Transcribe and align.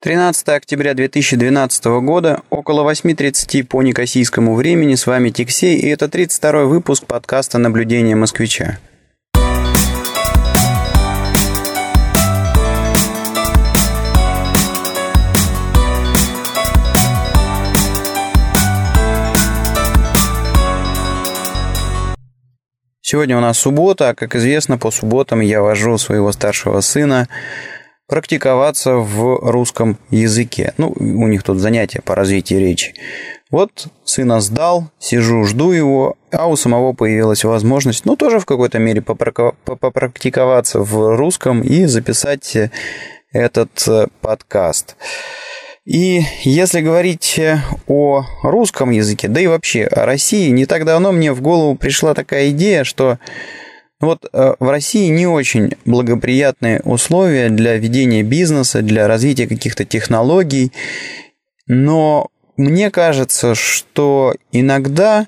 13 0.00 0.50
октября 0.50 0.94
2012 0.94 1.84
года, 2.02 2.42
около 2.50 2.88
8.30 2.88 3.64
по 3.64 3.82
некосийскому 3.82 4.54
времени, 4.54 4.94
с 4.94 5.08
вами 5.08 5.30
Тиксей, 5.30 5.76
и 5.76 5.88
это 5.88 6.08
32 6.08 6.66
выпуск 6.66 7.04
подкаста 7.04 7.58
«Наблюдение 7.58 8.14
москвича». 8.14 8.78
Сегодня 23.00 23.36
у 23.36 23.40
нас 23.40 23.58
суббота, 23.58 24.10
а, 24.10 24.14
как 24.14 24.36
известно, 24.36 24.78
по 24.78 24.92
субботам 24.92 25.40
я 25.40 25.60
вожу 25.60 25.98
своего 25.98 26.30
старшего 26.30 26.82
сына 26.82 27.26
практиковаться 28.08 28.94
в 28.94 29.38
русском 29.50 29.98
языке. 30.10 30.72
Ну, 30.78 30.94
у 30.98 31.28
них 31.28 31.42
тут 31.42 31.58
занятия 31.58 32.00
по 32.00 32.14
развитию 32.14 32.60
речи. 32.60 32.94
Вот 33.50 33.86
сына 34.04 34.40
сдал, 34.40 34.88
сижу, 34.98 35.44
жду 35.44 35.72
его, 35.72 36.16
а 36.32 36.48
у 36.48 36.56
самого 36.56 36.94
появилась 36.94 37.44
возможность, 37.44 38.04
ну, 38.06 38.16
тоже 38.16 38.40
в 38.40 38.46
какой-то 38.46 38.78
мере 38.78 39.02
попрактиковаться 39.02 40.80
в 40.80 41.16
русском 41.16 41.62
и 41.62 41.84
записать 41.84 42.56
этот 43.32 43.86
э, 43.86 44.06
подкаст. 44.20 44.96
И 45.84 46.22
если 46.42 46.80
говорить 46.80 47.40
о 47.86 48.24
русском 48.42 48.90
языке, 48.90 49.28
да 49.28 49.40
и 49.40 49.46
вообще 49.46 49.84
о 49.84 50.04
России, 50.04 50.50
не 50.50 50.66
так 50.66 50.84
давно 50.84 51.12
мне 51.12 51.32
в 51.32 51.40
голову 51.40 51.76
пришла 51.76 52.12
такая 52.12 52.50
идея, 52.50 52.84
что 52.84 53.18
вот 54.00 54.28
э, 54.32 54.54
в 54.58 54.68
России 54.68 55.08
не 55.08 55.26
очень 55.26 55.72
благоприятные 55.84 56.80
условия 56.84 57.48
для 57.48 57.76
ведения 57.76 58.22
бизнеса, 58.22 58.82
для 58.82 59.08
развития 59.08 59.46
каких-то 59.46 59.84
технологий, 59.84 60.72
но 61.66 62.28
мне 62.56 62.90
кажется, 62.90 63.54
что 63.54 64.34
иногда, 64.52 65.26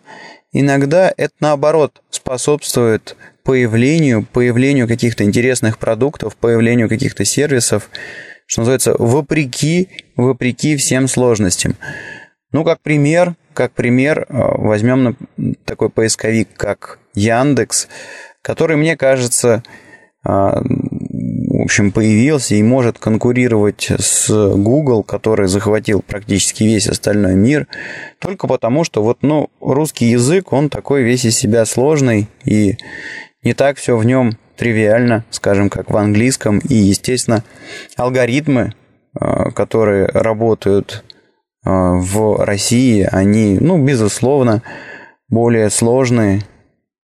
иногда 0.52 1.12
это 1.16 1.34
наоборот 1.41 2.02
способствует 2.10 3.16
появлению, 3.44 4.26
появлению 4.32 4.86
каких-то 4.86 5.24
интересных 5.24 5.78
продуктов, 5.78 6.36
появлению 6.36 6.88
каких-то 6.88 7.24
сервисов, 7.24 7.91
что 8.46 8.62
называется, 8.62 8.94
вопреки, 8.98 9.88
вопреки 10.16 10.76
всем 10.76 11.08
сложностям. 11.08 11.76
Ну, 12.52 12.64
как 12.64 12.80
пример, 12.80 13.34
как 13.54 13.72
пример, 13.72 14.22
э, 14.22 14.24
возьмем 14.30 15.16
такой 15.64 15.88
поисковик, 15.88 16.48
как 16.56 16.98
Яндекс, 17.14 17.88
который, 18.42 18.77
мне 18.77 18.96
кажется, 18.96 19.62
а, 20.22 20.60
в 20.62 21.62
общем, 21.62 21.92
появился 21.92 22.55
и 22.55 22.62
может 22.62 22.98
конкурировать 22.98 23.91
с 23.98 24.28
Google, 24.55 25.02
который 25.02 25.48
захватил 25.48 26.02
практически 26.02 26.64
весь 26.64 26.88
остальной 26.88 27.34
мир, 27.34 27.66
только 28.19 28.47
потому, 28.47 28.84
что 28.84 29.02
вот, 29.02 29.19
ну, 29.22 29.48
русский 29.60 30.06
язык, 30.06 30.52
он 30.52 30.69
такой 30.69 31.02
весь 31.02 31.24
из 31.24 31.36
себя 31.36 31.64
сложный, 31.64 32.28
и 32.44 32.77
не 33.42 33.55
так 33.55 33.78
все 33.78 33.97
в 33.97 34.05
нем 34.05 34.36
тривиально, 34.56 35.25
скажем, 35.30 35.70
как 35.70 35.91
в 35.91 35.97
английском, 35.97 36.58
и, 36.58 36.75
естественно, 36.75 37.42
алгоритмы, 37.97 38.75
а, 39.19 39.50
которые 39.50 40.06
работают 40.06 41.04
а, 41.64 41.94
в 41.94 42.44
России, 42.44 43.08
они, 43.10 43.58
ну, 43.58 43.82
безусловно, 43.82 44.62
более 45.28 45.70
сложные, 45.70 46.42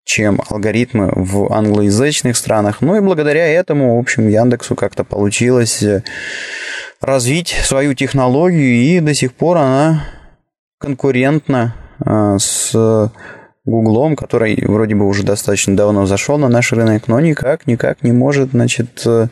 чем 0.04 0.40
алгоритмы 0.48 1.10
в 1.14 1.52
англоязычных 1.52 2.36
странах. 2.36 2.80
Ну 2.80 2.96
и 2.96 3.00
благодаря 3.00 3.46
этому, 3.46 3.96
в 3.96 3.98
общем, 4.00 4.28
Яндексу 4.28 4.74
как-то 4.74 5.04
получилось 5.04 5.82
э, 5.82 6.02
развить 7.00 7.48
свою 7.48 7.94
технологию, 7.94 8.74
и 8.74 9.00
до 9.00 9.14
сих 9.14 9.32
пор 9.32 9.58
она 9.58 10.04
конкурентна 10.78 11.74
э, 12.04 12.36
с 12.38 13.10
Гуглом, 13.66 14.14
который 14.14 14.62
вроде 14.66 14.94
бы 14.94 15.06
уже 15.06 15.22
достаточно 15.22 15.74
давно 15.74 16.04
зашел 16.04 16.36
на 16.36 16.48
наш 16.48 16.72
рынок, 16.72 17.08
но 17.08 17.18
никак, 17.18 17.66
никак 17.66 18.02
не 18.02 18.12
может, 18.12 18.50
значит, 18.50 19.02
э, 19.06 19.28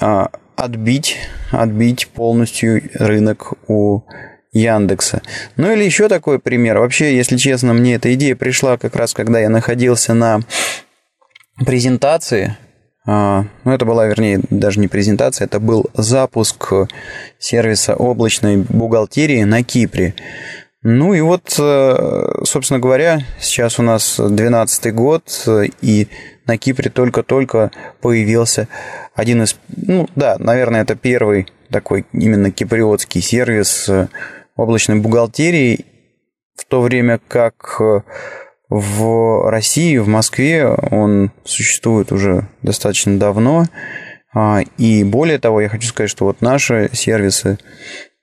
а, 0.00 0.30
отбить, 0.56 1.18
отбить 1.50 2.08
полностью 2.08 2.80
рынок 2.94 3.52
у 3.68 4.02
Яндекса. 4.52 5.22
Ну 5.56 5.72
или 5.72 5.84
еще 5.84 6.08
такой 6.08 6.38
пример. 6.38 6.78
Вообще, 6.78 7.16
если 7.16 7.36
честно, 7.36 7.72
мне 7.72 7.94
эта 7.94 8.12
идея 8.14 8.34
пришла 8.34 8.78
как 8.78 8.96
раз, 8.96 9.14
когда 9.14 9.38
я 9.40 9.48
находился 9.48 10.14
на 10.14 10.40
презентации. 11.64 12.56
А, 13.06 13.44
ну, 13.64 13.72
это 13.72 13.84
была, 13.84 14.06
вернее, 14.06 14.40
даже 14.50 14.78
не 14.80 14.88
презентация, 14.88 15.46
это 15.46 15.58
был 15.58 15.86
запуск 15.94 16.72
сервиса 17.38 17.94
облачной 17.94 18.58
бухгалтерии 18.58 19.42
на 19.44 19.62
Кипре. 19.62 20.14
Ну 20.82 21.12
и 21.12 21.20
вот, 21.20 21.54
э, 21.58 22.42
собственно 22.44 22.80
говоря, 22.80 23.20
сейчас 23.38 23.78
у 23.78 23.82
нас 23.82 24.18
12 24.18 24.94
год, 24.94 25.46
и 25.82 26.08
на 26.46 26.56
Кипре 26.56 26.90
только-только 26.90 27.70
появился 28.00 28.68
один 29.14 29.42
из... 29.42 29.56
Ну 29.68 30.08
да, 30.16 30.36
наверное, 30.38 30.82
это 30.82 30.94
первый 30.94 31.48
такой 31.70 32.06
именно 32.12 32.50
киприотский 32.50 33.20
сервис 33.20 33.90
облачной 34.60 34.96
бухгалтерии, 34.96 35.86
в 36.56 36.64
то 36.66 36.80
время 36.80 37.20
как 37.28 37.80
э, 37.80 38.00
в 38.68 39.50
России, 39.50 39.98
в 39.98 40.08
Москве 40.08 40.66
он 40.66 41.32
существует 41.44 42.12
уже 42.12 42.48
достаточно 42.62 43.18
давно. 43.18 43.64
А, 44.32 44.60
и 44.78 45.02
более 45.02 45.38
того, 45.38 45.60
я 45.60 45.68
хочу 45.68 45.88
сказать, 45.88 46.10
что 46.10 46.26
вот 46.26 46.40
наши 46.40 46.88
сервисы, 46.92 47.58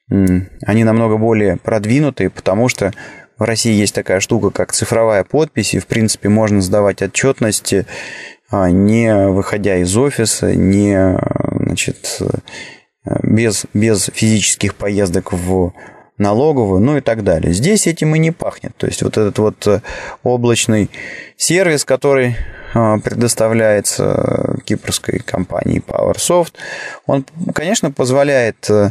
они 0.09 0.83
намного 0.85 1.17
более 1.17 1.57
продвинутые, 1.57 2.29
потому 2.29 2.69
что 2.69 2.93
в 3.37 3.43
России 3.43 3.73
есть 3.73 3.93
такая 3.93 4.21
штука, 4.21 4.51
как 4.51 4.71
цифровая 4.71 5.25
подпись, 5.25 5.73
и, 5.73 5.79
в 5.79 5.85
принципе, 5.85 6.29
можно 6.29 6.61
сдавать 6.61 7.01
отчетности, 7.01 7.85
а, 8.49 8.71
не 8.71 9.27
выходя 9.27 9.75
из 9.77 9.95
офиса, 9.97 10.55
не, 10.55 11.19
значит, 11.59 12.19
э, 12.21 13.19
без, 13.23 13.65
без 13.73 14.09
физических 14.13 14.75
поездок 14.75 15.33
в 15.33 15.73
налоговую, 16.17 16.81
ну 16.81 16.97
и 16.97 17.01
так 17.01 17.23
далее. 17.23 17.53
Здесь 17.53 17.87
этим 17.87 18.15
и 18.15 18.19
не 18.19 18.31
пахнет. 18.31 18.75
То 18.77 18.87
есть 18.87 19.03
вот 19.03 19.17
этот 19.17 19.37
вот 19.37 19.67
э, 19.67 19.81
облачный 20.23 20.89
сервис, 21.35 21.85
который 21.85 22.35
э, 22.73 22.97
предоставляется 23.03 24.57
кипрской 24.65 25.19
компанией 25.19 25.83
PowerSoft, 25.85 26.53
он, 27.05 27.25
конечно, 27.53 27.91
позволяет 27.91 28.69
э, 28.69 28.89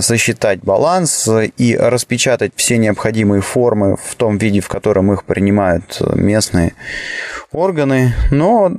сосчитать 0.00 0.60
баланс 0.60 1.28
и 1.56 1.76
распечатать 1.76 2.52
все 2.56 2.76
необходимые 2.76 3.40
формы 3.40 3.96
в 3.96 4.14
том 4.14 4.36
виде, 4.36 4.60
в 4.60 4.68
котором 4.68 5.12
их 5.12 5.24
принимают 5.24 6.02
местные 6.14 6.74
органы. 7.50 8.12
Но 8.30 8.70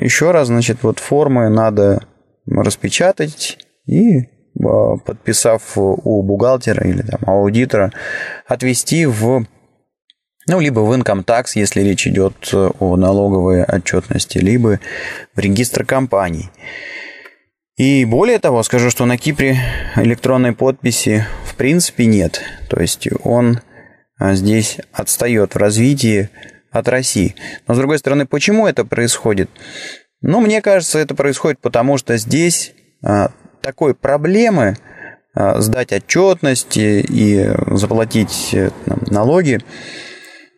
еще 0.00 0.32
раз, 0.32 0.48
значит, 0.48 0.78
вот 0.82 0.98
формы 0.98 1.48
надо 1.48 2.02
распечатать 2.46 3.58
и 3.86 4.22
Э, 4.22 4.37
подписав 4.58 5.76
у 5.76 6.22
бухгалтера 6.22 6.88
или 6.88 7.02
там, 7.02 7.20
аудитора, 7.26 7.92
отвести 8.46 9.06
в 9.06 9.46
ну, 10.48 10.60
либо 10.60 10.80
в 10.80 10.92
Income 10.92 11.26
Tax, 11.26 11.50
если 11.56 11.82
речь 11.82 12.06
идет 12.06 12.34
о 12.54 12.96
налоговой 12.96 13.64
отчетности, 13.64 14.38
либо 14.38 14.80
в 15.34 15.38
регистр 15.38 15.84
компаний. 15.84 16.48
И 17.76 18.06
более 18.06 18.38
того, 18.38 18.62
скажу, 18.62 18.88
что 18.90 19.04
на 19.04 19.18
Кипре 19.18 19.58
электронной 19.96 20.52
подписи 20.52 21.26
в 21.44 21.54
принципе 21.54 22.06
нет. 22.06 22.40
То 22.70 22.80
есть 22.80 23.08
он 23.22 23.60
а, 24.18 24.34
здесь 24.34 24.78
отстает 24.90 25.54
в 25.54 25.58
развитии 25.58 26.30
от 26.70 26.88
России. 26.88 27.36
Но 27.66 27.74
с 27.74 27.78
другой 27.78 27.98
стороны, 27.98 28.26
почему 28.26 28.66
это 28.66 28.84
происходит? 28.84 29.50
Ну, 30.22 30.40
мне 30.40 30.60
кажется, 30.60 30.98
это 30.98 31.14
происходит 31.14 31.60
потому, 31.60 31.98
что 31.98 32.16
здесь 32.16 32.72
такой 33.60 33.94
проблемы 33.94 34.76
а, 35.34 35.60
сдать 35.60 35.92
отчетности 35.92 37.04
и 37.08 37.50
заплатить 37.76 38.50
э, 38.52 38.70
налоги 39.08 39.60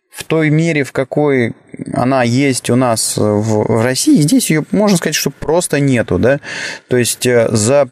в 0.09 0.23
той 0.23 0.49
мере, 0.49 0.83
в 0.83 0.91
какой 0.91 1.53
она 1.93 2.23
есть 2.23 2.69
у 2.69 2.75
нас 2.75 3.15
в, 3.17 3.83
России, 3.83 4.21
здесь 4.21 4.49
ее, 4.49 4.65
можно 4.71 4.97
сказать, 4.97 5.15
что 5.15 5.29
просто 5.29 5.79
нету, 5.79 6.19
да, 6.19 6.39
то 6.87 6.97
есть 6.97 7.25
э, 7.25 7.47
за 7.51 7.89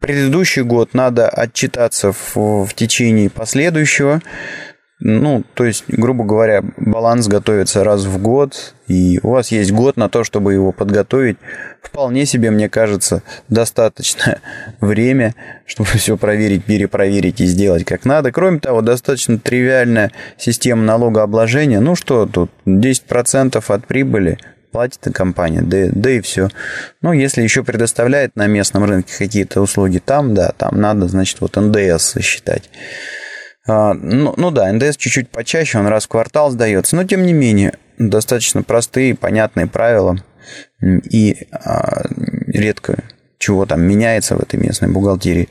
предыдущий 0.00 0.62
год 0.62 0.94
надо 0.94 1.28
отчитаться 1.28 2.12
в 2.34 2.68
течение 2.74 3.30
последующего, 3.30 4.22
ну, 5.00 5.44
то 5.54 5.64
есть, 5.64 5.84
грубо 5.88 6.24
говоря, 6.24 6.62
баланс 6.76 7.26
готовится 7.26 7.84
раз 7.84 8.04
в 8.04 8.18
год, 8.18 8.74
и 8.86 9.18
у 9.22 9.30
вас 9.30 9.50
есть 9.50 9.72
год 9.72 9.96
на 9.96 10.10
то, 10.10 10.24
чтобы 10.24 10.52
его 10.52 10.72
подготовить. 10.72 11.38
Вполне 11.82 12.26
себе, 12.26 12.50
мне 12.50 12.68
кажется, 12.68 13.22
достаточно 13.48 14.40
время, 14.80 15.34
чтобы 15.64 15.88
все 15.90 16.18
проверить, 16.18 16.64
перепроверить 16.64 17.40
и 17.40 17.46
сделать 17.46 17.84
как 17.84 18.04
надо. 18.04 18.30
Кроме 18.30 18.60
того, 18.60 18.82
достаточно 18.82 19.38
тривиальная 19.38 20.12
система 20.36 20.82
налогообложения. 20.82 21.80
Ну 21.80 21.96
что 21.96 22.26
тут, 22.26 22.50
10% 22.66 23.64
от 23.66 23.86
прибыли, 23.86 24.38
платит 24.70 25.00
компания, 25.14 25.62
да, 25.62 25.88
да 25.92 26.10
и 26.10 26.20
все. 26.20 26.50
Ну, 27.00 27.14
если 27.14 27.40
еще 27.40 27.64
предоставляет 27.64 28.36
на 28.36 28.46
местном 28.46 28.84
рынке 28.84 29.14
какие-то 29.16 29.62
услуги 29.62 29.98
там, 30.04 30.34
да, 30.34 30.52
там 30.56 30.78
надо, 30.78 31.08
значит, 31.08 31.40
вот 31.40 31.56
НДС 31.56 32.18
считать. 32.20 32.68
А, 33.66 33.94
ну, 33.94 34.34
ну 34.36 34.50
да, 34.50 34.72
НДС 34.72 34.96
чуть-чуть 34.96 35.30
почаще, 35.30 35.78
он 35.78 35.86
раз 35.86 36.04
в 36.04 36.08
квартал 36.08 36.50
сдается, 36.50 36.96
но 36.96 37.04
тем 37.04 37.24
не 37.24 37.32
менее, 37.32 37.74
достаточно 37.98 38.62
простые, 38.62 39.14
понятные 39.14 39.66
правила, 39.66 40.16
и 40.82 41.46
а, 41.52 42.04
редко 42.46 43.04
чего 43.38 43.64
там 43.64 43.82
меняется 43.82 44.36
в 44.36 44.40
этой 44.40 44.60
местной 44.60 44.88
бухгалтерии. 44.88 45.48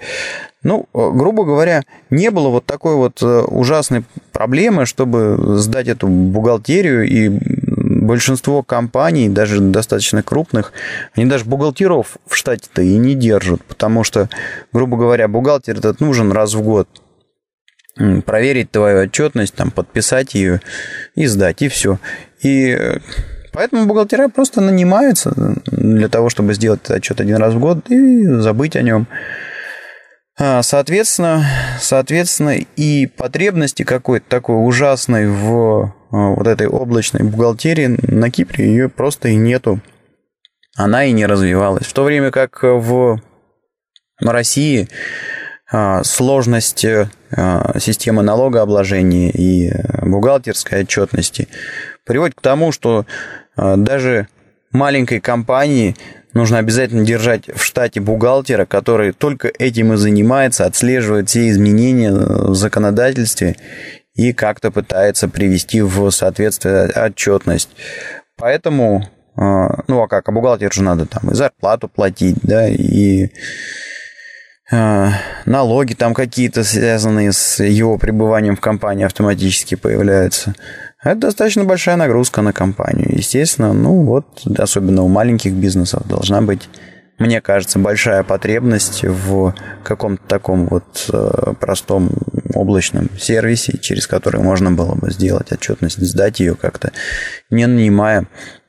Ну, 0.61 0.88
грубо 0.94 1.44
говоря, 1.44 1.83
не 2.09 2.29
было 2.29 2.50
вот 2.50 2.65
такой 2.65 2.95
вот 2.95 3.21
э, 3.23 3.41
ужасной 3.47 4.03
проблемы, 4.31 4.85
чтобы 4.85 5.57
сдать 5.57 5.88
эту 5.88 6.07
бухгалтерию, 6.07 7.07
и 7.07 7.29
большинство 7.29 8.62
компаний, 8.62 9.29
даже 9.29 9.59
достаточно 9.59 10.21
крупных, 10.21 10.73
они 11.15 11.25
даже 11.25 11.45
бухгалтеров 11.45 12.17
в 12.27 12.35
штате-то 12.35 12.81
и 12.81 12.97
не 12.97 13.15
держат, 13.15 13.63
потому 13.63 14.03
что, 14.03 14.29
грубо 14.71 14.97
говоря, 14.97 15.27
бухгалтер 15.27 15.77
этот 15.77 16.00
нужен 16.00 16.31
раз 16.31 16.53
в 16.53 16.62
год 16.62 16.88
проверить 18.25 18.72
твою 18.72 19.04
отчетность, 19.04 19.54
там, 19.56 19.72
подписать 19.72 20.34
ее 20.34 20.62
и 21.16 21.25
сдать, 21.25 21.62
и 21.62 21.68
все. 21.68 22.00
И 22.42 22.69
э, 22.69 23.00
поэтому 23.51 23.86
бухгалтера 23.86 24.30
просто 24.30 24.62
нанимаются 24.62 25.34
для 25.66 26.07
того, 26.07 26.30
чтобы 26.30 26.54
сделать 26.54 26.81
этот 26.84 26.98
отчет 26.98 27.22
один 27.22 27.38
раз 27.38 27.54
в 27.54 27.60
год 27.60 27.90
и 27.90 28.25
забыть 28.25 28.75
о 28.75 28.81
нем. 28.81 29.07
А, 30.42 30.63
соответственно, 30.63 31.46
соответственно, 31.81 32.56
и 32.78 33.07
потребности 33.07 33.84
какой-то 33.84 34.25
такой 34.30 34.66
ужасной 34.66 35.28
в 35.28 35.94
а, 36.12 36.30
вот 36.30 36.48
этой 36.48 36.68
облачной 36.68 37.24
бухгалтерии 37.24 37.98
на 38.10 38.31
Кипре 38.31 38.66
ее 38.66 38.88
просто 38.88 39.28
и 39.30 39.36
нету. 39.36 39.81
Она 40.78 41.04
и 41.04 41.12
не 41.12 41.25
развивалась. 41.25 41.86
В 41.86 41.94
то 41.94 42.04
время 42.04 42.31
как 42.31 42.63
в 42.63 43.22
России 44.22 44.88
сложность 46.04 46.80
системы 46.80 48.24
налогообложения 48.24 49.30
и 49.30 49.71
бухгалтерской 50.01 50.81
отчетности 50.81 51.48
приводит 52.06 52.36
к 52.36 52.42
тому, 52.42 52.71
что 52.71 53.06
даже 53.56 54.27
маленькой 54.71 55.19
компании 55.19 55.95
нужно 56.33 56.57
обязательно 56.57 57.06
держать 57.06 57.48
в 57.48 57.63
штате 57.63 58.00
бухгалтера, 58.00 58.66
который 58.66 59.12
только 59.12 59.51
этим 59.60 59.94
и 59.94 59.98
занимается, 59.98 60.66
отслеживает 60.66 61.30
все 61.30 61.50
изменения 61.50 62.12
в 62.12 62.56
законодательстве 62.56 63.56
и 64.15 64.33
как-то 64.33 64.72
пытается 64.72 65.27
привести 65.27 65.81
в 65.81 66.10
соответствие 66.12 66.88
отчетность. 66.88 67.69
Поэтому, 68.38 69.07
ну 69.36 70.01
а 70.01 70.07
как, 70.07 70.30
а 70.30 70.31
бухгалтеру 70.31 70.72
же 70.72 70.83
надо 70.83 71.06
там 71.06 71.31
и 71.31 71.36
зарплату 71.36 71.88
платить, 71.88 72.38
да, 72.42 72.68
и 72.68 73.30
налоги 74.71 75.94
там 75.94 76.13
какие-то 76.13 76.63
связанные 76.63 77.31
с 77.31 77.63
его 77.63 77.98
пребыванием 77.98 78.56
в 78.56 78.62
компании 78.62 79.06
автоматически 79.06 79.75
появляются. 79.75 80.54
Это 81.04 81.21
достаточно 81.21 81.63
большая 81.63 81.95
нагрузка 81.95 82.42
на 82.42 82.54
компанию. 82.54 83.16
Естественно, 83.16 83.74
ну 83.74 84.04
вот, 84.04 84.45
особенно 84.57 85.04
у 85.04 85.07
маленьких 85.07 85.54
бизнесов 85.54 86.06
должна 86.07 86.42
быть, 86.42 86.69
мне 87.18 87.42
кажется, 87.42 87.80
большая 87.80 88.24
потребность 88.24 89.04
в 89.04 89.56
каком-то 89.83 90.21
таком 90.27 90.68
вот 90.68 91.10
э, 91.12 91.54
простом 91.60 92.12
облачном 92.54 93.10
сервисе, 93.18 93.77
через 93.77 94.07
который 94.07 94.42
можно 94.42 94.72
было 94.72 94.95
бы 94.95 95.10
сделать 95.12 95.51
отчетность, 95.51 95.98
сдать 96.00 96.42
ее 96.42 96.56
как-то, 96.56 96.92
не 97.50 97.65
нанимая 97.65 98.27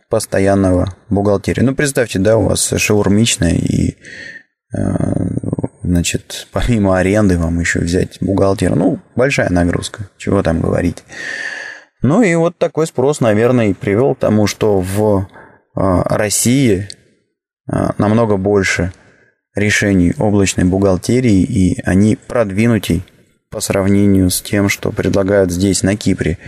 постоянного 0.08 0.94
бухгалтерия. 1.08 1.64
Ну, 1.64 1.74
представьте, 1.74 2.18
да, 2.18 2.36
у 2.36 2.46
вас 2.46 2.72
шаурмичная 2.76 3.54
и 3.54 3.96
э, 4.72 4.78
значит, 5.90 6.46
помимо 6.52 6.98
аренды 6.98 7.38
вам 7.38 7.60
еще 7.60 7.80
взять 7.80 8.18
бухгалтера. 8.20 8.74
Ну, 8.74 8.98
большая 9.16 9.50
нагрузка, 9.50 10.08
чего 10.16 10.42
там 10.42 10.60
говорить. 10.60 11.02
Ну 12.02 12.22
и 12.22 12.34
вот 12.34 12.56
такой 12.56 12.86
спрос, 12.86 13.20
наверное, 13.20 13.68
и 13.68 13.74
привел 13.74 14.14
к 14.14 14.20
тому, 14.20 14.46
что 14.46 14.80
в 14.80 15.28
а, 15.74 16.16
России 16.16 16.88
а, 17.70 17.94
намного 17.98 18.36
больше 18.36 18.92
решений 19.54 20.14
облачной 20.18 20.64
бухгалтерии, 20.64 21.42
и 21.42 21.80
они 21.84 22.16
продвинутей 22.16 23.04
по 23.50 23.60
сравнению 23.60 24.30
с 24.30 24.40
тем, 24.40 24.68
что 24.68 24.92
предлагают 24.92 25.50
здесь, 25.50 25.82
на 25.82 25.96
Кипре. 25.96 26.38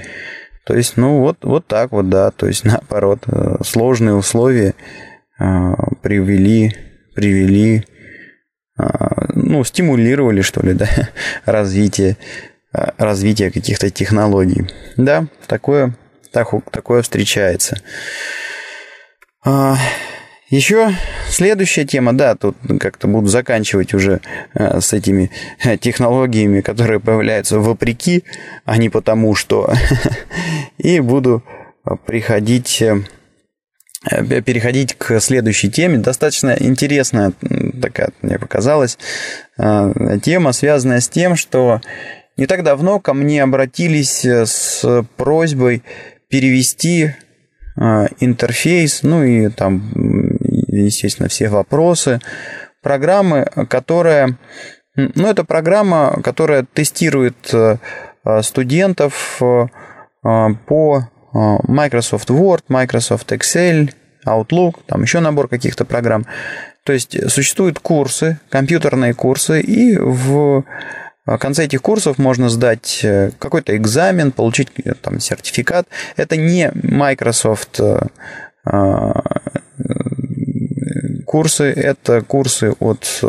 То 0.64 0.74
есть, 0.74 0.96
ну, 0.96 1.18
вот, 1.18 1.38
вот 1.42 1.66
так 1.66 1.92
вот, 1.92 2.08
да, 2.08 2.30
то 2.30 2.46
есть, 2.46 2.64
наоборот, 2.64 3.24
э, 3.26 3.56
сложные 3.64 4.14
условия 4.14 4.74
а, 5.38 5.74
привели, 6.00 6.74
привели, 7.14 7.84
ну, 9.34 9.64
стимулировали, 9.64 10.42
что 10.42 10.60
ли, 10.62 10.72
да, 10.74 10.88
развитие 11.44 12.16
Э, 12.72 12.90
развития 12.96 13.50
каких-то 13.50 13.90
технологий. 13.90 14.66
Да, 14.96 15.26
такое, 15.46 15.94
так, 16.32 16.48
такое 16.70 17.02
встречается. 17.02 17.76
А, 19.44 19.76
еще 20.48 20.94
следующая 21.28 21.84
тема, 21.84 22.12
да, 22.14 22.34
тут 22.34 22.56
как-то 22.80 23.08
буду 23.08 23.26
заканчивать 23.26 23.92
уже 23.92 24.20
э, 24.54 24.80
с 24.80 24.92
этими 24.94 25.30
э, 25.62 25.76
технологиями, 25.76 26.62
которые 26.62 26.98
появляются 26.98 27.58
вопреки, 27.58 28.24
а 28.64 28.78
не 28.78 28.88
потому 28.88 29.34
что. 29.34 29.72
И 30.78 31.00
буду 31.00 31.42
приходить 32.06 32.82
переходить 34.04 34.94
к 34.94 35.20
следующей 35.20 35.70
теме. 35.70 35.98
Достаточно 35.98 36.56
интересная 36.58 37.32
такая, 37.80 38.10
мне 38.22 38.38
показалась, 38.38 38.98
тема, 39.56 40.52
связанная 40.52 41.00
с 41.00 41.08
тем, 41.08 41.36
что 41.36 41.80
не 42.36 42.46
так 42.46 42.62
давно 42.62 42.98
ко 42.98 43.14
мне 43.14 43.42
обратились 43.42 44.24
э, 44.24 44.46
с 44.46 45.04
просьбой 45.16 45.82
перевести 46.28 47.10
э, 47.76 48.06
интерфейс, 48.20 49.02
ну 49.02 49.22
и 49.22 49.48
там, 49.48 49.92
естественно, 50.68 51.28
все 51.28 51.48
вопросы 51.48 52.20
программы, 52.82 53.46
которая, 53.68 54.38
ну, 54.96 55.28
это 55.28 55.44
программа, 55.44 56.20
которая 56.22 56.64
тестирует 56.64 57.52
э, 57.52 57.76
студентов 58.42 59.40
по 60.20 61.10
Microsoft 61.32 62.30
Word, 62.30 62.64
Microsoft 62.68 63.30
Excel, 63.32 63.92
Outlook, 64.26 64.80
там 64.86 65.02
еще 65.02 65.20
набор 65.20 65.48
каких-то 65.48 65.84
программ. 65.84 66.26
То 66.84 66.92
есть 66.92 67.16
существуют 67.30 67.78
курсы, 67.78 68.38
компьютерные 68.48 69.14
курсы, 69.14 69.60
и 69.60 69.96
в 69.96 70.64
в 71.24 71.38
конце 71.38 71.66
этих 71.66 71.82
курсов 71.82 72.18
можно 72.18 72.48
сдать 72.48 73.00
э, 73.04 73.30
какой-то 73.38 73.76
экзамен, 73.76 74.32
получить 74.32 74.70
э, 74.84 74.94
там 74.94 75.20
сертификат. 75.20 75.86
Это 76.16 76.36
не 76.36 76.72
Microsoft 76.74 77.78
э, 77.78 78.08
курсы, 81.24 81.64
это 81.64 82.22
курсы 82.22 82.72
от 82.80 83.22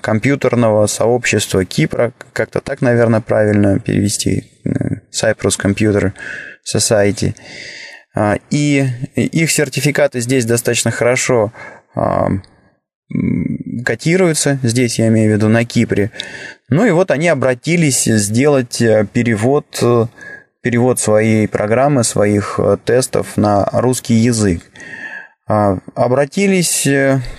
компьютерного 0.00 0.86
сообщества 0.86 1.64
Кипра, 1.64 2.12
как-то 2.32 2.60
так, 2.60 2.80
наверное, 2.80 3.20
правильно 3.20 3.78
перевести, 3.78 4.44
Cyprus 5.12 5.58
Computer 5.60 6.12
Society. 6.66 7.34
И 8.50 8.86
их 9.14 9.50
сертификаты 9.50 10.20
здесь 10.20 10.44
достаточно 10.46 10.90
хорошо 10.90 11.52
котируются, 13.84 14.58
здесь 14.62 14.98
я 14.98 15.08
имею 15.08 15.32
в 15.32 15.36
виду 15.36 15.48
на 15.48 15.64
Кипре. 15.64 16.10
Ну 16.68 16.84
и 16.84 16.90
вот 16.90 17.10
они 17.10 17.28
обратились 17.28 18.04
сделать 18.04 18.80
э, 18.80 19.06
перевод, 19.12 19.66
э, 19.80 20.06
перевод 20.62 20.98
своей 20.98 21.46
программы, 21.46 22.02
своих 22.02 22.58
э, 22.58 22.76
тестов 22.84 23.36
на 23.36 23.64
русский 23.72 24.14
язык. 24.14 24.62
А, 25.48 25.78
обратились 25.94 26.88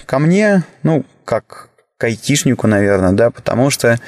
ко 0.05 0.19
мне, 0.19 0.63
ну, 0.83 1.03
как 1.25 1.69
к 1.97 2.03
айтишнику, 2.05 2.67
наверное, 2.67 3.11
да, 3.11 3.31
потому 3.31 3.69
что 3.69 3.99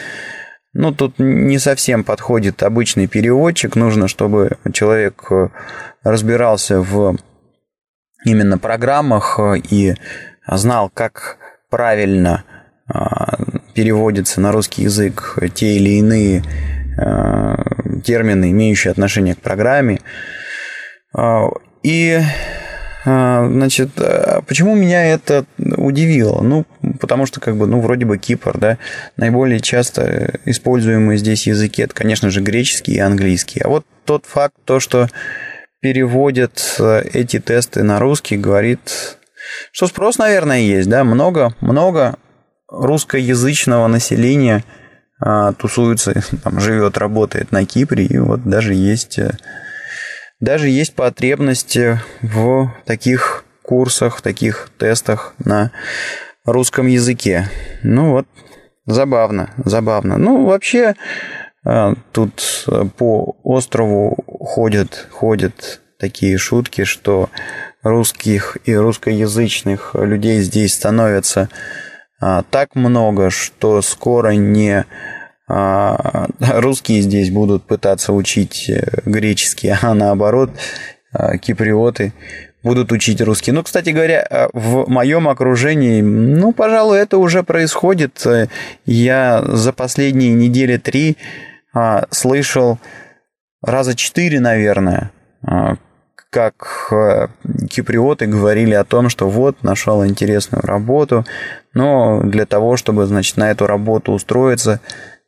ну, 0.80 0.94
тут 0.94 1.16
не 1.20 1.60
совсем 1.60 2.06
подходит 2.06 2.64
обычный 2.64 3.08
переводчик. 3.08 3.76
Нужно, 3.76 4.08
чтобы 4.08 4.58
человек 4.72 5.30
разбирался 6.04 6.80
в 6.80 7.18
именно 8.24 8.58
программах 8.58 9.42
и 9.70 9.96
знал, 10.48 10.90
как 10.90 11.38
правильно 11.70 12.46
а, 12.88 13.36
переводятся 13.74 14.40
на 14.40 14.54
русский 14.54 14.84
язык 14.84 15.38
те 15.54 15.76
или 15.76 16.00
иные 16.00 16.44
термины, 18.06 18.52
имеющие 18.52 18.92
отношение 18.92 19.36
к 19.36 19.42
программе. 19.42 20.00
И 21.84 22.20
Значит, 23.10 23.90
почему 24.48 24.76
меня 24.76 25.06
это 25.06 25.46
удивило? 25.58 26.42
Ну, 26.42 26.66
потому 27.00 27.26
что, 27.26 27.40
как 27.40 27.58
бы, 27.58 27.66
ну, 27.68 27.82
вроде 27.82 28.06
бы 28.06 28.18
Кипр, 28.18 28.58
да, 28.58 28.78
наиболее 29.18 29.60
часто 29.60 30.40
используемые 30.46 31.18
здесь 31.18 31.48
языки, 31.48 31.82
это, 31.82 31.94
конечно 31.94 32.30
же, 32.30 32.42
греческий 32.42 32.94
и 32.94 33.00
английский. 33.00 33.62
А 33.62 33.70
вот 33.70 33.86
тот 34.06 34.26
факт, 34.26 34.56
то, 34.66 34.80
что 34.80 35.08
переводит 35.82 36.76
э, 36.80 37.04
эти 37.14 37.40
тесты 37.40 37.84
на 37.84 38.00
русский, 38.00 38.38
говорит, 38.38 39.18
что 39.72 39.88
спрос, 39.88 40.18
наверное, 40.18 40.60
есть, 40.60 40.90
да, 40.90 41.04
много, 41.04 41.56
много 41.62 42.18
русскоязычного 42.68 43.88
населения 43.88 44.64
а, 45.20 45.54
тусуется, 45.54 46.14
там, 46.44 46.60
живет, 46.60 46.98
работает 46.98 47.52
на 47.52 47.66
Кипре, 47.66 48.06
и 48.06 48.18
вот 48.18 48.44
даже 48.44 48.74
есть, 48.74 49.20
э, 49.20 49.38
даже 50.40 50.70
есть 50.70 50.96
потребность 50.96 51.78
в 52.22 52.74
таких 52.86 53.46
курсах, 53.64 54.18
в 54.18 54.22
таких 54.22 54.70
тестах 54.78 55.34
на 55.44 55.72
русском 56.46 56.88
языке. 56.88 57.50
Ну 57.84 58.12
вот, 58.12 58.28
забавно, 58.86 59.52
забавно. 59.64 60.18
Ну, 60.18 60.46
вообще, 60.46 60.96
а, 61.66 61.94
тут 62.12 62.66
э, 62.68 62.86
по 62.98 63.36
острову 63.44 64.18
ходят, 64.26 65.08
ходят 65.12 65.82
такие 66.00 66.38
шутки, 66.38 66.86
что 66.86 67.30
русских 67.84 68.58
и 68.66 68.74
русскоязычных 68.76 69.94
людей 69.94 70.42
здесь 70.42 70.74
становится 70.74 71.50
а, 72.22 72.44
так 72.50 72.76
много, 72.76 73.30
что 73.30 73.82
скоро 73.82 74.32
не 74.32 74.80
а, 74.80 74.86
русские 75.50 77.02
здесь 77.02 77.32
будут 77.32 77.64
пытаться 77.64 78.14
учить 78.14 78.70
э, 78.70 79.02
греческий, 79.06 79.74
а 79.82 79.94
наоборот 79.94 80.52
киприоты 81.42 82.14
будут 82.62 82.92
учить 82.92 83.20
русский. 83.22 83.52
Ну, 83.52 83.64
кстати 83.64 83.90
говоря, 83.90 84.50
в 84.54 84.88
моем 84.88 85.28
окружении, 85.28 86.02
ну, 86.02 86.52
пожалуй, 86.52 87.00
это 87.00 87.18
уже 87.18 87.42
происходит. 87.42 88.24
Я 88.86 89.44
за 89.44 89.74
последние 89.74 90.34
недели 90.34 90.78
три 90.78 91.18
а, 91.74 92.06
слышал 92.10 92.80
раза 93.62 93.96
четыре, 93.96 94.40
наверное, 94.40 95.12
а, 95.46 95.76
как 96.30 96.90
а, 96.92 97.30
киприоты 97.70 98.26
говорили 98.26 98.74
о 98.74 98.84
том, 98.84 99.10
что 99.10 99.30
вот, 99.30 99.64
нашел 99.64 100.06
интересную 100.06 100.62
работу, 100.64 101.26
но 101.74 102.22
для 102.24 102.46
того, 102.46 102.78
чтобы, 102.78 103.06
значит, 103.06 103.38
на 103.38 103.52
эту 103.52 103.68
работу 103.68 104.12
устроиться, 104.14 104.80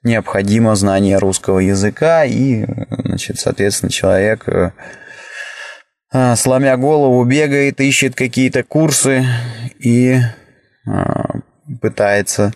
необходимо 0.03 0.75
знание 0.75 1.17
русского 1.17 1.59
языка, 1.59 2.25
и, 2.25 2.65
значит, 2.89 3.39
соответственно, 3.39 3.91
человек, 3.91 4.47
а, 6.13 6.35
сломя 6.35 6.75
голову, 6.77 7.23
бегает, 7.23 7.79
ищет 7.79 8.15
какие-то 8.15 8.63
курсы 8.63 9.25
и 9.79 10.17
а, 10.87 11.39
пытается 11.81 12.53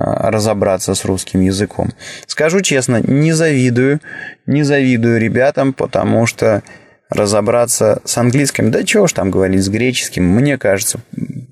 разобраться 0.00 0.94
с 0.94 1.04
русским 1.04 1.40
языком. 1.40 1.90
Скажу 2.28 2.60
честно, 2.60 3.00
не 3.02 3.32
завидую, 3.32 4.00
не 4.46 4.62
завидую 4.62 5.18
ребятам, 5.18 5.72
потому 5.72 6.24
что 6.26 6.62
разобраться 7.10 8.00
с 8.04 8.16
английским, 8.18 8.70
да 8.70 8.84
чего 8.84 9.06
ж 9.06 9.12
там 9.12 9.30
говорить, 9.30 9.64
с 9.64 9.68
греческим, 9.68 10.24
мне 10.24 10.58
кажется, 10.58 11.00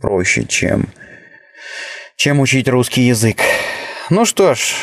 проще, 0.01 0.45
чем, 0.45 0.89
чем 2.17 2.41
учить 2.41 2.69
русский 2.69 3.03
язык. 3.03 3.39
Ну 4.11 4.25
что 4.25 4.55
ж, 4.55 4.75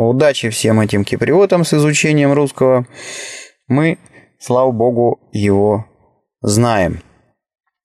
удачи 0.00 0.50
всем 0.50 0.80
этим 0.80 1.04
киприотам 1.04 1.64
с 1.64 1.74
изучением 1.74 2.32
русского. 2.32 2.86
Мы, 3.68 3.98
слава 4.38 4.70
богу, 4.72 5.20
его 5.32 5.86
знаем. 6.42 7.00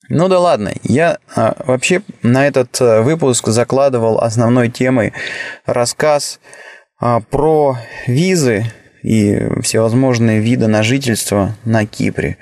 Ну 0.09 0.27
да 0.27 0.39
ладно, 0.39 0.73
я 0.83 1.19
а, 1.35 1.55
вообще 1.65 2.01
на 2.23 2.47
этот 2.47 2.81
а, 2.81 3.03
выпуск 3.03 3.47
закладывал 3.47 4.19
основной 4.19 4.69
темой 4.69 5.13
рассказ 5.67 6.39
а, 6.99 7.19
про 7.19 7.77
визы 8.07 8.65
и 9.03 9.61
всевозможные 9.61 10.39
виды 10.39 10.67
на 10.67 10.81
жительство 10.81 11.55
на 11.63 11.85
Кипре. 11.85 12.37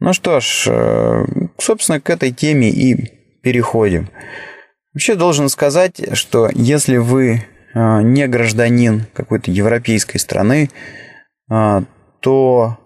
Ну 0.00 0.12
что 0.12 0.40
ж, 0.40 0.66
а, 0.68 1.24
собственно, 1.58 1.98
к 1.98 2.10
этой 2.10 2.30
теме 2.30 2.68
и 2.68 3.40
переходим. 3.42 4.10
Вообще 4.92 5.14
должен 5.14 5.48
сказать, 5.48 6.14
что 6.14 6.50
если 6.52 6.98
вы 6.98 7.42
не 7.76 8.26
гражданин 8.26 9.06
какой-то 9.12 9.50
европейской 9.50 10.16
страны, 10.16 10.70
а, 11.50 11.82
то 12.20 12.78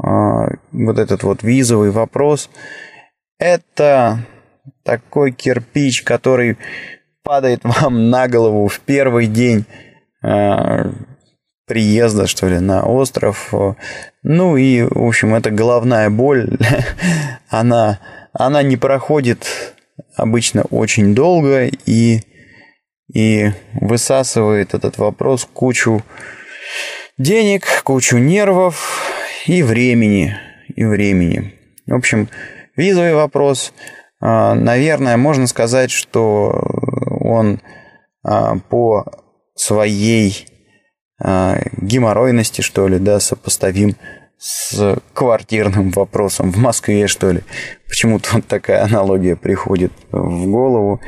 а, 0.00 0.46
вот 0.70 0.98
этот 0.98 1.24
вот 1.24 1.42
визовый 1.42 1.90
вопрос– 1.90 2.48
это 3.38 4.20
такой 4.84 5.32
кирпич, 5.32 6.02
который 6.02 6.58
падает 7.24 7.64
вам 7.64 8.08
на 8.08 8.28
голову 8.28 8.68
в 8.68 8.80
первый 8.80 9.26
день 9.26 9.64
приезда, 11.66 12.26
что 12.26 12.48
ли, 12.48 12.58
на 12.58 12.84
остров. 12.84 13.52
Ну 14.22 14.56
и, 14.56 14.82
в 14.82 15.06
общем, 15.06 15.34
это 15.34 15.50
головная 15.50 16.08
боль. 16.08 16.56
она, 17.48 18.00
она 18.32 18.62
не 18.62 18.76
проходит 18.76 19.46
обычно 20.16 20.62
очень 20.70 21.14
долго 21.14 21.66
и, 21.66 22.20
и 23.12 23.50
высасывает 23.80 24.74
этот 24.74 24.98
вопрос 24.98 25.48
кучу 25.52 26.02
денег, 27.18 27.82
кучу 27.84 28.18
нервов 28.18 29.02
и 29.46 29.62
времени. 29.62 30.36
И 30.74 30.84
времени. 30.84 31.54
В 31.86 31.94
общем, 31.94 32.28
Визовый 32.76 33.14
вопрос, 33.14 33.72
а, 34.20 34.54
наверное, 34.54 35.16
можно 35.16 35.46
сказать, 35.46 35.90
что 35.90 36.50
он 37.20 37.60
а, 38.22 38.58
по 38.68 39.06
своей 39.54 40.46
а, 41.18 41.58
геморройности, 41.78 42.60
что 42.60 42.86
ли, 42.86 42.98
да, 42.98 43.18
сопоставим 43.18 43.96
с 44.36 44.98
квартирным 45.14 45.90
вопросом 45.90 46.52
в 46.52 46.58
Москве, 46.58 47.06
что 47.06 47.30
ли. 47.30 47.40
Почему-то 47.88 48.34
вот 48.34 48.46
такая 48.46 48.84
аналогия 48.84 49.36
приходит 49.36 49.92
в 50.12 50.46
голову. 50.46 51.00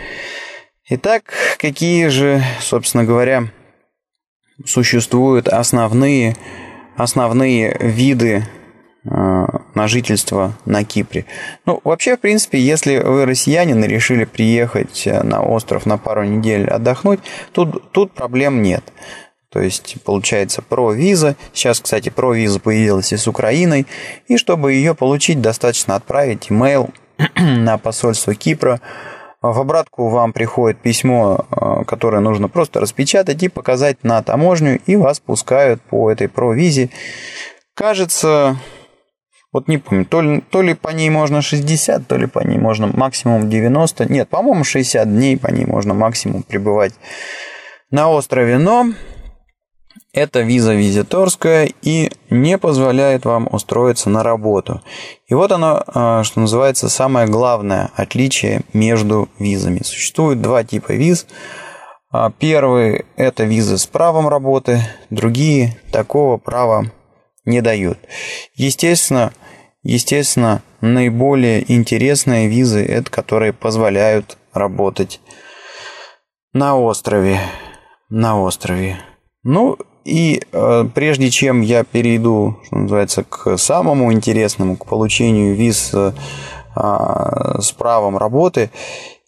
Итак, 0.90 1.32
какие 1.58 2.08
же, 2.08 2.42
собственно 2.60 3.04
говоря, 3.04 3.48
существуют 4.64 5.48
основные, 5.48 6.36
основные 6.96 7.76
виды 7.80 8.44
Э, 9.10 9.46
на 9.74 9.86
жительство 9.86 10.54
на 10.66 10.84
Кипре. 10.84 11.24
Ну, 11.64 11.80
вообще, 11.84 12.16
в 12.16 12.20
принципе, 12.20 12.58
если 12.58 12.98
вы 12.98 13.24
россиянин 13.24 13.82
и 13.84 13.88
решили 13.88 14.24
приехать 14.24 15.06
э, 15.06 15.22
на 15.22 15.40
остров 15.40 15.86
на 15.86 15.98
пару 15.98 16.24
недель 16.24 16.68
отдохнуть, 16.68 17.20
тут, 17.52 17.92
тут 17.92 18.12
проблем 18.12 18.60
нет. 18.60 18.82
То 19.50 19.60
есть, 19.60 19.96
получается, 20.04 20.62
про 20.62 20.92
виза. 20.92 21.36
Сейчас, 21.54 21.80
кстати, 21.80 22.10
про 22.10 22.34
виза 22.34 22.60
появилась 22.60 23.12
и 23.12 23.16
с 23.16 23.26
Украиной. 23.28 23.86
И 24.26 24.36
чтобы 24.36 24.74
ее 24.74 24.94
получить, 24.94 25.40
достаточно 25.40 25.94
отправить 25.94 26.50
имейл 26.50 26.90
на 27.36 27.78
посольство 27.78 28.34
Кипра. 28.34 28.80
В 29.40 29.60
обратку 29.60 30.08
вам 30.08 30.32
приходит 30.32 30.80
письмо, 30.80 31.46
э, 31.50 31.84
которое 31.84 32.18
нужно 32.20 32.48
просто 32.48 32.80
распечатать 32.80 33.40
и 33.44 33.48
показать 33.48 34.02
на 34.02 34.20
таможню, 34.22 34.80
и 34.84 34.96
вас 34.96 35.20
пускают 35.20 35.80
по 35.80 36.10
этой 36.10 36.28
про-визе. 36.28 36.90
Кажется, 37.74 38.56
вот 39.52 39.68
не 39.68 39.78
помню, 39.78 40.04
то 40.06 40.22
ли, 40.22 40.40
то 40.40 40.60
ли 40.60 40.74
по 40.74 40.88
ней 40.88 41.08
можно 41.08 41.40
60, 41.40 42.08
то 42.08 42.16
ли 42.16 42.26
по 42.26 42.40
ней 42.40 42.58
можно 42.58 42.88
максимум 42.88 43.48
90. 43.48 44.12
Нет, 44.12 44.28
по-моему, 44.28 44.64
60 44.64 45.08
дней 45.08 45.38
по 45.38 45.46
ней 45.48 45.66
можно 45.66 45.94
максимум 45.94 46.42
пребывать 46.42 46.94
на 47.92 48.10
острове. 48.10 48.58
Но 48.58 48.92
это 50.18 50.40
виза 50.40 50.74
визиторская 50.74 51.70
и 51.82 52.10
не 52.28 52.58
позволяет 52.58 53.24
вам 53.24 53.48
устроиться 53.50 54.10
на 54.10 54.22
работу. 54.22 54.82
И 55.26 55.34
вот 55.34 55.52
оно, 55.52 55.82
а, 55.86 56.24
что 56.24 56.40
называется, 56.40 56.88
самое 56.88 57.26
главное 57.28 57.90
отличие 57.94 58.62
между 58.72 59.28
визами. 59.38 59.80
Существует 59.84 60.42
два 60.42 60.64
типа 60.64 60.92
виз. 60.92 61.26
А, 62.10 62.30
первый– 62.30 63.06
это 63.16 63.44
визы 63.44 63.78
с 63.78 63.86
правом 63.86 64.28
работы, 64.28 64.82
другие 65.10 65.76
такого 65.92 66.36
права 66.36 66.90
не 67.44 67.60
дают. 67.60 67.98
Естественно, 68.54 69.32
естественно, 69.82 70.62
наиболее 70.80 71.70
интересные 71.72 72.48
визы 72.48 72.84
это 72.84 73.10
которые 73.10 73.52
позволяют 73.52 74.36
работать 74.52 75.20
на 76.52 76.76
острове. 76.76 77.40
На 78.08 78.40
острове. 78.40 78.98
Ну 79.42 79.76
и 80.04 80.42
э, 80.52 80.84
прежде 80.94 81.30
чем 81.30 81.60
я 81.60 81.84
перейду, 81.84 82.58
что 82.66 82.76
называется, 82.76 83.24
к 83.24 83.56
самому 83.58 84.12
интересному, 84.12 84.76
к 84.76 84.86
получению 84.86 85.54
виз 85.54 85.90
э, 85.92 86.12
с 86.74 87.72
правом 87.72 88.16
работы, 88.16 88.70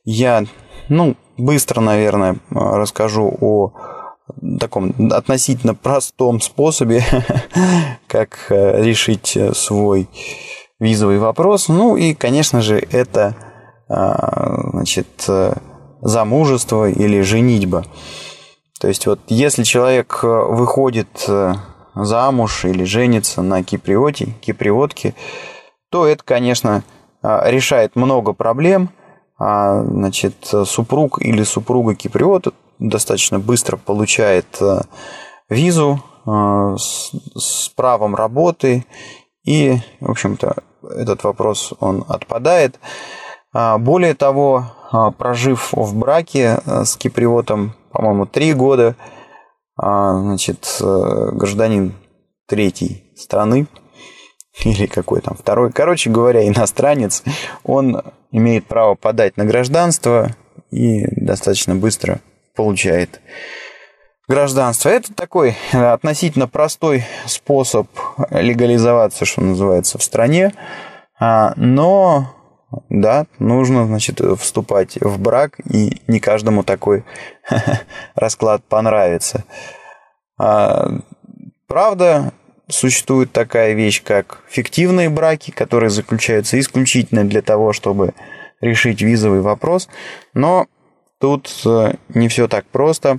я, 0.05 0.45
ну, 0.89 1.17
быстро, 1.37 1.81
наверное, 1.81 2.37
расскажу 2.51 3.37
о 3.41 3.73
таком 4.59 4.95
относительно 5.11 5.75
простом 5.75 6.41
способе, 6.41 7.05
как 8.07 8.47
э, 8.51 8.83
решить 8.83 9.37
свой 9.55 10.09
визовый 10.79 11.19
вопрос. 11.19 11.69
Ну 11.69 11.97
и, 11.97 12.15
конечно 12.15 12.63
же, 12.63 12.79
это 12.91 13.37
а, 13.93 14.71
значит, 14.71 15.09
э, 15.27 15.55
замужество 16.01 16.89
или 16.89 17.23
женитьба. 17.23 17.85
То 18.81 18.89
есть 18.89 19.07
вот 19.07 19.21
если 19.29 19.63
человек 19.63 20.23
выходит 20.23 21.29
замуж 21.95 22.65
или 22.65 22.85
женится 22.85 23.43
на 23.43 23.63
киприоте, 23.63 24.35
киприотке, 24.41 25.15
то 25.91 26.07
это, 26.07 26.25
конечно, 26.25 26.83
решает 27.23 27.95
много 27.95 28.33
проблем. 28.33 28.91
Значит, 29.39 30.35
супруг 30.65 31.21
или 31.21 31.43
супруга 31.43 31.95
киприота 31.95 32.53
достаточно 32.79 33.39
быстро 33.39 33.77
получает 33.77 34.47
визу 35.49 36.03
с 36.25 37.69
правом 37.75 38.15
работы, 38.15 38.87
и, 39.45 39.79
в 40.01 40.11
общем-то, 40.11 40.57
этот 40.83 41.25
вопрос 41.25 41.73
он 41.81 42.05
отпадает. 42.09 42.79
Более 43.53 44.15
того, 44.15 44.67
прожив 45.19 45.73
в 45.73 45.97
браке 45.97 46.61
с 46.67 46.97
киприотом, 46.97 47.75
по-моему, 47.93 48.27
три 48.27 48.53
года, 48.55 48.97
значит, 49.77 50.77
гражданин 50.81 51.95
третьей 52.47 53.13
страны, 53.17 53.67
или 54.65 54.87
какой 54.87 55.21
там 55.21 55.37
второй, 55.37 55.73
короче 55.73 56.11
говоря, 56.11 56.47
иностранец, 56.47 57.23
он 57.65 58.03
имеет 58.31 58.67
право 58.67 58.95
подать 58.95 59.37
на 59.37 59.45
гражданство 59.45 60.31
и 60.71 61.05
достаточно 61.17 61.75
быстро 61.75 62.21
получает 62.55 63.21
гражданство. 64.29 64.89
Это 64.89 65.13
такой 65.15 65.57
относительно 65.73 66.47
простой 66.47 67.05
способ 67.27 67.89
легализоваться, 68.31 69.25
что 69.25 69.41
называется, 69.41 69.99
в 69.99 70.03
стране, 70.03 70.53
а, 71.19 71.53
но 71.57 72.35
да, 72.89 73.27
нужно, 73.39 73.87
значит, 73.87 74.21
вступать 74.39 74.97
в 75.01 75.21
брак, 75.21 75.59
и 75.65 76.01
не 76.07 76.21
каждому 76.21 76.63
такой 76.63 77.05
расклад 78.15 78.63
понравится. 78.65 79.45
А, 80.39 80.89
правда, 81.67 82.33
существует 82.69 83.33
такая 83.33 83.73
вещь, 83.73 84.03
как 84.03 84.43
фиктивные 84.49 85.11
браки, 85.11 85.51
которые 85.51 85.91
заключаются 85.91 86.59
исключительно 86.59 87.25
для 87.25 87.43
того, 87.43 87.73
чтобы 87.73 88.15
решить 88.61 89.03
визовый 89.03 89.41
вопрос. 89.41 89.89
Но 90.35 90.67
тут 91.19 91.51
э, 91.67 91.95
не 92.11 92.29
все 92.29 92.49
так 92.49 92.67
просто. 92.67 93.19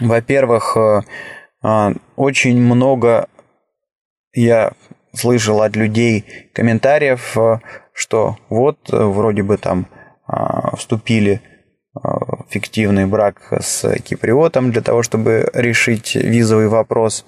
Во-первых, 0.00 0.76
э, 0.76 1.00
а, 1.62 1.92
очень 2.16 2.60
много 2.60 3.28
я 4.32 4.72
слышал 5.12 5.62
от 5.62 5.76
людей 5.76 6.50
комментариев, 6.52 7.36
э, 7.38 7.60
что 7.94 8.36
вот 8.50 8.78
вроде 8.90 9.42
бы 9.42 9.56
там 9.56 9.86
а, 10.26 10.76
вступили 10.76 11.40
в 11.94 12.46
фиктивный 12.50 13.06
брак 13.06 13.52
с 13.60 13.88
киприотом 14.00 14.72
для 14.72 14.82
того, 14.82 15.04
чтобы 15.04 15.48
решить 15.54 16.16
визовый 16.16 16.66
вопрос. 16.66 17.24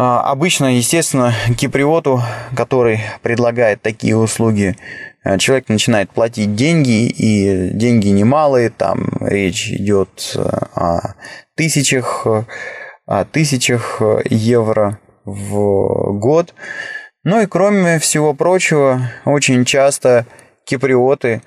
А, 0.00 0.30
обычно, 0.30 0.76
естественно, 0.76 1.34
киприоту, 1.56 2.22
который 2.54 3.00
предлагает 3.22 3.82
такие 3.82 4.16
услуги, 4.16 4.76
э, 5.24 5.38
человек 5.38 5.68
начинает 5.68 6.10
платить 6.10 6.54
деньги, 6.54 7.08
и 7.08 7.70
деньги 7.70 8.06
немалые, 8.08 8.70
там 8.70 9.08
речь 9.20 9.68
идет 9.68 10.34
э, 10.36 10.40
о 10.40 11.14
тысячах, 11.56 12.26
о 13.06 13.24
тысячах 13.24 14.00
евро 14.30 15.00
в 15.24 16.12
год. 16.16 16.54
Ну 17.28 17.42
и 17.42 17.46
кроме 17.46 17.98
всего 17.98 18.32
прочего, 18.32 19.02
очень 19.26 19.66
часто 19.66 20.24
киприоты 20.64 21.42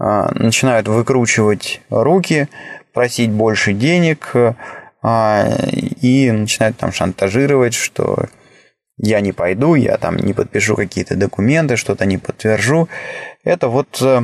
э, 0.00 0.28
начинают 0.34 0.88
выкручивать 0.88 1.82
руки, 1.88 2.48
просить 2.92 3.30
больше 3.30 3.72
денег, 3.72 4.34
а, 5.02 5.48
и 6.02 6.32
начинают 6.32 6.78
там 6.78 6.90
шантажировать, 6.90 7.74
что 7.74 8.24
я 8.96 9.20
не 9.20 9.30
пойду, 9.30 9.76
я 9.76 9.98
там 9.98 10.16
не 10.16 10.32
подпишу 10.32 10.74
какие-то 10.74 11.14
документы, 11.14 11.76
что-то 11.76 12.06
не 12.06 12.18
подтвержу. 12.18 12.88
Это 13.44 13.68
вот 13.68 14.02
э, 14.02 14.22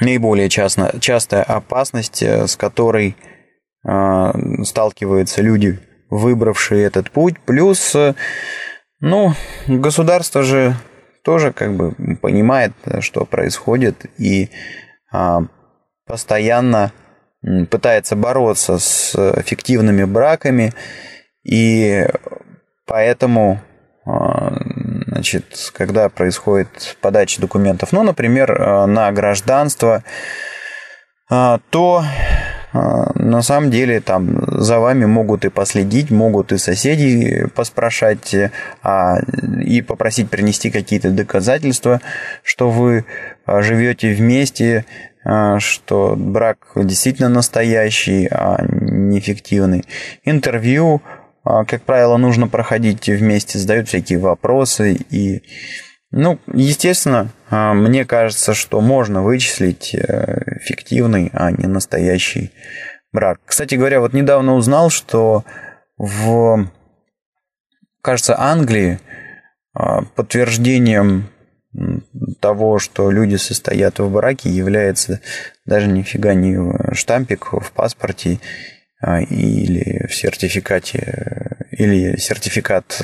наиболее 0.00 0.48
часто, 0.48 0.98
частая 1.00 1.42
опасность, 1.42 2.22
э, 2.22 2.46
с 2.46 2.56
которой 2.56 3.14
э, 3.86 4.32
сталкиваются 4.64 5.42
люди, 5.42 5.78
выбравшие 6.08 6.86
этот 6.86 7.10
путь. 7.10 7.38
Плюс, 7.40 7.94
ну, 9.00 9.34
государство 9.66 10.42
же 10.42 10.74
тоже 11.22 11.52
как 11.52 11.74
бы 11.74 11.94
понимает, 12.20 12.72
что 13.00 13.24
происходит, 13.24 14.06
и 14.18 14.50
а, 15.12 15.42
постоянно 16.06 16.92
пытается 17.70 18.16
бороться 18.16 18.78
с 18.78 19.14
фиктивными 19.42 20.04
браками, 20.04 20.72
и 21.44 22.06
поэтому, 22.86 23.60
а, 24.04 24.54
значит, 25.06 25.70
когда 25.74 26.08
происходит 26.08 26.96
подача 27.00 27.40
документов, 27.40 27.92
ну, 27.92 28.02
например, 28.02 28.60
а, 28.60 28.86
на 28.86 29.12
гражданство, 29.12 30.02
а, 31.30 31.60
то 31.70 32.04
на 32.72 33.42
самом 33.42 33.70
деле 33.70 34.00
там 34.00 34.42
за 34.46 34.78
вами 34.78 35.06
могут 35.06 35.44
и 35.44 35.48
последить, 35.48 36.10
могут 36.10 36.52
и 36.52 36.58
соседи 36.58 37.46
поспрашать 37.54 38.34
а, 38.82 39.18
и 39.64 39.80
попросить 39.80 40.28
принести 40.28 40.70
какие-то 40.70 41.10
доказательства, 41.10 42.00
что 42.42 42.70
вы 42.70 43.06
живете 43.46 44.12
вместе, 44.12 44.84
а, 45.24 45.58
что 45.60 46.14
брак 46.16 46.58
действительно 46.74 47.28
настоящий, 47.28 48.28
а 48.30 48.64
не 48.66 49.20
фиктивный. 49.20 49.84
Интервью, 50.24 51.02
а, 51.44 51.64
как 51.64 51.82
правило, 51.82 52.16
нужно 52.16 52.48
проходить 52.48 53.08
вместе, 53.08 53.58
задают 53.58 53.88
всякие 53.88 54.18
вопросы. 54.18 54.98
И, 55.10 55.42
ну, 56.10 56.38
естественно, 56.52 57.30
а, 57.50 57.74
мне 57.74 58.04
кажется, 58.04 58.54
что 58.54 58.80
можно 58.80 59.22
вычислить 59.22 59.94
э, 59.94 60.58
фиктивный, 60.60 61.30
а 61.32 61.50
не 61.50 61.66
настоящий 61.66 62.50
брак. 63.12 63.40
Кстати 63.44 63.74
говоря, 63.74 64.00
вот 64.00 64.12
недавно 64.12 64.54
узнал, 64.54 64.90
что 64.90 65.44
в, 65.96 66.68
кажется, 68.02 68.38
Англии 68.38 69.00
подтверждением 70.16 71.28
того, 72.40 72.78
что 72.78 73.10
люди 73.10 73.36
состоят 73.36 73.98
в 73.98 74.10
браке, 74.10 74.48
является 74.50 75.20
даже 75.66 75.86
нифига 75.86 76.34
не 76.34 76.94
штампик 76.94 77.52
в 77.52 77.72
паспорте 77.72 78.40
а, 79.00 79.20
или 79.20 80.06
в 80.06 80.14
сертификате, 80.14 81.66
или 81.70 82.16
сертификат, 82.16 83.00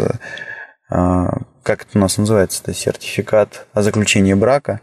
а, 0.90 1.28
как 1.64 1.82
это 1.82 1.98
у 1.98 1.98
нас 1.98 2.18
называется, 2.18 2.62
это 2.62 2.74
сертификат 2.74 3.66
о 3.72 3.82
заключении 3.82 4.34
брака. 4.34 4.80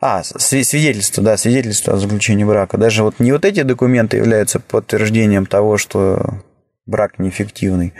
А, 0.00 0.22
свидетельство, 0.22 1.22
да, 1.22 1.38
свидетельство 1.38 1.94
о 1.94 1.96
заключении 1.96 2.44
брака. 2.44 2.76
Даже 2.76 3.02
вот 3.02 3.20
не 3.20 3.32
вот 3.32 3.46
эти 3.46 3.62
документы 3.62 4.18
являются 4.18 4.60
подтверждением 4.60 5.46
того, 5.46 5.78
что 5.78 6.42
брак 6.84 7.18
неэффективный, 7.18 7.94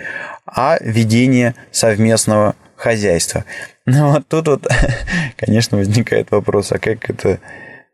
а 0.44 0.76
ведение 0.80 1.54
совместного 1.70 2.56
хозяйства. 2.76 3.44
Ну 3.86 4.12
вот 4.12 4.26
тут 4.28 4.48
вот, 4.48 4.66
конечно, 5.36 5.76
возникает 5.76 6.30
вопрос, 6.30 6.72
а 6.72 6.78
как 6.78 7.10
это 7.10 7.38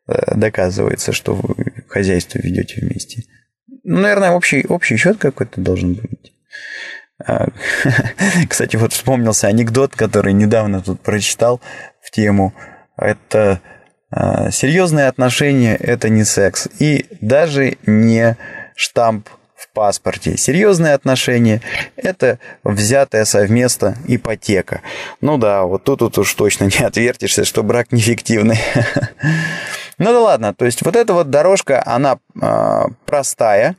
э, 0.06 0.36
доказывается, 0.36 1.10
что 1.12 1.34
вы 1.34 1.82
хозяйство 1.88 2.38
ведете 2.38 2.80
вместе? 2.80 3.24
Ну, 3.82 3.98
наверное, 3.98 4.30
общий, 4.30 4.64
общий 4.68 4.96
счет 4.96 5.18
какой-то 5.18 5.60
должен 5.60 5.94
быть. 5.94 6.32
А, 7.26 7.48
кстати, 8.48 8.76
вот 8.76 8.92
вспомнился 8.92 9.46
анекдот, 9.46 9.94
который 9.94 10.33
недавно 10.33 10.80
тут 10.80 11.00
прочитал 11.00 11.61
в 12.02 12.11
тему. 12.11 12.54
Это 12.96 13.61
а, 14.11 14.50
серьезные 14.50 15.09
отношения– 15.09 15.76
это 15.80 16.09
не 16.09 16.24
секс. 16.24 16.68
И 16.78 17.06
даже 17.20 17.76
не 17.87 18.37
штамп 18.74 19.28
паспорте. 19.72 20.37
Серьезные 20.37 20.94
отношения– 20.94 21.61
это 21.96 22.38
взятая 22.64 23.24
совместно 23.24 23.96
ипотека. 24.06 24.83
Ну 25.20 25.38
да, 25.38 25.64
вот 25.64 25.85
тут, 25.85 26.00
тут 26.00 26.18
уж 26.18 26.35
точно 26.35 26.64
не 26.64 26.85
отвертишься, 26.85 27.44
что 27.44 27.62
брак 27.62 27.92
неэффективный. 27.92 28.59
Ну 30.02 30.14
да 30.14 30.20
ладно, 30.20 30.54
то 30.54 30.64
есть 30.64 30.83
вот 30.83 30.96
эта 30.96 31.12
вот 31.12 31.28
дорожка, 31.28 31.83
она 31.85 32.18
э, 32.40 32.85
простая, 33.04 33.76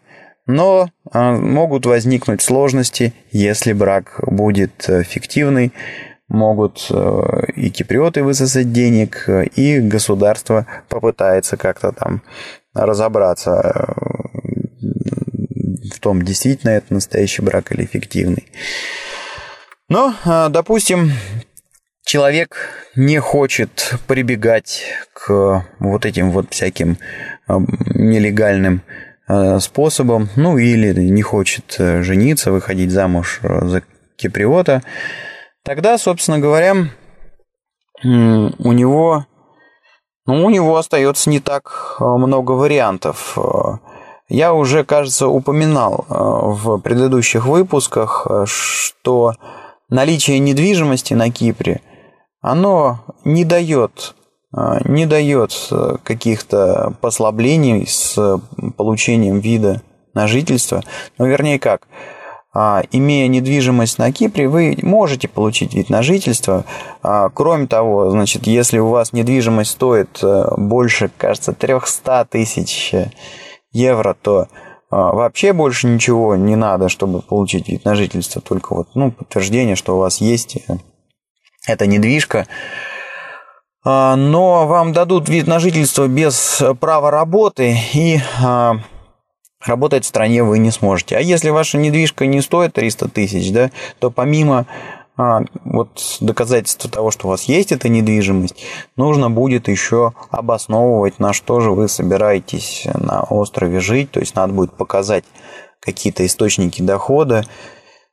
но 0.47 0.89
э, 1.13 1.32
могут 1.32 1.86
возникнуть 1.86 2.41
сложности, 2.41 3.13
если 3.32 3.73
брак 3.73 4.19
будет 4.25 4.89
э, 4.89 5.04
фиктивный, 5.04 5.71
могут 6.27 6.88
э, 6.89 7.45
и 7.56 7.69
киприоты 7.69 8.23
высосать 8.23 8.71
денег, 8.71 9.27
и 9.56 9.80
государство 9.80 10.65
попытается 10.89 11.58
как-то 11.58 11.91
там 11.91 12.21
разобраться 12.73 13.93
в 15.93 15.99
том, 15.99 16.21
действительно 16.21 16.71
это 16.71 16.93
настоящий 16.93 17.41
брак 17.41 17.71
или 17.71 17.86
фиктивный. 17.86 18.47
Но, 19.89 20.15
а, 20.23 20.49
допустим, 20.49 21.12
человек 22.06 22.56
не 22.95 23.19
хочет 23.19 23.95
прибегать 24.08 24.84
к 25.13 25.65
вот 25.80 26.06
этим 26.06 26.32
вот 26.32 26.54
всяким 26.54 26.97
а, 27.47 27.60
нелегальным 27.93 28.84
а, 29.33 29.61
способам, 29.61 30.27
ну 30.35 30.57
или 30.57 30.93
не 31.09 31.21
хочет 31.21 31.77
э, 31.79 32.03
жениться, 32.03 32.51
выходить 32.51 32.91
замуж 32.91 33.39
э, 33.43 33.65
за 33.65 33.81
киприота, 34.17 34.83
тогда, 35.63 35.97
собственно 35.97 36.37
говоря, 36.39 36.75
у 38.03 38.71
него, 38.73 39.25
ну, 40.25 40.45
у 40.45 40.49
него 40.49 40.75
остается 40.75 41.29
не 41.29 41.39
так 41.39 41.95
много 41.99 42.51
вариантов. 42.51 43.37
Я 44.27 44.53
уже, 44.53 44.83
кажется, 44.83 45.27
упоминал 45.27 46.05
в 46.09 46.79
предыдущих 46.79 47.45
выпусках, 47.45 48.27
что 48.45 49.33
наличие 49.87 50.39
недвижимости 50.39 51.13
на 51.13 51.31
Кипре, 51.31 51.79
оно 52.41 53.01
не 53.23 53.45
дает 53.45 54.15
не 54.53 55.05
дает 55.05 55.69
каких-то 56.03 56.93
послаблений 56.99 57.87
с 57.87 58.39
получением 58.75 59.39
вида 59.39 59.81
на 60.13 60.27
жительство. 60.27 60.83
Ну, 61.17 61.25
вернее 61.25 61.57
как, 61.59 61.87
а, 62.53 62.83
имея 62.91 63.29
недвижимость 63.29 63.97
на 63.97 64.11
Кипре, 64.11 64.49
вы 64.49 64.77
можете 64.81 65.29
получить 65.29 65.73
вид 65.73 65.89
на 65.89 66.03
жительство. 66.03 66.65
А, 67.01 67.29
кроме 67.29 67.67
того, 67.67 68.09
значит, 68.11 68.45
если 68.45 68.79
у 68.79 68.89
вас 68.89 69.13
недвижимость 69.13 69.71
стоит 69.71 70.19
э, 70.21 70.45
больше, 70.57 71.09
кажется, 71.17 71.53
300 71.53 72.27
тысяч 72.29 72.93
евро, 73.71 74.17
то 74.21 74.47
а, 74.89 75.13
вообще 75.13 75.53
больше 75.53 75.87
ничего 75.87 76.35
не 76.35 76.57
надо, 76.57 76.89
чтобы 76.89 77.21
получить 77.21 77.69
вид 77.69 77.85
на 77.85 77.95
жительство, 77.95 78.41
только 78.41 78.75
вот 78.75 78.89
ну, 78.95 79.11
подтверждение, 79.11 79.77
что 79.77 79.95
у 79.95 79.99
вас 79.99 80.19
есть 80.19 80.57
э, 80.57 80.75
эта 81.67 81.87
недвижка. 81.87 82.47
Но 83.83 84.67
вам 84.67 84.93
дадут 84.93 85.27
вид 85.27 85.47
на 85.47 85.59
жительство 85.59 86.07
без 86.07 86.61
права 86.79 87.09
работы 87.09 87.75
и 87.93 88.19
работать 89.65 90.05
в 90.05 90.07
стране 90.07 90.43
вы 90.43 90.59
не 90.59 90.71
сможете. 90.71 91.17
А 91.17 91.19
если 91.19 91.49
ваша 91.49 91.77
недвижка 91.77 92.25
не 92.25 92.41
стоит 92.41 92.73
300 92.73 93.09
тысяч, 93.09 93.51
да, 93.51 93.71
то 93.99 94.11
помимо 94.11 94.65
а, 95.17 95.41
вот 95.65 96.17
доказательства 96.19 96.89
того, 96.89 97.11
что 97.11 97.27
у 97.27 97.29
вас 97.29 97.43
есть 97.43 97.71
эта 97.71 97.89
недвижимость, 97.89 98.55
нужно 98.95 99.29
будет 99.29 99.67
еще 99.67 100.13
обосновывать, 100.29 101.19
на 101.19 101.33
что 101.33 101.59
же 101.59 101.71
вы 101.71 101.87
собираетесь 101.87 102.87
на 102.93 103.21
острове 103.23 103.79
жить, 103.79 104.11
то 104.11 104.19
есть 104.19 104.35
надо 104.35 104.53
будет 104.53 104.73
показать 104.73 105.25
какие-то 105.79 106.25
источники 106.25 106.81
дохода 106.81 107.43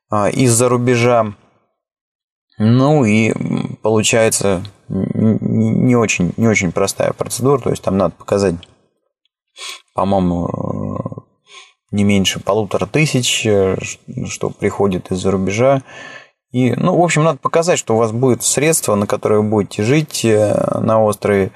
а, 0.09 0.29
из-за 0.29 0.69
рубежа. 0.69 1.33
Ну 2.57 3.05
и 3.05 3.33
получается 3.81 4.63
не 4.89 5.95
очень, 5.95 6.33
не 6.37 6.47
очень 6.47 6.71
простая 6.71 7.13
процедура, 7.13 7.59
то 7.59 7.69
есть 7.69 7.83
там 7.83 7.97
надо 7.97 8.15
показать, 8.15 8.55
по-моему, 9.93 11.25
не 11.91 12.03
меньше 12.03 12.39
полутора 12.39 12.85
тысяч, 12.85 13.45
э, 13.45 13.77
что 14.27 14.49
приходит 14.49 15.11
из-за 15.11 15.31
рубежа. 15.31 15.81
И, 16.51 16.73
ну, 16.73 16.97
в 16.97 17.03
общем, 17.03 17.23
надо 17.23 17.39
показать, 17.39 17.77
что 17.77 17.95
у 17.95 17.97
вас 17.97 18.11
будет 18.11 18.43
средства, 18.43 18.95
на 18.95 19.05
которые 19.05 19.41
вы 19.41 19.49
будете 19.49 19.83
жить 19.83 20.25
э, 20.25 20.79
на 20.79 21.03
острове. 21.03 21.51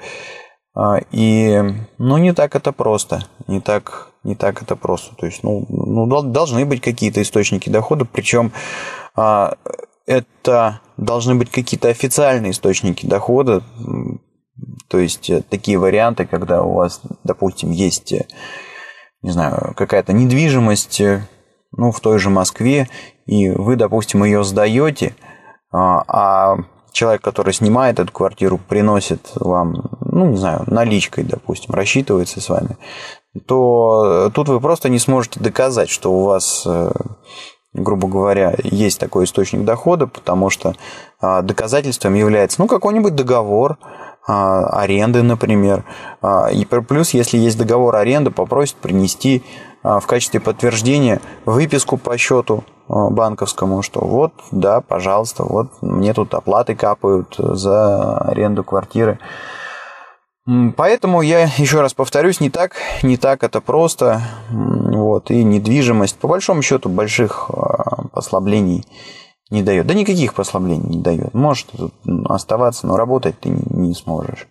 А, 0.74 0.98
и, 1.10 1.62
ну, 1.98 2.18
не 2.18 2.32
так 2.32 2.56
это 2.56 2.72
просто. 2.72 3.24
Не 3.46 3.60
так, 3.60 4.10
не 4.22 4.34
так 4.34 4.62
это 4.62 4.76
просто. 4.76 5.14
То 5.16 5.26
есть, 5.26 5.42
ну, 5.42 5.66
ну 5.68 6.22
должны 6.22 6.64
быть 6.64 6.80
какие-то 6.80 7.22
источники 7.22 7.70
дохода, 7.70 8.04
причем 8.04 8.52
а, 9.16 9.56
это 10.06 10.80
должны 10.96 11.34
быть 11.34 11.50
какие-то 11.50 11.88
официальные 11.88 12.52
источники 12.52 13.06
дохода, 13.06 13.62
то 14.88 14.98
есть 14.98 15.30
э, 15.30 15.42
такие 15.42 15.78
варианты, 15.78 16.26
когда 16.26 16.62
у 16.62 16.74
вас, 16.74 17.00
допустим, 17.24 17.70
есть 17.72 18.14
не 19.24 19.30
знаю, 19.30 19.72
какая-то 19.74 20.12
недвижимость, 20.12 21.00
э, 21.00 21.26
ну, 21.72 21.90
в 21.92 22.00
той 22.00 22.18
же 22.18 22.28
Москве, 22.28 22.90
и 23.24 23.50
вы, 23.50 23.74
допустим, 23.74 24.22
ее 24.22 24.44
сдаете, 24.44 25.16
а, 25.72 26.04
а 26.06 26.56
человек, 26.92 27.22
который 27.22 27.54
снимает 27.54 27.98
эту 27.98 28.12
квартиру, 28.12 28.58
приносит 28.58 29.32
вам, 29.36 29.96
ну, 30.02 30.26
не 30.26 30.36
знаю, 30.36 30.64
наличкой, 30.66 31.24
допустим, 31.24 31.74
рассчитывается 31.74 32.42
с 32.42 32.50
вами, 32.50 32.76
то 33.46 34.30
тут 34.34 34.50
вы 34.50 34.60
просто 34.60 34.90
не 34.90 34.98
сможете 34.98 35.40
доказать, 35.40 35.88
что 35.88 36.12
у 36.12 36.24
вас, 36.24 36.62
э, 36.66 36.92
грубо 37.74 38.08
говоря, 38.08 38.54
есть 38.62 38.98
такой 38.98 39.24
источник 39.24 39.64
дохода, 39.64 40.06
потому 40.06 40.48
что 40.48 40.74
а, 41.20 41.42
доказательством 41.42 42.14
является, 42.14 42.60
ну, 42.60 42.68
какой-нибудь 42.68 43.14
договор, 43.14 43.76
а, 44.26 44.80
аренды, 44.80 45.22
например. 45.22 45.84
А, 46.22 46.48
и 46.50 46.64
плюс, 46.64 47.10
если 47.10 47.36
есть 47.36 47.58
договор 47.58 47.96
аренды, 47.96 48.30
попросят 48.30 48.76
принести 48.76 49.42
в 49.82 50.06
качестве 50.06 50.40
подтверждения 50.40 51.20
выписку 51.44 51.98
по 51.98 52.16
счету 52.16 52.64
банковскому, 52.88 53.82
что 53.82 54.00
вот, 54.00 54.32
да, 54.50 54.80
пожалуйста, 54.80 55.42
вот 55.44 55.66
мне 55.82 56.14
тут 56.14 56.32
оплаты 56.32 56.74
капают 56.74 57.34
за 57.36 58.16
аренду 58.16 58.64
квартиры. 58.64 59.18
Поэтому 60.76 61.22
я 61.22 61.44
еще 61.56 61.80
раз 61.80 61.94
повторюсь, 61.94 62.40
не 62.40 62.50
так, 62.50 62.76
не 63.02 63.16
так 63.16 63.42
это 63.44 63.60
просто. 63.60 64.20
Вот, 64.50 65.30
и 65.30 65.42
недвижимость, 65.42 66.18
по 66.18 66.28
большому 66.28 66.60
счету, 66.60 66.88
больших 66.90 67.50
послаблений 68.12 68.84
не 69.50 69.62
дает. 69.62 69.86
Да 69.86 69.94
никаких 69.94 70.34
послаблений 70.34 70.96
не 70.96 70.98
дает. 70.98 71.32
Может 71.32 71.68
оставаться, 72.26 72.86
но 72.86 72.96
работать 72.96 73.40
ты 73.40 73.48
не 73.48 73.94
сможешь. 73.94 74.46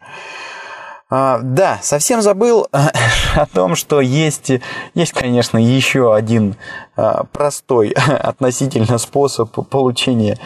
А, 1.15 1.39
да, 1.43 1.77
совсем 1.83 2.23
забыл 2.23 2.67
о 3.35 3.45
том, 3.45 3.75
что 3.75 4.01
есть, 4.01 4.51
есть, 4.95 5.13
конечно, 5.13 5.59
еще 5.59 6.15
один 6.15 6.55
а, 6.95 7.25
простой 7.25 7.89
относительно 8.07 8.97
способ 8.97 9.51
получения 9.69 10.39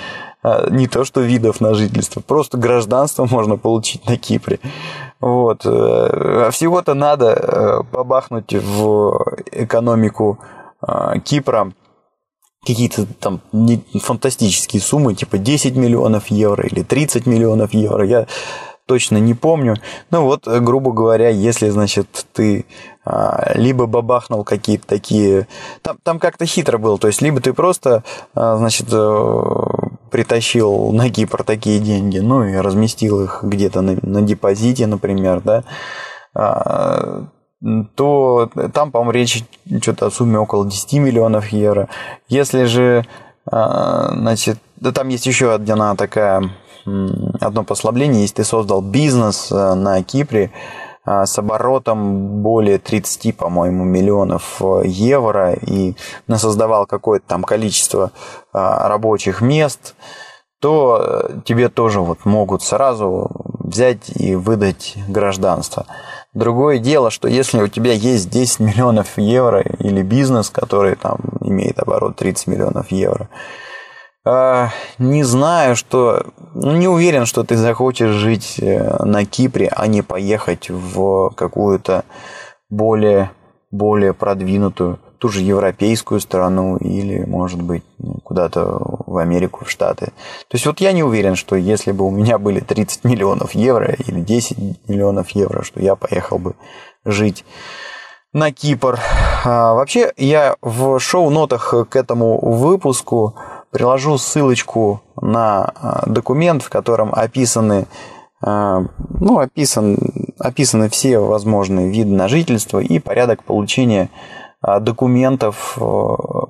а, 0.44 0.70
не 0.70 0.88
то 0.88 1.06
что 1.06 1.22
видов 1.22 1.62
на 1.62 1.74
жительство, 1.74 2.20
просто 2.20 2.58
гражданство 2.58 3.26
можно 3.26 3.56
получить 3.56 4.06
на 4.08 4.18
Кипре. 4.18 4.60
Вот. 5.20 5.66
Э, 5.66 6.50
всего-то 6.52 6.94
надо 6.94 7.34
э, 7.34 7.84
побахнуть 7.92 8.54
в 8.54 9.26
экономику 9.52 10.40
Кипра 11.24 11.74
какие-то 12.66 13.06
там 13.20 13.42
фантастические 14.00 14.82
суммы, 14.82 15.16
типа 15.16 15.38
10 15.38 15.76
миллионов 15.76 16.28
евро 16.28 16.68
или 16.68 16.84
30 16.84 17.26
миллионов 17.26 17.74
евро, 17.74 18.06
я 18.06 18.28
точно 18.86 19.18
не 19.18 19.34
помню. 19.34 19.76
Ну 20.12 20.24
вот, 20.24 20.48
грубо 20.48 20.92
говоря, 20.92 21.30
если, 21.30 21.70
значит, 21.70 22.26
ты 22.34 22.66
а, 23.06 23.52
либо 23.56 23.86
бабахнул 23.86 24.44
какие-то 24.44 24.88
такие... 24.88 25.48
Там, 25.82 25.98
там 26.04 26.20
как-то 26.20 26.46
хитро 26.46 26.78
было, 26.78 26.98
то 26.98 27.08
есть 27.08 27.22
либо 27.22 27.40
ты 27.40 27.54
просто, 27.54 28.04
а, 28.34 28.58
значит, 28.58 28.88
э, 28.92 29.64
притащил 30.10 30.92
на 30.92 31.10
Кипр 31.10 31.44
такие 31.44 31.80
деньги, 31.80 32.20
ну 32.20 32.44
и 32.44 32.56
разместил 32.56 33.24
их 33.24 33.40
где-то 33.44 33.82
на, 33.82 33.98
на 34.02 34.22
депозите, 34.22 34.88
например, 34.88 35.42
да, 35.42 35.64
а, 36.34 37.26
то 37.96 38.50
там, 38.74 38.92
по-моему, 38.92 39.12
речь 39.12 39.44
что-то 39.82 40.08
о 40.08 40.12
сумме 40.12 40.38
около 40.38 40.66
10 40.66 40.94
миллионов 40.94 41.50
евро. 41.50 41.90
Если 42.30 42.66
же, 42.66 43.06
а, 43.50 44.10
значит, 44.14 44.60
да 44.76 44.92
там 44.92 45.08
есть 45.10 45.26
еще 45.26 45.54
одна 45.54 45.96
такая, 45.96 46.52
одно 46.86 47.64
послабление, 47.64 48.22
если 48.22 48.36
ты 48.36 48.44
создал 48.44 48.82
бизнес 48.82 49.52
э, 49.52 49.74
на 49.74 50.02
Кипре 50.04 50.52
с 51.26 51.40
оборотом 51.40 52.42
более 52.42 52.80
30, 52.80 53.36
по-моему, 53.36 53.86
миллионов 53.86 54.62
э, 54.62 54.82
евро 54.86 55.54
и 55.54 55.96
создавал 56.36 56.86
какое-то 56.86 57.26
там 57.28 57.44
количество 57.44 58.12
а, 58.52 58.90
рабочих 58.90 59.40
мест, 59.40 59.96
то 60.60 61.00
э, 61.00 61.40
тебе 61.46 61.70
тоже 61.70 62.02
вот 62.02 62.26
могут 62.26 62.62
сразу 62.62 63.32
взять 63.60 64.10
и 64.16 64.36
выдать 64.36 64.96
гражданство. 65.08 65.86
Другое 66.34 66.78
дело, 66.78 67.10
что 67.10 67.30
если 67.30 67.62
у 67.62 67.68
тебя 67.70 67.94
есть 67.94 68.30
10 68.30 68.60
миллионов 68.60 69.18
евро 69.18 69.62
или 69.62 70.02
бизнес, 70.02 70.50
который 70.50 70.96
там 70.96 71.20
имеет 71.40 71.80
оборот 71.80 72.18
30 72.18 72.48
миллионов 72.48 72.92
евро, 72.92 73.30
а, 73.32 73.77
не 74.98 75.24
знаю, 75.24 75.76
что... 75.76 76.26
Ну, 76.54 76.76
не 76.76 76.88
уверен, 76.88 77.26
что 77.26 77.44
ты 77.44 77.56
захочешь 77.56 78.12
жить 78.12 78.60
э, 78.60 79.04
на 79.04 79.26
Кипре, 79.26 79.72
а 79.76 79.88
не 79.88 80.02
поехать 80.02 80.70
в 80.70 81.30
какую-то 81.36 82.04
более, 82.70 83.32
более 83.72 84.14
продвинутую 84.14 85.00
ту 85.20 85.30
же 85.30 85.42
европейскую 85.42 86.20
страну 86.20 86.78
или, 86.78 87.26
может 87.26 87.62
быть, 87.62 87.84
куда-то 88.24 88.80
в 89.06 89.18
Америку, 89.18 89.66
в 89.66 89.70
Штаты. 89.70 90.06
То 90.06 90.56
есть 90.56 90.66
вот 90.66 90.80
я 90.80 90.92
не 90.92 91.04
уверен, 91.04 91.36
что 91.36 91.56
если 91.56 91.92
бы 91.92 92.06
у 92.06 92.12
меня 92.12 92.38
были 92.38 92.60
30 92.60 93.04
миллионов 93.04 93.56
евро 93.56 93.94
или 93.94 94.22
10 94.22 94.88
миллионов 94.88 95.30
евро, 95.32 95.64
что 95.64 95.80
я 95.80 95.96
поехал 95.96 96.38
бы 96.38 96.56
жить 97.06 97.46
на 98.34 98.52
Кипр. 98.52 99.00
А, 99.46 99.74
вообще, 99.74 100.14
я 100.18 100.56
в 100.62 101.00
шоу-нотах 101.00 101.74
к 101.90 101.96
этому 101.96 102.40
выпуску 102.40 103.36
приложу 103.78 104.18
ссылочку 104.18 105.04
на 105.22 105.72
а, 105.76 106.10
документ, 106.10 106.64
в 106.64 106.70
котором 106.70 107.14
описаны 107.14 107.86
а, 108.42 108.86
ну, 108.98 109.38
описан, 109.38 110.00
описаны 110.40 110.90
все 110.90 111.20
возможные 111.20 111.88
виды 111.88 112.10
на 112.10 112.28
жительство 112.28 112.80
и 112.80 112.98
порядок 112.98 113.44
получения 113.44 114.10
а, 114.62 114.80
документов, 114.80 115.78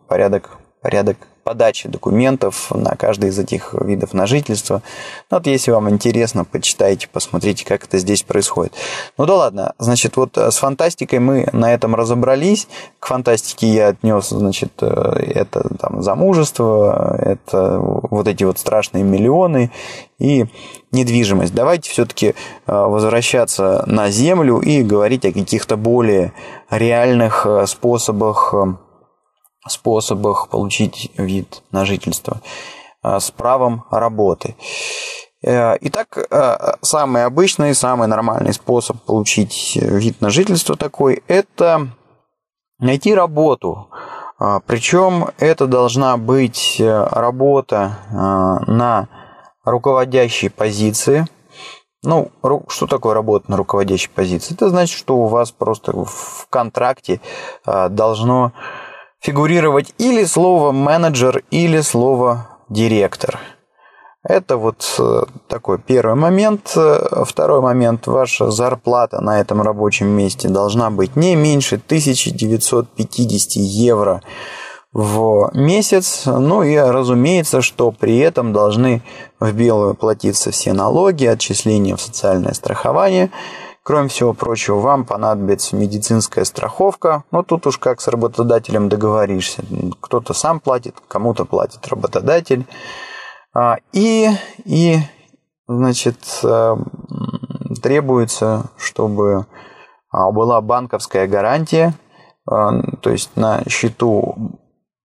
порядок, 0.08 0.52
порядок 0.82 1.18
подачи 1.48 1.88
документов 1.88 2.72
на 2.76 2.98
каждый 2.98 3.30
из 3.30 3.40
этих 3.40 3.74
видов 3.74 4.14
на 4.14 4.28
жительство. 4.28 4.82
Ну, 5.32 5.38
вот 5.38 5.48
если 5.48 5.72
вам 5.72 5.90
интересно, 5.90 6.44
почитайте, 6.44 7.08
посмотрите, 7.10 7.64
как 7.64 7.86
это 7.86 8.00
здесь 8.00 8.22
происходит. 8.22 8.74
Ну 9.18 9.26
да 9.26 9.36
ладно, 9.36 9.74
значит, 9.80 10.18
вот 10.18 10.38
с 10.38 10.58
фантастикой 10.58 11.20
мы 11.20 11.48
на 11.54 11.74
этом 11.74 11.96
разобрались. 11.96 12.68
К 13.00 13.08
фантастике 13.08 13.68
я 13.68 13.88
отнес, 13.88 14.28
значит, 14.28 14.74
э, 14.82 14.88
это 14.88 15.74
там 15.80 16.04
замужество, 16.04 17.18
это 17.18 17.80
вот 17.80 18.28
эти 18.28 18.44
вот 18.44 18.60
страшные 18.60 19.06
миллионы 19.06 19.72
и 20.20 20.48
недвижимость. 20.92 21.56
Давайте 21.56 21.90
все-таки 21.90 22.28
э, 22.28 22.34
возвращаться 22.74 23.86
на 23.88 24.10
землю 24.10 24.60
и 24.60 24.84
говорить 24.84 25.24
о 25.24 25.32
каких-то 25.32 25.78
более 25.78 26.34
реальных 26.70 27.46
э, 27.46 27.66
способах 27.68 28.54
способах 29.70 30.50
получить 30.50 31.12
вид 31.18 31.64
на 31.72 31.86
жительство 31.86 32.42
э, 33.04 33.20
с 33.20 33.32
правом 33.32 33.86
работы. 33.92 34.56
Э, 35.44 35.78
итак, 35.82 36.18
э, 36.18 36.74
самый 36.82 37.26
обычный, 37.26 37.76
самый 37.76 38.08
нормальный 38.08 38.54
способ 38.54 39.02
получить 39.02 39.78
вид 39.82 40.22
на 40.22 40.30
жительство 40.30 40.76
такой– 40.76 41.24
это 41.28 41.90
найти 42.80 43.14
работу. 43.14 43.90
Причем 44.68 45.30
это 45.40 45.66
должна 45.66 46.16
быть 46.18 46.80
работа 46.80 47.98
на 48.68 49.08
руководящей 49.66 50.52
позиции. 50.52 51.26
Ну, 52.04 52.32
что 52.68 52.86
такое 52.86 53.16
работа 53.16 53.50
на 53.50 53.58
руководящей 53.58 54.12
позиции? 54.12 54.54
Это 54.54 54.70
значит, 54.70 54.96
что 54.96 55.18
у 55.18 55.26
вас 55.26 55.52
просто 55.52 55.92
в 55.92 56.46
контракте 56.52 57.20
должно 57.66 58.52
фигурировать 59.28 59.94
или 59.98 60.24
слово 60.24 60.72
менеджер, 60.72 61.44
или 61.52 61.82
слово 61.82 62.48
директор. 62.70 63.38
Это 64.24 64.56
вот 64.56 64.96
э, 65.00 65.24
такой 65.50 65.80
первый 65.80 66.16
момент. 66.16 66.78
Второй 67.26 67.60
момент. 67.60 68.08
Ваша 68.08 68.52
зарплата 68.52 69.20
на 69.20 69.42
этом 69.42 69.62
рабочем 69.62 70.08
месте 70.08 70.48
должна 70.48 70.92
быть 70.92 71.18
не 71.18 71.36
меньше 71.36 71.76
1950 71.76 73.56
евро 73.58 74.22
в 74.94 75.52
месяц. 75.54 76.24
Ну 76.26 76.64
и 76.64 76.78
разумеется, 76.78 77.62
что 77.62 77.92
при 77.92 78.20
этом 78.20 78.54
должны 78.54 79.02
в 79.42 79.52
белую 79.52 79.94
платиться 79.94 80.52
все 80.52 80.72
налоги, 80.72 81.26
отчисления 81.26 81.98
в 81.98 82.02
социальное 82.02 82.54
страхование– 82.54 83.30
Кроме 83.88 84.10
всего 84.10 84.34
прочего, 84.34 84.82
вам 84.82 85.06
понадобится 85.06 85.74
медицинская 85.78 86.44
страховка. 86.44 87.24
Но 87.32 87.42
тут 87.42 87.68
уж 87.68 87.78
как 87.78 88.02
с 88.02 88.10
работодателем 88.10 88.90
договоришься. 88.90 89.64
Кто-то 90.02 90.34
сам 90.34 90.60
платит, 90.60 90.96
кому-то 91.08 91.46
платит 91.46 91.88
работодатель. 91.88 92.66
А, 93.56 93.78
и, 93.94 94.28
и 94.66 94.98
значит, 95.70 96.18
э, 96.44 96.76
требуется, 97.82 98.72
чтобы 98.76 99.46
а, 100.12 100.32
была 100.32 100.60
банковская 100.60 101.26
гарантия, 101.26 101.94
а, 102.46 102.82
то 103.00 103.10
есть 103.10 103.38
на 103.38 103.64
счету 103.70 104.60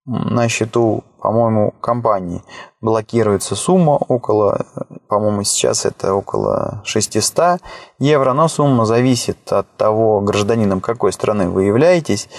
на 0.05 0.47
счету, 0.49 1.03
по-моему, 1.19 1.73
компании 1.79 2.43
блокируется 2.81 3.55
сумма 3.55 3.91
около, 3.91 4.65
по-моему, 5.07 5.43
сейчас 5.43 5.85
это 5.85 6.13
около 6.13 6.81
600 6.85 7.61
евро, 7.99 8.33
но 8.33 8.47
сумма 8.47 8.85
зависит 8.85 9.51
от 9.51 9.67
того, 9.77 10.21
гражданином 10.21 10.81
какой 10.81 11.13
страны 11.13 11.49
вы 11.49 11.65
являетесь, 11.65 12.29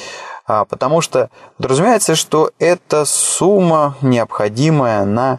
а, 0.46 0.64
потому 0.64 1.00
что 1.00 1.30
подразумевается, 1.56 2.16
что 2.16 2.50
это 2.58 3.04
сумма 3.04 3.96
необходимая 4.02 5.04
на 5.04 5.38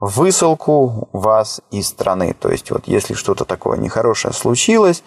высылку 0.00 1.10
вас 1.12 1.60
из 1.70 1.88
страны. 1.88 2.34
То 2.38 2.50
есть 2.50 2.70
вот 2.70 2.84
если 2.86 3.12
что-то 3.12 3.44
такое 3.44 3.76
нехорошее 3.76 4.32
случилось, 4.32 5.04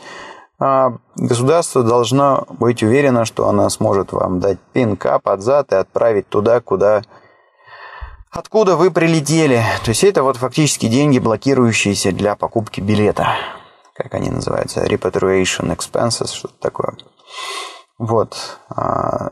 государство 1.15 1.83
должно 1.83 2.45
быть 2.49 2.83
уверено, 2.83 3.25
что 3.25 3.47
она 3.47 3.69
сможет 3.69 4.11
вам 4.11 4.39
дать 4.39 4.59
пинка 4.73 5.19
под 5.19 5.41
зад 5.41 5.71
и 5.71 5.75
отправить 5.75 6.29
туда, 6.29 6.61
куда 6.61 7.01
откуда 8.31 8.75
вы 8.75 8.91
прилетели. 8.91 9.63
То 9.83 9.89
есть 9.89 10.03
это 10.03 10.23
вот 10.23 10.37
фактически 10.37 10.87
деньги, 10.87 11.19
блокирующиеся 11.19 12.11
для 12.11 12.35
покупки 12.35 12.81
билета. 12.81 13.27
Как 13.95 14.13
они 14.15 14.31
называются? 14.31 14.83
Repatriation 14.85 15.75
expenses, 15.75 16.33
что-то 16.33 16.55
такое. 16.59 16.97
Вот. 17.99 18.35
А, 18.69 19.31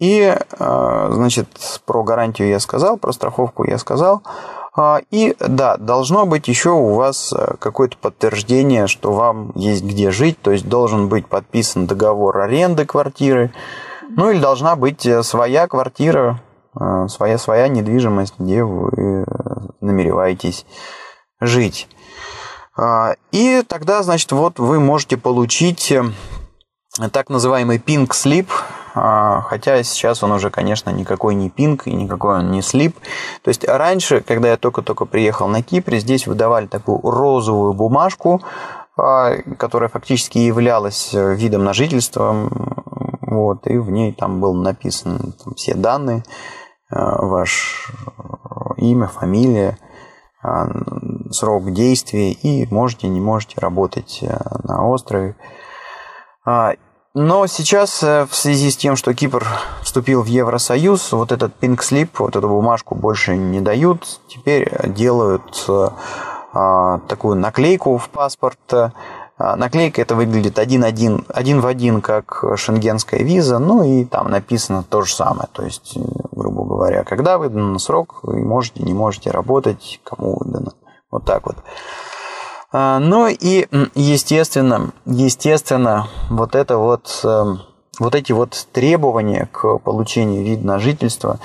и, 0.00 0.34
а, 0.58 1.08
значит, 1.10 1.48
про 1.84 2.02
гарантию 2.02 2.48
я 2.48 2.58
сказал, 2.58 2.96
про 2.96 3.12
страховку 3.12 3.64
я 3.64 3.78
сказал. 3.78 4.22
А, 4.78 5.00
и 5.10 5.34
да, 5.40 5.76
должно 5.76 6.24
быть 6.24 6.46
еще 6.46 6.70
у 6.70 6.94
вас 6.94 7.32
э, 7.32 7.56
какое-то 7.58 7.96
подтверждение, 7.98 8.86
что 8.86 9.12
вам 9.12 9.50
есть 9.56 9.82
где 9.82 10.12
жить, 10.12 10.40
то 10.40 10.52
есть 10.52 10.68
должен 10.68 11.08
быть 11.08 11.26
подписан 11.26 11.88
договор 11.88 12.38
аренды 12.38 12.86
квартиры, 12.86 13.52
ну 14.08 14.30
или 14.30 14.38
должна 14.38 14.76
быть 14.76 15.04
э, 15.04 15.24
своя 15.24 15.66
квартира, 15.66 16.40
э, 16.80 17.08
своя, 17.08 17.38
своя 17.38 17.66
недвижимость, 17.66 18.34
где 18.38 18.62
вы 18.62 19.26
намереваетесь 19.80 20.64
жить. 21.40 21.88
А, 22.76 23.16
и 23.32 23.64
тогда, 23.66 24.04
значит, 24.04 24.30
вот 24.30 24.60
вы 24.60 24.78
можете 24.78 25.16
получить 25.16 25.92
так 27.10 27.30
называемый 27.30 27.78
pink 27.78 28.10
slip, 28.10 28.46
хотя 29.42 29.82
сейчас 29.82 30.22
он 30.22 30.32
уже, 30.32 30.50
конечно, 30.50 30.90
никакой 30.90 31.34
не 31.34 31.50
пинг 31.50 31.86
и 31.86 31.94
никакой 31.94 32.38
он 32.38 32.50
не 32.50 32.62
слип. 32.62 32.96
То 33.42 33.48
есть 33.48 33.66
раньше, 33.66 34.20
когда 34.20 34.48
я 34.48 34.56
только-только 34.56 35.04
приехал 35.04 35.48
на 35.48 35.62
Кипре, 35.62 35.98
здесь 36.00 36.26
выдавали 36.26 36.66
такую 36.66 37.00
розовую 37.02 37.74
бумажку, 37.74 38.42
а, 38.96 39.36
которая 39.58 39.88
фактически 39.88 40.38
являлась 40.38 41.10
видом 41.12 41.64
на 41.64 41.72
жительство, 41.72 42.48
вот, 43.22 43.66
и 43.66 43.78
в 43.78 43.90
ней 43.90 44.12
там 44.12 44.40
был 44.40 44.54
написан 44.54 45.34
там, 45.44 45.54
все 45.54 45.74
данные, 45.74 46.24
а, 46.90 47.24
ваш 47.24 47.92
имя, 48.76 49.06
фамилия, 49.06 49.78
срок 51.30 51.72
действия, 51.72 52.32
и 52.32 52.72
можете, 52.72 53.08
не 53.08 53.20
можете 53.20 53.60
работать 53.60 54.22
на 54.62 54.88
острове. 54.88 55.34
Но 57.20 57.48
сейчас 57.48 58.00
э, 58.04 58.26
в 58.30 58.36
связи 58.36 58.70
с 58.70 58.76
тем, 58.76 58.94
что 58.94 59.12
Кипр 59.12 59.44
вступил 59.82 60.22
в 60.22 60.26
Евросоюз, 60.26 61.10
вот 61.10 61.32
этот 61.32 61.52
slip, 61.60 62.10
вот 62.18 62.36
эту 62.36 62.48
бумажку 62.48 62.94
больше 62.94 63.36
не 63.36 63.60
дают. 63.60 64.20
Теперь 64.28 64.70
делают 64.86 65.64
э, 65.66 65.88
а, 66.52 66.98
такую 67.08 67.34
наклейку 67.34 67.98
в 67.98 68.08
паспорт. 68.08 68.60
А, 68.72 68.92
наклейка 69.56 70.00
это 70.00 70.14
выглядит 70.14 70.60
один, 70.60 70.84
один, 70.84 71.24
один 71.34 71.60
в 71.60 71.66
один, 71.66 72.02
как 72.02 72.44
шенгенская 72.54 73.24
виза, 73.24 73.58
ну 73.58 73.82
и 73.82 74.04
там 74.04 74.30
написано 74.30 74.84
то 74.88 75.02
же 75.02 75.12
самое. 75.12 75.48
То 75.52 75.64
есть, 75.64 75.98
грубо 76.30 76.62
говоря, 76.62 77.02
когда 77.02 77.38
выдан 77.38 77.80
срок, 77.80 78.20
вы 78.22 78.44
можете, 78.44 78.84
не 78.84 78.94
можете 78.94 79.32
работать, 79.32 80.00
кому 80.04 80.38
выдано. 80.38 80.70
Вот 81.10 81.24
так 81.24 81.46
вот. 81.46 81.56
А, 82.70 82.98
ну 82.98 83.28
и, 83.28 83.66
естественно, 83.94 84.92
естественно, 85.06 86.08
вот 86.28 86.54
это 86.54 86.76
вот, 86.76 87.20
эм, 87.24 87.62
вот 87.98 88.14
эти 88.14 88.32
вот 88.32 88.68
требования 88.72 89.48
к 89.50 89.78
получению 89.78 90.44
вида 90.44 90.66
на 90.66 90.78
жительство 90.78 91.40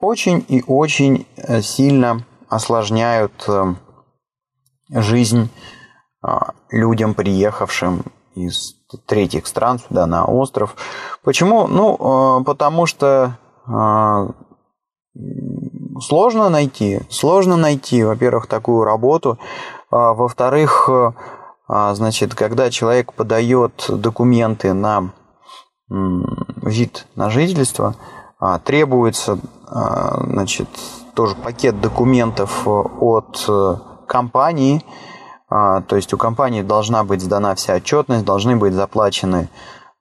очень 0.00 0.44
и 0.48 0.64
очень 0.66 1.26
э, 1.36 1.62
сильно 1.62 2.24
осложняют 2.48 3.44
эм, 3.48 3.78
жизнь 4.90 5.50
а, 6.20 6.54
людям, 6.70 7.14
приехавшим 7.14 8.02
из 8.34 8.74
третьих 9.06 9.46
стран 9.46 9.78
сюда 9.78 10.06
на 10.06 10.24
остров. 10.24 10.74
Почему? 11.22 11.68
Ну, 11.68 12.40
э, 12.40 12.44
потому 12.44 12.86
что 12.86 13.38
а, 13.66 14.30
сложно 16.00 16.48
найти, 16.48 17.00
сложно 17.08 17.56
найти, 17.56 18.02
во-первых, 18.02 18.46
такую 18.46 18.84
работу, 18.84 19.38
во-вторых, 19.90 20.88
э, 20.88 21.12
а, 21.68 21.94
значит, 21.94 22.34
когда 22.34 22.70
человек 22.70 23.12
подает 23.12 23.86
документы 23.88 24.72
на 24.72 25.10
вид 25.88 27.06
на 27.14 27.30
жительство, 27.30 27.94
а, 28.40 28.58
требуется, 28.58 29.38
значит, 29.68 30.68
тоже 31.14 31.36
пакет 31.36 31.80
документов 31.80 32.66
от 32.66 33.44
э, 33.48 33.76
компании, 34.08 34.84
то 35.48 35.84
есть 35.92 36.12
у 36.12 36.18
компании 36.18 36.62
должна 36.62 37.04
быть 37.04 37.22
сдана 37.22 37.54
вся 37.54 37.74
отчетность, 37.74 38.24
должны 38.24 38.56
быть 38.56 38.74
заплачены 38.74 39.48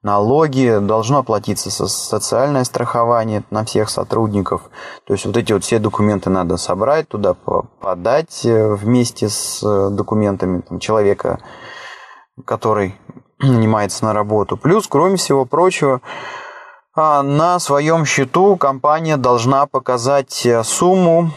налоги, 0.05 0.77
должно 0.81 1.23
платиться 1.23 1.71
социальное 1.71 2.63
страхование 2.63 3.43
на 3.49 3.65
всех 3.65 3.89
сотрудников. 3.89 4.69
То 5.03 5.13
есть 5.13 5.25
вот 5.25 5.35
эти 5.35 5.51
вот 5.51 5.63
все 5.63 5.79
документы 5.79 6.29
надо 6.29 6.57
собрать, 6.57 7.07
туда 7.07 7.33
подать 7.33 8.45
э, 8.45 8.75
вместе 8.75 9.29
с 9.29 9.63
э, 9.63 9.89
документами 9.89 10.61
там, 10.61 10.79
человека, 10.79 11.39
который 12.45 12.95
нанимается 13.39 14.05
на 14.05 14.13
работу. 14.13 14.57
Плюс, 14.57 14.85
кроме 14.87 15.15
всего 15.15 15.43
прочего, 15.45 16.01
а, 16.93 17.23
на 17.23 17.57
своем 17.57 18.05
счету 18.05 18.57
компания 18.57 19.17
должна 19.17 19.65
показать 19.65 20.45
э, 20.45 20.63
сумму, 20.63 21.31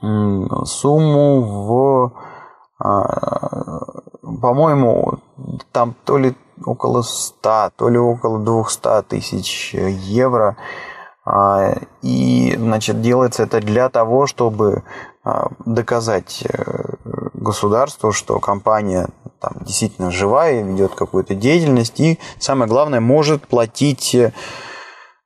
сумму 0.00 1.40
в, 1.42 2.12
а, 2.78 3.80
по-моему, 4.40 5.18
там 5.72 5.96
то 6.04 6.18
ли 6.18 6.36
около 6.64 7.02
100, 7.02 7.70
то 7.76 7.88
ли 7.88 7.98
около 7.98 8.38
200 8.38 9.02
тысяч 9.08 9.74
евро. 9.74 10.56
А, 11.24 11.74
и, 12.02 12.54
значит, 12.56 13.00
делается 13.00 13.44
это 13.44 13.60
для 13.60 13.88
того, 13.88 14.26
чтобы 14.26 14.82
доказать 15.64 16.44
э, 16.46 16.84
государству, 17.32 18.12
что 18.12 18.40
компания 18.40 19.08
там, 19.40 19.52
действительно 19.60 20.10
живая, 20.10 20.62
ведет 20.62 20.94
какую-то 20.94 21.34
деятельность 21.34 21.98
и, 22.00 22.18
самое 22.38 22.68
главное, 22.68 23.00
может 23.00 23.46
платить 23.46 24.16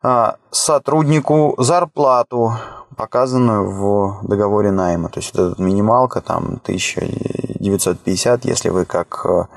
а, 0.03 0.37
сотруднику 0.51 1.55
зарплату, 1.59 2.53
показанную 2.97 3.71
в 3.71 4.27
договоре 4.27 4.71
найма. 4.71 5.09
То 5.09 5.21
есть 5.21 5.31
это 5.35 5.55
минималка 5.59 6.21
там 6.21 6.61
1950, 6.63 8.45
если 8.45 8.69
вы 8.71 8.85
как 8.85 9.25
а, 9.27 9.49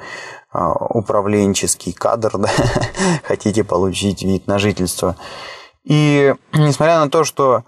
управленческий 0.54 1.94
кадр 1.94 2.32
да, 2.38 2.50
хотите 3.24 3.64
получить 3.64 4.24
вид 4.24 4.48
на 4.48 4.60
жительство. 4.60 5.16
И 5.84 6.36
несмотря 6.54 7.00
на 7.00 7.10
то, 7.10 7.24
что 7.24 7.64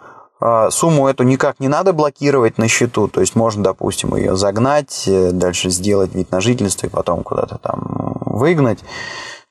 а, 0.46 0.70
сумму 0.72 1.08
эту 1.08 1.24
никак 1.24 1.62
не 1.62 1.70
надо 1.70 1.94
блокировать 1.94 2.58
на 2.58 2.68
счету, 2.68 3.08
то 3.08 3.22
есть 3.22 3.36
можно, 3.36 3.64
допустим, 3.64 4.16
ее 4.16 4.36
загнать, 4.36 5.06
э, 5.08 5.32
дальше 5.32 5.70
сделать 5.70 6.14
вид 6.14 6.32
на 6.32 6.42
жительство 6.42 6.88
и 6.88 6.90
потом 6.90 7.24
куда-то 7.24 7.58
там 7.58 8.18
выгнать. 8.26 8.80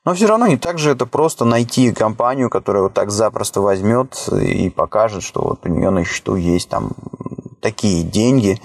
Но 0.05 0.13
все 0.13 0.27
равно 0.27 0.45
не 0.45 0.57
так 0.57 0.77
же 0.77 0.91
это 0.91 1.07
просто 1.07 1.45
найти 1.45 1.93
компанию, 1.93 2.51
которая 2.51 2.83
вот 2.83 2.93
так 2.93 3.09
запросто 3.09 3.61
возьмет 3.61 4.27
и 4.31 4.69
покажет, 4.69 5.23
что 5.23 5.41
вот 5.41 5.65
у 5.65 5.69
нее 5.69 5.89
на 5.89 6.05
счету 6.05 6.35
есть 6.35 6.69
там 6.69 6.91
такие 7.59 8.03
деньги. 8.03 8.61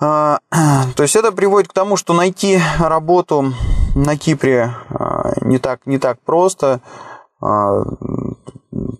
А, 0.00 0.38
то 0.96 1.02
есть 1.02 1.16
это 1.16 1.32
приводит 1.32 1.70
к 1.70 1.74
тому, 1.74 1.96
что 1.96 2.14
найти 2.14 2.60
работу 2.78 3.52
на 3.94 4.16
Кипре 4.16 4.74
а, 4.90 5.32
не 5.42 5.58
так, 5.58 5.86
не 5.86 5.98
так 5.98 6.20
просто 6.20 6.80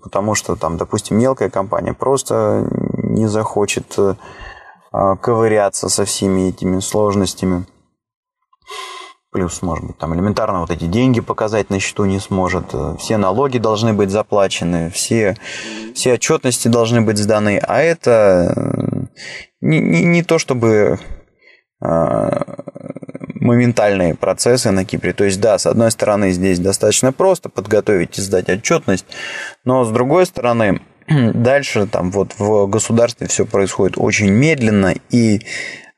потому 0.03 0.35
что 0.35 0.57
там, 0.57 0.77
допустим, 0.77 1.19
мелкая 1.19 1.51
компания 1.51 1.93
просто 1.93 2.67
не 3.03 3.27
захочет 3.27 3.99
э, 3.99 4.15
ковыряться 4.91 5.89
со 5.89 6.05
всеми 6.05 6.49
этими 6.49 6.81
сложностями. 6.81 7.67
Плюс, 9.31 9.61
может 9.61 9.85
быть, 9.85 9.99
там 9.99 10.15
элементарно 10.15 10.61
вот 10.61 10.71
эти 10.71 10.85
деньги 10.85 11.21
показать 11.21 11.69
на 11.69 11.79
счету 11.81 12.07
не 12.07 12.19
сможет. 12.19 12.75
Все 12.99 13.19
налоги 13.19 13.59
должны 13.59 13.93
быть 13.93 14.11
заплачены, 14.11 14.89
все, 14.91 15.37
все 15.95 16.15
отчетности 16.15 16.69
должны 16.69 17.03
быть 17.03 17.19
сданы. 17.19 17.59
А 17.59 17.79
это 17.81 18.55
э, 18.57 18.98
не, 19.61 19.81
не, 19.81 20.05
не 20.05 20.23
то, 20.23 20.39
чтобы 20.39 20.99
э, 21.85 22.31
моментальные 23.41 24.15
процессы 24.15 24.71
на 24.71 24.85
Кипре. 24.85 25.13
То 25.13 25.25
есть, 25.25 25.41
да, 25.41 25.59
с 25.59 25.67
одной 25.67 25.91
стороны, 25.91 26.31
здесь 26.33 26.59
достаточно 26.59 27.13
просто 27.13 27.49
подготовить 27.49 28.19
и 28.19 28.23
сдать 28.23 28.49
отчетность, 28.49 29.07
но 29.65 29.85
с 29.85 29.91
другой 29.91 30.27
стороны, 30.27 30.81
дальше 31.09 31.87
там 31.87 32.11
вот 32.11 32.35
в 32.39 32.67
государстве 32.67 33.27
все 33.27 33.47
происходит 33.47 33.97
очень 33.97 34.31
медленно, 34.31 34.95
и 35.11 35.41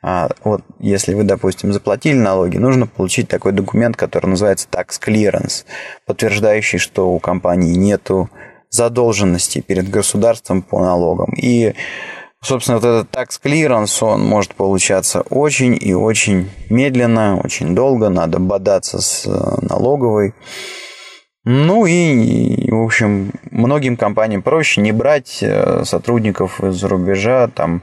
а, 0.02 0.30
вот 0.44 0.62
если 0.78 1.14
вы, 1.14 1.24
допустим, 1.24 1.72
заплатили 1.72 2.16
налоги, 2.16 2.56
нужно 2.56 2.86
получить 2.86 3.28
такой 3.28 3.52
документ, 3.52 3.96
который 3.96 4.26
называется 4.26 4.66
tax 4.70 4.98
clearance, 5.04 5.64
подтверждающий, 6.06 6.78
что 6.78 7.10
у 7.12 7.18
компании 7.18 7.74
нету 7.74 8.30
задолженности 8.70 9.60
перед 9.60 9.90
государством 9.90 10.62
по 10.62 10.80
налогам. 10.80 11.34
И 11.36 11.74
Собственно, 12.42 12.78
вот 12.78 12.86
этот 12.86 13.14
tax 13.14 13.40
clearance, 13.42 14.02
он 14.02 14.24
может 14.24 14.54
получаться 14.54 15.20
очень 15.22 15.76
и 15.78 15.92
очень 15.92 16.50
медленно, 16.70 17.38
очень 17.38 17.74
долго, 17.74 18.08
надо 18.08 18.38
бодаться 18.38 19.00
с 19.00 19.26
э, 19.26 19.30
налоговой. 19.66 20.34
Ну 21.44 21.84
и, 21.84 22.70
в 22.70 22.82
общем, 22.82 23.32
многим 23.50 23.96
компаниям 23.96 24.42
проще 24.42 24.80
не 24.80 24.92
брать 24.92 25.38
э, 25.42 25.84
сотрудников 25.84 26.62
из-за 26.62 26.88
рубежа, 26.88 27.48
там, 27.48 27.82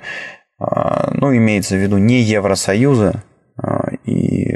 а, 0.59 1.11
ну, 1.13 1.35
имеется 1.35 1.75
в 1.75 1.79
виду 1.79 1.97
не 1.97 2.21
Евросоюза, 2.21 3.23
и 4.05 4.47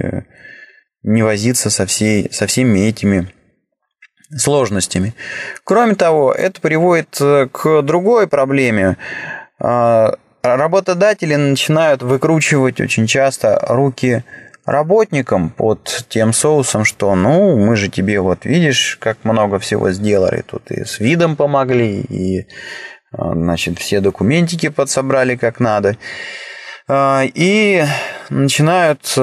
не 1.03 1.23
возиться 1.23 1.69
со, 1.69 1.85
всей, 1.85 2.31
со 2.31 2.47
всеми 2.47 2.79
этими 2.79 3.31
сложностями. 4.35 5.13
Кроме 5.63 5.95
того, 5.95 6.31
это 6.31 6.61
приводит 6.61 7.17
э, 7.19 7.47
к 7.51 7.81
другой 7.81 8.27
проблеме. 8.27 8.97
А, 9.61 10.15
работодатели 10.41 11.35
начинают 11.35 12.01
выкручивать 12.01 12.81
очень 12.81 13.05
часто 13.05 13.63
руки 13.67 14.23
работникам 14.65 15.49
под 15.49 16.05
тем 16.09 16.33
соусом, 16.33 16.85
что 16.85 17.15
ну, 17.15 17.57
мы 17.57 17.75
же 17.75 17.89
тебе 17.89 18.19
вот 18.19 18.45
видишь, 18.45 18.97
как 18.99 19.23
много 19.23 19.59
всего 19.59 19.91
сделали, 19.91 20.41
тут 20.41 20.71
и 20.71 20.83
с 20.83 20.99
видом 20.99 21.35
помогли, 21.35 22.01
и 22.01 22.47
а, 23.11 23.33
значит, 23.33 23.77
все 23.77 23.99
документики 23.99 24.69
подсобрали 24.69 25.35
как 25.35 25.59
надо. 25.59 25.97
А, 26.87 27.23
и 27.23 27.83
начинают 28.29 29.15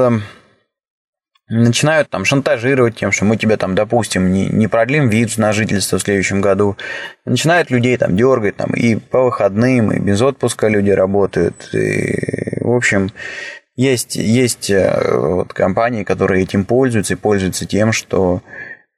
начинают 1.48 2.10
там 2.10 2.24
шантажировать 2.24 2.96
тем, 2.96 3.12
что 3.12 3.24
мы 3.24 3.36
тебе 3.36 3.56
там, 3.56 3.74
допустим, 3.74 4.32
не, 4.32 4.46
не 4.46 4.68
продлим 4.68 5.08
вид 5.08 5.36
на 5.38 5.52
жительство 5.52 5.98
в 5.98 6.02
следующем 6.02 6.40
году. 6.40 6.76
Начинают 7.24 7.70
людей 7.70 7.96
там 7.96 8.16
дергать, 8.16 8.56
там 8.56 8.70
и 8.74 8.96
по 8.96 9.24
выходным, 9.24 9.92
и 9.92 9.98
без 9.98 10.20
отпуска 10.20 10.68
люди 10.68 10.90
работают. 10.90 11.70
И, 11.72 12.60
в 12.60 12.74
общем, 12.74 13.10
есть, 13.76 14.16
есть 14.16 14.70
э, 14.70 15.00
вот 15.12 15.52
компании, 15.52 16.04
которые 16.04 16.42
этим 16.42 16.64
пользуются 16.64 17.14
и 17.14 17.16
пользуются 17.16 17.66
тем, 17.66 17.92
что 17.92 18.42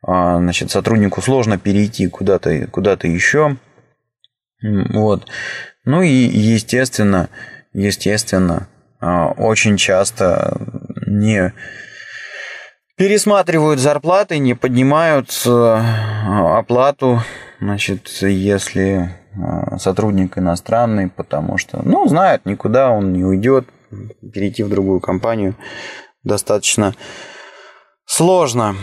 а, 0.03 0.39
значит, 0.39 0.71
сотруднику 0.71 1.21
сложно 1.21 1.59
перейти 1.59 2.09
куда-то 2.09 2.67
куда 2.69 2.93
еще. 3.03 3.57
Вот. 4.63 5.27
Ну 5.85 6.03
и, 6.03 6.09
естественно, 6.09 7.29
естественно, 7.73 8.69
а, 9.01 9.29
очень 9.29 9.77
часто 9.77 10.57
не 11.07 11.53
пересматривают 13.01 13.81
зарплаты, 13.81 14.37
не 14.37 14.53
поднимают 14.53 15.31
э, 15.47 15.83
оплату, 16.59 17.23
значит, 17.59 18.09
если 18.21 19.09
э, 19.33 19.79
сотрудник 19.79 20.37
иностранный, 20.37 21.09
потому 21.09 21.57
что, 21.57 21.81
ну, 21.83 22.07
знает, 22.09 22.45
никуда 22.45 22.91
он 22.91 23.15
не 23.15 23.25
уйдет, 23.25 23.67
перейти 24.35 24.63
в 24.63 24.69
другую 24.69 25.01
компанию 25.01 25.55
достаточно 26.25 26.95
сложно. 28.05 28.77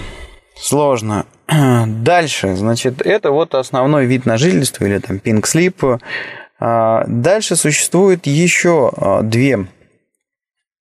Сложно. 0.56 1.28
Дальше, 1.86 2.56
значит, 2.56 3.04
это 3.06 3.30
вот 3.30 3.54
основной 3.54 4.08
вид 4.08 4.26
на 4.26 4.40
жительство 4.40 4.86
или 4.86 4.98
там 4.98 5.18
slip. 5.18 6.02
А, 6.60 7.04
дальше 7.06 7.56
существует 7.56 8.26
еще 8.26 8.92
э, 8.98 9.20
две 9.22 9.68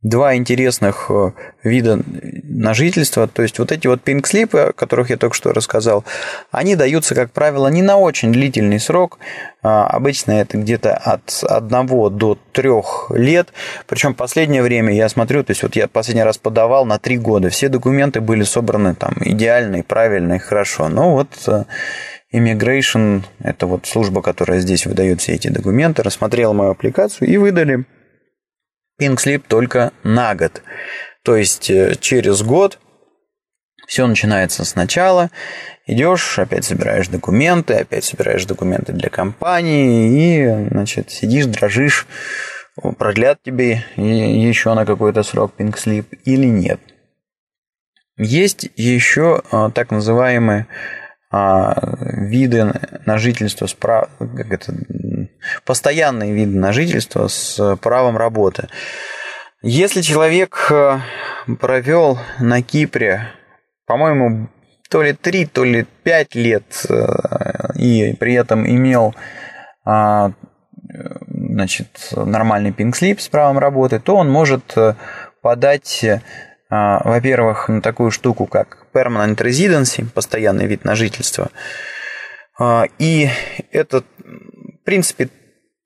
два 0.08 0.36
интересных 0.36 1.06
э, 1.10 1.32
вида 1.64 1.98
на 2.44 2.74
жительство. 2.74 3.26
То 3.26 3.42
есть 3.42 3.58
вот 3.58 3.72
эти 3.72 3.88
вот 3.88 4.02
пинг-слипы, 4.02 4.58
о 4.58 4.72
которых 4.72 5.10
я 5.10 5.16
только 5.16 5.34
что 5.34 5.52
рассказал, 5.52 6.04
они 6.52 6.76
даются, 6.76 7.14
как 7.14 7.32
правило, 7.32 7.66
не 7.68 7.82
на 7.82 7.96
очень 7.96 8.32
длительный 8.32 8.78
срок. 8.78 9.18
А, 9.62 9.86
обычно 9.88 10.32
это 10.32 10.58
где-то 10.58 10.94
от 10.94 11.42
одного 11.42 12.08
до 12.08 12.38
трех 12.52 13.10
лет. 13.10 13.48
Причем 13.88 14.14
последнее 14.14 14.62
время 14.62 14.94
я 14.94 15.08
смотрю, 15.08 15.42
то 15.42 15.50
есть 15.50 15.64
вот 15.64 15.74
я 15.74 15.88
последний 15.88 16.22
раз 16.22 16.38
подавал 16.38 16.86
на 16.86 16.98
три 16.98 17.18
года. 17.18 17.50
Все 17.50 17.68
документы 17.68 18.20
были 18.20 18.44
собраны 18.44 18.94
там 18.94 19.14
идеально, 19.20 19.82
правильно 19.82 20.34
и 20.34 20.38
хорошо. 20.38 20.88
Но 20.88 21.14
вот 21.14 21.28
э, 21.48 21.64
Immigration, 22.32 23.22
это 23.40 23.66
вот 23.66 23.86
служба, 23.86 24.22
которая 24.22 24.60
здесь 24.60 24.86
выдает 24.86 25.20
все 25.20 25.34
эти 25.34 25.48
документы, 25.48 26.04
рассмотрела 26.04 26.52
мою 26.52 26.70
аппликацию 26.70 27.28
и 27.28 27.36
выдали 27.38 27.86
PinkSlip 29.00 29.44
только 29.48 29.92
на 30.02 30.34
год. 30.34 30.62
То 31.22 31.36
есть 31.36 31.70
э, 31.70 31.94
через 32.00 32.42
год 32.42 32.78
все 33.86 34.06
начинается 34.06 34.64
сначала. 34.64 35.30
Идешь, 35.86 36.38
опять 36.38 36.64
собираешь 36.64 37.08
документы, 37.08 37.74
опять 37.74 38.04
собираешь 38.04 38.44
документы 38.44 38.92
для 38.92 39.08
компании 39.08 40.64
и, 40.64 40.68
значит, 40.70 41.10
сидишь, 41.10 41.46
дрожишь, 41.46 42.06
продлят 42.98 43.42
тебе 43.42 43.84
еще 43.96 44.74
на 44.74 44.84
какой-то 44.84 45.22
срок 45.22 45.52
PinkSlip 45.56 46.18
или 46.24 46.46
нет. 46.46 46.80
Есть 48.18 48.68
еще 48.76 49.42
а, 49.50 49.70
так 49.70 49.90
называемые 49.90 50.66
а, 51.30 51.96
виды 52.00 52.72
на 53.04 53.18
жительство, 53.18 53.66
как 54.18 54.52
это, 54.52 54.74
постоянные 55.64 56.32
виды 56.32 56.56
на 56.56 56.72
жительство 56.72 57.28
с 57.28 57.76
правом 57.76 58.16
работы. 58.16 58.68
Если 59.62 60.02
человек 60.02 60.68
э, 60.70 60.98
провел 61.58 62.18
на 62.38 62.62
Кипре, 62.62 63.28
по-моему, 63.86 64.48
то 64.88 65.02
ли 65.02 65.12
3, 65.12 65.46
то 65.46 65.64
ли 65.64 65.86
5 66.02 66.34
лет 66.34 66.86
и 67.74 68.14
при 68.18 68.34
этом 68.34 68.66
имел 68.66 69.14
а, 69.84 70.32
значит, 71.28 72.10
нормальный 72.12 72.72
пинг-слип 72.72 73.20
с 73.20 73.28
правом 73.28 73.58
работы, 73.58 73.98
то 73.98 74.16
он 74.16 74.30
может 74.30 74.74
подать, 75.42 76.04
во-первых, 76.70 77.68
на 77.68 77.80
такую 77.80 78.10
штуку, 78.10 78.46
как 78.46 78.86
permanent 78.92 79.36
residency, 79.36 80.08
постоянный 80.08 80.66
вид 80.66 80.84
на 80.84 80.94
жительство. 80.94 81.50
И 82.98 83.28
это, 83.70 84.02
в 84.02 84.84
принципе, 84.84 85.28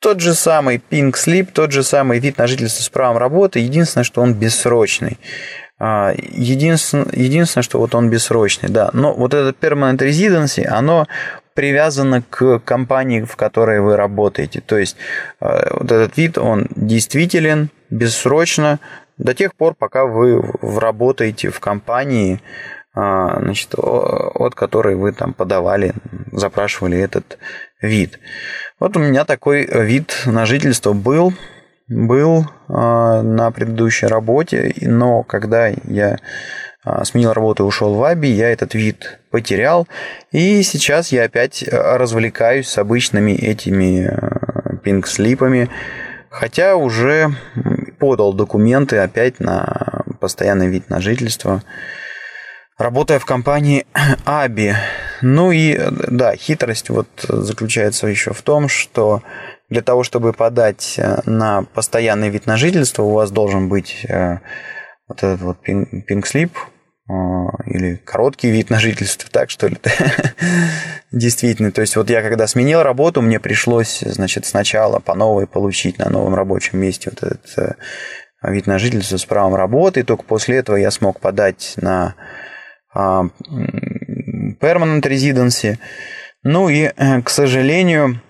тот 0.00 0.20
же 0.20 0.34
самый 0.34 0.82
pink 0.90 1.12
slip, 1.12 1.50
тот 1.52 1.72
же 1.72 1.82
самый 1.82 2.18
вид 2.18 2.38
на 2.38 2.46
жительство 2.46 2.82
с 2.82 2.88
правом 2.88 3.18
работы, 3.18 3.60
единственное, 3.60 4.04
что 4.04 4.22
он 4.22 4.34
бессрочный. 4.34 5.18
А, 5.78 6.12
единственное, 6.16 7.06
единственное, 7.12 7.62
что 7.62 7.78
вот 7.78 7.94
он 7.94 8.10
бессрочный, 8.10 8.70
да. 8.70 8.90
Но 8.92 9.14
вот 9.14 9.34
этот 9.34 9.58
permanent 9.58 9.98
residency, 9.98 10.64
оно 10.64 11.06
привязано 11.54 12.22
к 12.22 12.60
компании, 12.60 13.22
в 13.22 13.36
которой 13.36 13.80
вы 13.80 13.96
работаете. 13.96 14.60
То 14.60 14.78
есть 14.78 14.96
а, 15.40 15.76
вот 15.78 15.92
этот 15.92 16.16
вид, 16.16 16.38
он 16.38 16.66
действителен, 16.74 17.70
бессрочно, 17.90 18.80
до 19.18 19.34
тех 19.34 19.54
пор, 19.54 19.74
пока 19.74 20.06
вы 20.06 20.42
работаете 20.62 21.50
в 21.50 21.60
компании, 21.60 22.40
а, 22.94 23.38
значит, 23.40 23.74
от 23.74 24.54
которой 24.54 24.96
вы 24.96 25.12
там 25.12 25.34
подавали, 25.34 25.92
запрашивали 26.32 26.98
этот 26.98 27.38
вид. 27.80 28.18
Вот 28.80 28.96
у 28.96 29.00
меня 29.00 29.26
такой 29.26 29.66
вид 29.66 30.22
на 30.24 30.46
жительство 30.46 30.94
был, 30.94 31.34
был 31.86 32.46
а, 32.68 33.20
на 33.20 33.50
предыдущей 33.50 34.06
работе, 34.06 34.74
но 34.80 35.22
когда 35.22 35.68
я 35.68 36.18
а, 36.82 37.04
сменил 37.04 37.34
работу 37.34 37.64
и 37.64 37.66
ушел 37.66 37.94
в 37.94 38.02
Аби, 38.02 38.28
я 38.28 38.50
этот 38.50 38.74
вид 38.74 39.20
потерял, 39.30 39.86
и 40.32 40.62
сейчас 40.62 41.12
я 41.12 41.24
опять 41.24 41.62
развлекаюсь 41.70 42.68
с 42.68 42.78
обычными 42.78 43.32
этими 43.32 44.10
пинг-слипами, 44.82 45.68
хотя 46.30 46.74
уже 46.74 47.34
подал 47.98 48.32
документы 48.32 48.96
опять 48.96 49.40
на 49.40 50.04
постоянный 50.20 50.68
вид 50.68 50.88
на 50.88 51.02
жительство 51.02 51.62
работая 52.80 53.18
в 53.18 53.26
компании 53.26 53.86
Аби. 54.24 54.74
Ну 55.22 55.52
и 55.52 55.78
да, 56.08 56.34
хитрость 56.36 56.90
вот 56.90 57.08
заключается 57.28 58.06
еще 58.06 58.32
в 58.32 58.42
том, 58.42 58.68
что 58.68 59.22
для 59.70 59.82
того, 59.82 60.02
чтобы 60.02 60.32
подать 60.32 60.96
э, 60.98 61.20
на 61.26 61.62
постоянный 61.62 62.28
вид 62.28 62.46
на 62.46 62.56
жительство, 62.56 63.04
у 63.04 63.12
вас 63.12 63.30
должен 63.30 63.68
быть 63.68 64.04
э, 64.08 64.38
вот 65.08 65.18
этот 65.18 65.40
вот 65.40 65.58
пинг-слип 65.62 66.52
э, 67.08 67.12
или 67.66 67.96
короткий 68.04 68.50
вид 68.50 68.68
на 68.68 68.80
жительство, 68.80 69.30
так 69.30 69.48
что 69.50 69.68
ли? 69.68 69.76
Действительно, 71.12 71.70
то 71.70 71.80
есть 71.80 71.96
вот 71.96 72.10
я 72.10 72.20
когда 72.22 72.46
сменил 72.48 72.82
работу, 72.82 73.22
мне 73.22 73.38
пришлось, 73.38 74.00
значит, 74.00 74.44
сначала 74.44 74.98
по 74.98 75.14
новой 75.14 75.46
получить 75.46 75.98
на 75.98 76.10
новом 76.10 76.34
рабочем 76.34 76.80
месте 76.80 77.10
вот 77.10 77.22
этот 77.22 77.78
вид 78.42 78.66
на 78.66 78.78
жительство 78.78 79.18
с 79.18 79.24
правом 79.24 79.54
работы, 79.54 80.00
и 80.00 80.04
только 80.04 80.24
после 80.24 80.56
этого 80.56 80.76
я 80.76 80.90
смог 80.90 81.20
подать 81.20 81.74
на 81.76 82.14
а, 82.92 83.24
permanent 84.58 85.02
residency. 85.02 85.78
Ну 86.42 86.68
и, 86.68 86.90
э, 86.96 87.22
к 87.22 87.30
сожалению, 87.30 88.20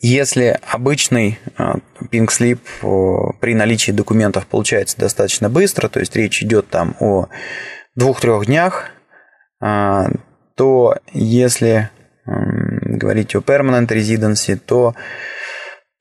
если 0.00 0.58
обычный 0.70 1.38
а, 1.56 1.76
pink 2.10 2.28
slip 2.28 2.58
при 3.40 3.54
наличии 3.54 3.92
документов 3.92 4.46
получается 4.46 4.98
достаточно 4.98 5.48
быстро, 5.48 5.88
то 5.88 6.00
есть 6.00 6.16
речь 6.16 6.42
идет 6.42 6.68
там 6.68 6.96
о 7.00 7.28
двух-трех 7.94 8.46
днях, 8.46 8.90
то 9.60 10.96
если 11.12 11.90
говорить 12.26 13.34
о 13.36 13.40
permanent 13.40 13.88
residency, 13.88 14.56
то 14.56 14.94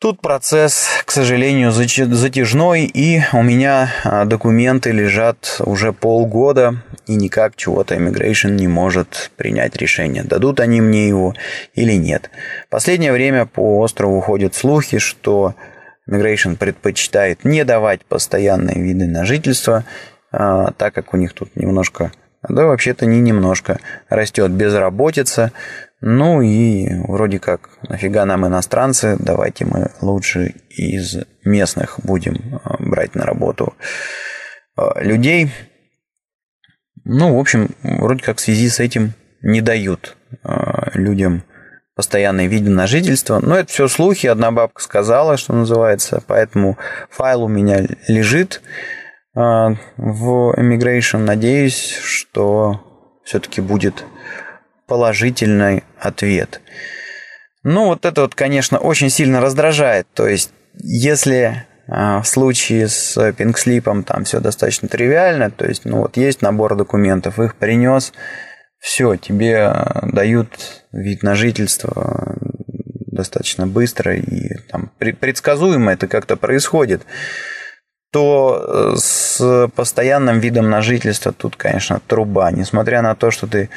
Тут 0.04 0.20
процесс, 0.20 0.89
к 1.06 1.12
сожалению, 1.12 1.72
затяжной, 1.72 2.84
и 2.84 3.22
у 3.32 3.41
меня 3.41 3.89
а, 4.04 4.26
документы 4.26 4.91
лежат 4.91 5.62
уже 5.62 5.93
полгода, 5.93 6.84
и 7.08 7.16
никак 7.16 7.56
чего-то 7.56 7.95
Immigration 7.95 8.49
не 8.49 8.68
может 8.68 9.32
принять 9.38 9.78
решение, 9.78 10.26
дадут 10.26 10.60
они 10.60 10.82
мне 10.82 11.08
его 11.08 11.36
или 11.74 11.93
нет. 11.93 12.32
Последнее 12.70 13.14
время 13.14 13.45
по 13.45 13.80
острову 13.80 14.20
ходят 14.20 14.56
слухи, 14.56 14.97
что 14.97 15.56
Immigration 16.10 16.58
предпочитает 16.58 17.45
не 17.45 17.64
давать 17.64 18.04
постоянные 18.04 18.82
виды 18.82 19.08
на 19.08 19.24
жительство, 19.24 19.86
а, 20.34 20.74
так 20.74 20.93
как 20.93 21.14
у 21.14 21.18
них 21.18 21.32
тут 21.32 21.56
немножко, 21.56 22.12
да 22.49 22.66
вообще-то 22.66 23.06
не 23.06 23.22
немножко, 23.22 23.80
растет 24.10 24.51
безработица, 24.51 25.54
ну 26.06 26.41
и 26.41 26.86
вроде 27.08 27.39
как, 27.39 27.70
нафига 27.88 28.26
нам 28.26 28.45
иностранцы, 28.45 29.16
давайте 29.18 29.64
мы 29.64 29.89
лучше 30.01 30.54
из 30.70 31.16
местных 31.45 31.97
будем 32.04 32.60
а, 32.62 32.76
брать 32.78 33.16
на 33.16 33.24
работу 33.24 33.74
а, 34.76 35.01
людей. 35.01 35.49
Ну, 37.06 37.38
в 37.38 37.39
общем, 37.39 37.70
вроде 37.84 38.22
как 38.22 38.39
в 38.39 38.41
связи 38.41 38.68
с 38.68 38.82
этим 38.82 39.14
не 39.41 39.62
дают 39.62 40.18
а, 40.43 40.91
людям 40.93 41.45
постоянные 41.95 42.49
виды 42.49 42.70
на 42.70 42.86
жительство. 42.86 43.39
Но 43.39 43.56
это 43.56 43.70
все 43.72 43.88
слухи, 43.88 44.28
одна 44.28 44.51
бабка 44.51 44.82
сказала, 44.82 45.38
что 45.38 45.54
называется, 45.54 46.22
поэтому 46.28 46.78
файл 47.12 47.43
у 47.43 47.47
меня 47.47 47.80
лежит 48.10 48.62
в 49.34 49.80
Immigration. 49.97 51.20
Надеюсь, 51.20 51.97
что 52.04 53.22
все-таки 53.24 53.62
будет 53.62 54.04
положительный 54.94 55.84
ответ. 55.98 56.62
Ну, 57.64 57.86
вот 57.86 58.06
это 58.06 58.22
вот, 58.22 58.36
конечно, 58.36 58.78
очень 58.78 59.10
сильно 59.10 59.41
раздражает. 59.41 60.06
То 60.14 60.28
есть, 60.28 60.52
если 60.76 61.66
а, 61.88 62.22
в 62.22 62.28
случае 62.28 62.88
с 62.88 63.34
пинкслипом 63.34 64.04
там 64.04 64.24
все 64.24 64.39
достаточно 64.39 64.88
тривиально, 64.88 65.50
то 65.50 65.66
есть, 65.66 65.86
ну 65.86 66.02
вот 66.02 66.16
есть 66.16 66.44
набор 66.44 66.76
документов, 66.76 67.39
их 67.39 67.56
принес, 67.56 68.14
все, 68.78 69.16
тебе 69.16 69.64
а, 69.64 70.08
дают 70.12 70.84
вид 70.91 71.24
на 71.24 71.34
жительство 71.34 72.38
достаточно 73.08 73.66
быстро 73.66 74.16
и 74.16 74.60
там 74.70 74.91
предсказуемо 75.00 75.94
это 75.94 76.08
как-то 76.08 76.38
происходит, 76.38 77.02
то 78.14 78.94
э, 78.94 78.96
с 78.96 79.72
постоянным 79.76 80.39
видом 80.39 80.70
на 80.70 80.82
жительство 80.82 81.34
тут, 81.34 81.56
конечно, 81.56 82.00
труба. 82.06 82.52
Несмотря 82.52 83.02
на 83.02 83.16
то, 83.16 83.32
что 83.32 83.48
ты 83.48 83.72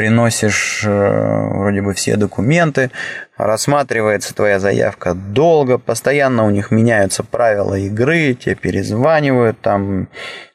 приносишь 0.00 0.82
э, 0.86 1.48
вроде 1.50 1.82
бы 1.82 1.92
все 1.92 2.16
документы, 2.16 2.90
рассматривается 3.36 4.34
твоя 4.34 4.58
заявка 4.58 5.12
долго, 5.12 5.76
постоянно 5.76 6.46
у 6.46 6.50
них 6.50 6.70
меняются 6.70 7.22
правила 7.22 7.74
игры, 7.74 8.32
тебе 8.32 8.54
перезванивают, 8.54 9.60
там, 9.60 10.08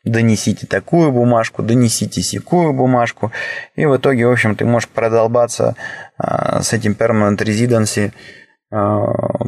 донесите 0.04 0.66
такую 0.66 1.12
бумажку, 1.12 1.62
донесите 1.62 2.24
секую 2.24 2.74
бумажку, 2.74 3.32
и 3.76 3.86
в 3.86 3.96
итоге, 3.98 4.26
в 4.26 4.32
общем, 4.32 4.56
ты 4.56 4.66
можешь 4.66 4.90
продолбаться 4.90 5.76
э, 6.18 6.62
с 6.64 6.74
этим 6.74 6.94
permanent 6.94 7.38
residency 7.38 8.14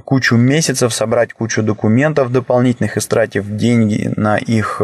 кучу 0.05 0.35
месяцев, 0.37 0.93
собрать 0.93 1.33
кучу 1.33 1.61
документов 1.61 2.31
дополнительных, 2.31 2.97
истратив 2.97 3.45
деньги 3.47 4.11
на 4.15 4.37
их 4.37 4.81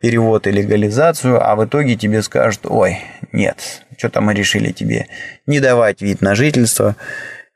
перевод 0.00 0.46
и 0.46 0.50
легализацию, 0.50 1.46
а 1.46 1.54
в 1.56 1.64
итоге 1.64 1.96
тебе 1.96 2.22
скажут, 2.22 2.60
ой, 2.64 2.98
нет, 3.32 3.84
что-то 3.98 4.20
мы 4.20 4.34
решили 4.34 4.72
тебе 4.72 5.08
не 5.46 5.60
давать 5.60 6.00
вид 6.00 6.22
на 6.22 6.34
жительство, 6.34 6.96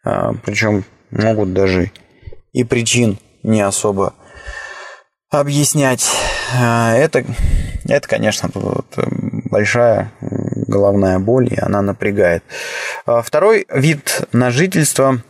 а, 0.04 0.34
причем 0.44 0.84
могут 1.10 1.54
даже 1.54 1.90
и 2.52 2.64
причин 2.64 3.18
не 3.42 3.62
особо 3.62 4.14
объяснять. 5.30 6.06
Это, 6.54 7.24
это 7.88 8.08
конечно, 8.08 8.50
большая 8.52 10.12
головная 10.20 11.18
боль, 11.18 11.48
и 11.50 11.58
она 11.58 11.82
напрягает. 11.82 12.42
Второй 13.06 13.66
вид 13.70 14.22
на 14.32 14.50
жительство 14.50 15.22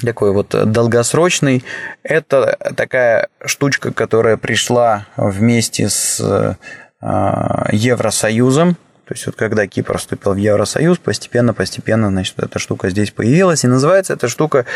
такой 0.00 0.32
вот 0.32 0.48
долгосрочный. 0.48 1.64
Это 2.02 2.58
такая 2.76 3.28
штучка, 3.44 3.92
которая 3.92 4.36
пришла 4.36 5.06
вместе 5.16 5.88
с 5.88 6.56
Евросоюзом. 7.02 8.74
То 8.74 9.14
есть 9.14 9.26
вот 9.26 9.34
когда 9.34 9.66
Кипр 9.66 9.98
вступил 9.98 10.34
в 10.34 10.36
Евросоюз, 10.36 10.98
постепенно-постепенно, 10.98 12.10
значит, 12.10 12.38
эта 12.38 12.58
штука 12.60 12.90
здесь 12.90 13.10
появилась, 13.10 13.64
и 13.64 13.68
называется 13.68 14.12
эта 14.12 14.28
штука 14.28 14.66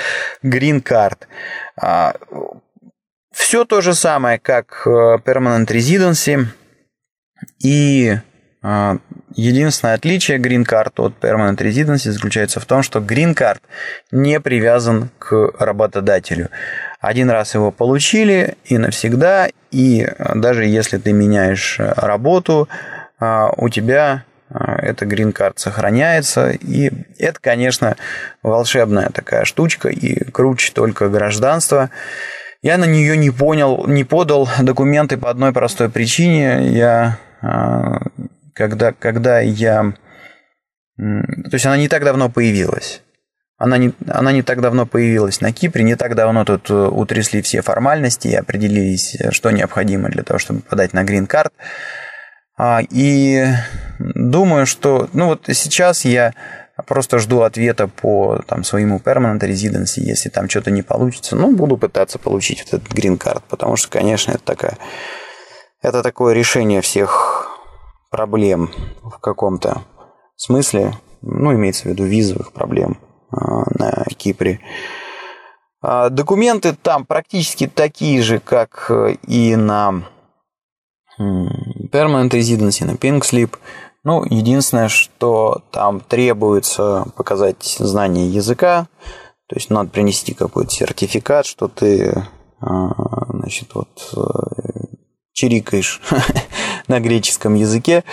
Green 0.42 0.82
Card. 0.82 1.18
А, 1.80 2.14
Все 3.32 3.64
то 3.64 3.80
же 3.80 3.94
самое, 3.94 4.38
как 4.40 4.82
э, 4.86 5.18
Permanent 5.24 5.66
Residency, 5.66 6.46
и 7.62 8.16
единственное 9.34 9.94
отличие 9.94 10.38
Green 10.38 10.64
Card 10.64 10.92
от 10.96 11.14
Permanent 11.20 11.56
Residency 11.56 12.10
заключается 12.10 12.60
в 12.60 12.66
том, 12.66 12.82
что 12.82 13.00
Green 13.00 13.34
Card 13.34 13.58
не 14.10 14.40
привязан 14.40 15.10
к 15.18 15.50
работодателю. 15.58 16.50
Один 17.00 17.30
раз 17.30 17.54
его 17.54 17.70
получили 17.70 18.56
и 18.64 18.78
навсегда, 18.78 19.48
и 19.70 20.08
даже 20.34 20.64
если 20.64 20.98
ты 20.98 21.12
меняешь 21.12 21.76
работу, 21.78 22.68
а, 23.20 23.50
у 23.56 23.68
тебя 23.68 24.24
эта 24.50 25.04
грин-карт 25.06 25.58
сохраняется. 25.58 26.50
И 26.50 26.90
это, 27.18 27.38
конечно, 27.40 27.96
волшебная 28.42 29.10
такая 29.10 29.44
штучка, 29.44 29.88
и 29.88 30.24
круче 30.30 30.72
только 30.72 31.08
гражданство. 31.08 31.90
Я 32.62 32.78
на 32.78 32.84
нее 32.84 33.16
не 33.16 33.30
понял, 33.30 33.86
не 33.86 34.04
подал 34.04 34.48
документы 34.60 35.16
по 35.16 35.30
одной 35.30 35.52
простой 35.52 35.88
причине. 35.90 36.68
Я, 36.68 37.18
когда, 38.54 38.92
когда 38.92 39.40
я... 39.40 39.94
То 40.96 41.50
есть 41.52 41.66
она 41.66 41.76
не 41.76 41.88
так 41.88 42.04
давно 42.04 42.30
появилась. 42.30 43.02
Она 43.56 43.78
не, 43.78 43.92
она 44.08 44.32
не 44.32 44.42
так 44.42 44.60
давно 44.60 44.84
появилась 44.84 45.40
на 45.40 45.52
Кипре, 45.52 45.84
не 45.84 45.96
так 45.96 46.16
давно 46.16 46.44
тут 46.44 46.70
э, 46.70 46.74
утрясли 46.74 47.40
все 47.40 47.62
формальности 47.62 48.28
и 48.28 48.34
определились, 48.34 49.14
э, 49.14 49.30
что 49.30 49.50
необходимо 49.52 50.08
для 50.08 50.24
того, 50.24 50.38
чтобы 50.38 50.60
подать 50.60 50.92
на 50.92 51.04
грин-карт. 51.04 51.52
А, 52.56 52.80
и 52.90 53.46
думаю, 53.98 54.66
что 54.66 55.08
ну 55.12 55.26
вот 55.26 55.44
сейчас 55.46 56.04
я 56.04 56.34
просто 56.86 57.18
жду 57.18 57.42
ответа 57.42 57.86
по 57.86 58.42
там, 58.46 58.64
своему 58.64 58.98
permanent 58.98 59.40
residency, 59.40 60.00
если 60.00 60.28
там 60.30 60.48
что-то 60.48 60.70
не 60.72 60.82
получится, 60.82 61.36
ну, 61.36 61.54
буду 61.54 61.76
пытаться 61.76 62.18
получить 62.18 62.64
вот 62.64 62.80
этот 62.80 62.92
грин-карт, 62.92 63.44
потому 63.48 63.76
что, 63.76 63.88
конечно, 63.88 64.32
это 64.32 64.44
такая, 64.44 64.78
это 65.80 66.02
такое 66.02 66.34
решение 66.34 66.80
всех 66.80 67.53
проблем 68.14 68.70
в 69.02 69.18
каком-то 69.18 69.82
смысле, 70.36 70.94
ну, 71.20 71.52
имеется 71.52 71.82
в 71.82 71.86
виду 71.86 72.04
визовых 72.04 72.52
проблем. 72.52 72.96
А, 73.36 73.64
на 73.76 74.04
Кипре. 74.16 74.60
А, 75.82 76.10
документы 76.10 76.76
там 76.80 77.04
практически 77.04 77.66
такие 77.66 78.22
же, 78.22 78.38
как 78.38 78.86
э, 78.88 79.16
и 79.26 79.56
на 79.56 80.04
Permanent 81.18 82.30
Residency, 82.30 82.84
на 82.84 82.92
Pink 82.92 83.22
Slip. 83.22 83.56
Ну, 84.04 84.24
единственное, 84.24 84.88
что 84.88 85.62
там 85.72 85.98
требуется 86.00 87.06
показать 87.16 87.64
знание 87.64 88.28
языка, 88.28 88.86
то 89.48 89.56
есть 89.56 89.70
надо 89.70 89.90
принести 89.90 90.34
какой-то 90.34 90.70
сертификат, 90.70 91.46
что 91.46 91.66
ты, 91.66 92.24
а, 92.60 92.90
значит, 93.30 93.74
вот 93.74 94.12
э, 94.16 94.84
чирикаешь 95.32 96.00
на 96.88 97.00
греческом 97.00 97.54
языке. 97.54 98.04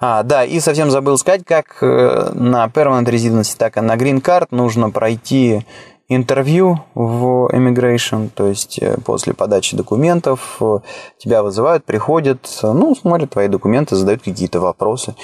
А, 0.00 0.22
да, 0.22 0.44
и 0.44 0.60
совсем 0.60 0.90
забыл 0.90 1.16
сказать, 1.16 1.44
как 1.46 1.78
э, 1.80 2.30
на 2.34 2.66
Permanent 2.66 3.06
Residency, 3.06 3.56
так 3.56 3.76
и 3.76 3.80
на 3.80 3.96
Green 3.96 4.20
Card 4.20 4.48
нужно 4.50 4.90
пройти 4.90 5.64
интервью 6.08 6.80
в 6.94 7.48
Immigration, 7.50 8.28
то 8.28 8.46
есть 8.46 8.78
э, 8.82 8.98
после 9.04 9.32
подачи 9.32 9.76
документов 9.76 10.58
э, 10.60 10.80
тебя 11.16 11.42
вызывают, 11.42 11.84
приходят, 11.84 12.46
ну, 12.62 12.94
смотрят 12.94 13.30
твои 13.30 13.48
документы, 13.48 13.96
задают 13.96 14.22
какие-то 14.22 14.60
вопросы, 14.60 15.14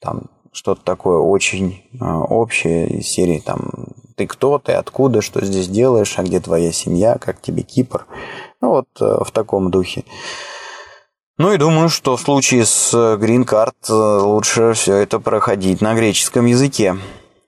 там 0.00 0.24
что-то 0.52 0.82
такое 0.84 1.18
очень 1.18 1.84
общее 2.00 2.88
из 2.88 3.06
серии, 3.06 3.38
там, 3.38 3.70
ты 4.16 4.26
кто, 4.26 4.58
ты 4.58 4.72
откуда, 4.72 5.22
что 5.22 5.42
здесь 5.42 5.68
делаешь, 5.68 6.18
а 6.18 6.24
где 6.24 6.40
твоя 6.40 6.72
семья, 6.72 7.16
как 7.18 7.40
тебе 7.40 7.62
Кипр, 7.62 8.06
ну, 8.60 8.70
вот 8.70 8.88
в 8.98 9.30
таком 9.32 9.70
духе. 9.70 10.04
Ну 11.40 11.54
и 11.54 11.56
думаю, 11.56 11.88
что 11.88 12.18
в 12.18 12.20
случае 12.20 12.66
с 12.66 12.92
Green 12.92 13.46
Card 13.46 13.72
э, 13.88 13.92
лучше 13.94 14.74
все 14.74 14.96
это 14.96 15.18
проходить 15.18 15.80
на 15.80 15.94
греческом 15.94 16.44
языке. 16.44 16.96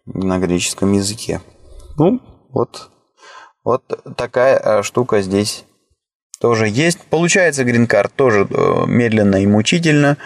На 0.06 0.38
греческом 0.38 0.94
языке. 0.94 1.42
Ну, 1.98 2.18
вот, 2.48 2.88
вот 3.62 3.82
такая 4.16 4.56
э, 4.56 4.82
штука 4.82 5.20
здесь 5.20 5.66
тоже 6.40 6.68
есть. 6.68 7.04
Получается 7.10 7.64
Green 7.64 7.86
Card 7.86 8.12
тоже 8.16 8.48
э, 8.48 8.86
медленно 8.86 9.36
и 9.36 9.46
мучительно. 9.46 10.16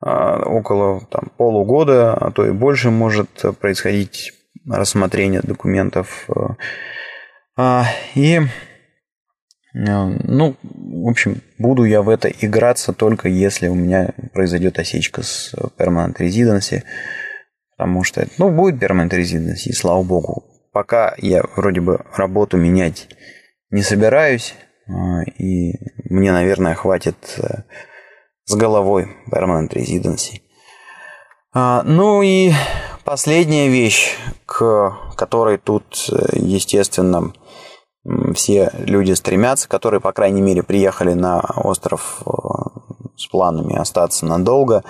Около 0.00 1.06
там, 1.08 1.30
полугода, 1.36 2.12
а 2.12 2.32
то 2.32 2.44
и 2.44 2.50
больше 2.50 2.90
может 2.90 3.30
происходить 3.60 4.32
рассмотрение 4.66 5.42
документов. 5.42 6.28
И 8.16 8.40
Э, 8.46 8.46
ну, 9.78 10.56
в 10.62 11.06
общем, 11.06 11.42
буду 11.58 11.84
я 11.84 12.00
в 12.00 12.08
это 12.08 12.30
играться 12.30 12.94
только 12.94 13.28
если 13.28 13.68
у 13.68 13.74
меня 13.74 14.14
произойдет 14.32 14.78
осечка 14.78 15.22
с 15.22 15.54
Permanent 15.76 16.16
Residency, 16.16 16.82
потому 17.76 18.02
что, 18.02 18.26
ну, 18.38 18.48
будет 18.50 18.82
Permanent 18.82 19.10
Residency, 19.10 19.72
слава 19.74 20.02
богу. 20.02 20.44
Пока 20.72 21.14
я 21.18 21.42
вроде 21.56 21.82
бы 21.82 22.00
работу 22.16 22.56
менять 22.56 23.08
не 23.68 23.82
собираюсь, 23.82 24.54
э, 24.86 24.92
и 25.38 25.74
мне, 26.08 26.32
наверное, 26.32 26.74
хватит 26.74 27.16
э, 27.36 27.64
с 28.44 28.54
головой 28.54 29.08
Permanent 29.30 29.74
Residency. 29.74 30.40
А, 31.52 31.82
ну 31.82 32.22
и 32.22 32.50
последняя 33.04 33.68
вещь, 33.68 34.16
к 34.46 34.96
которой 35.16 35.58
тут, 35.58 36.08
естественно, 36.32 37.34
все 38.34 38.70
люди 38.78 39.12
стремятся, 39.12 39.68
которые, 39.68 40.00
по 40.00 40.12
крайней 40.12 40.42
мере, 40.42 40.62
приехали 40.62 41.14
на 41.14 41.40
остров 41.40 42.22
э, 42.24 42.30
с 43.16 43.26
планами 43.26 43.76
остаться 43.76 44.26
надолго. 44.26 44.84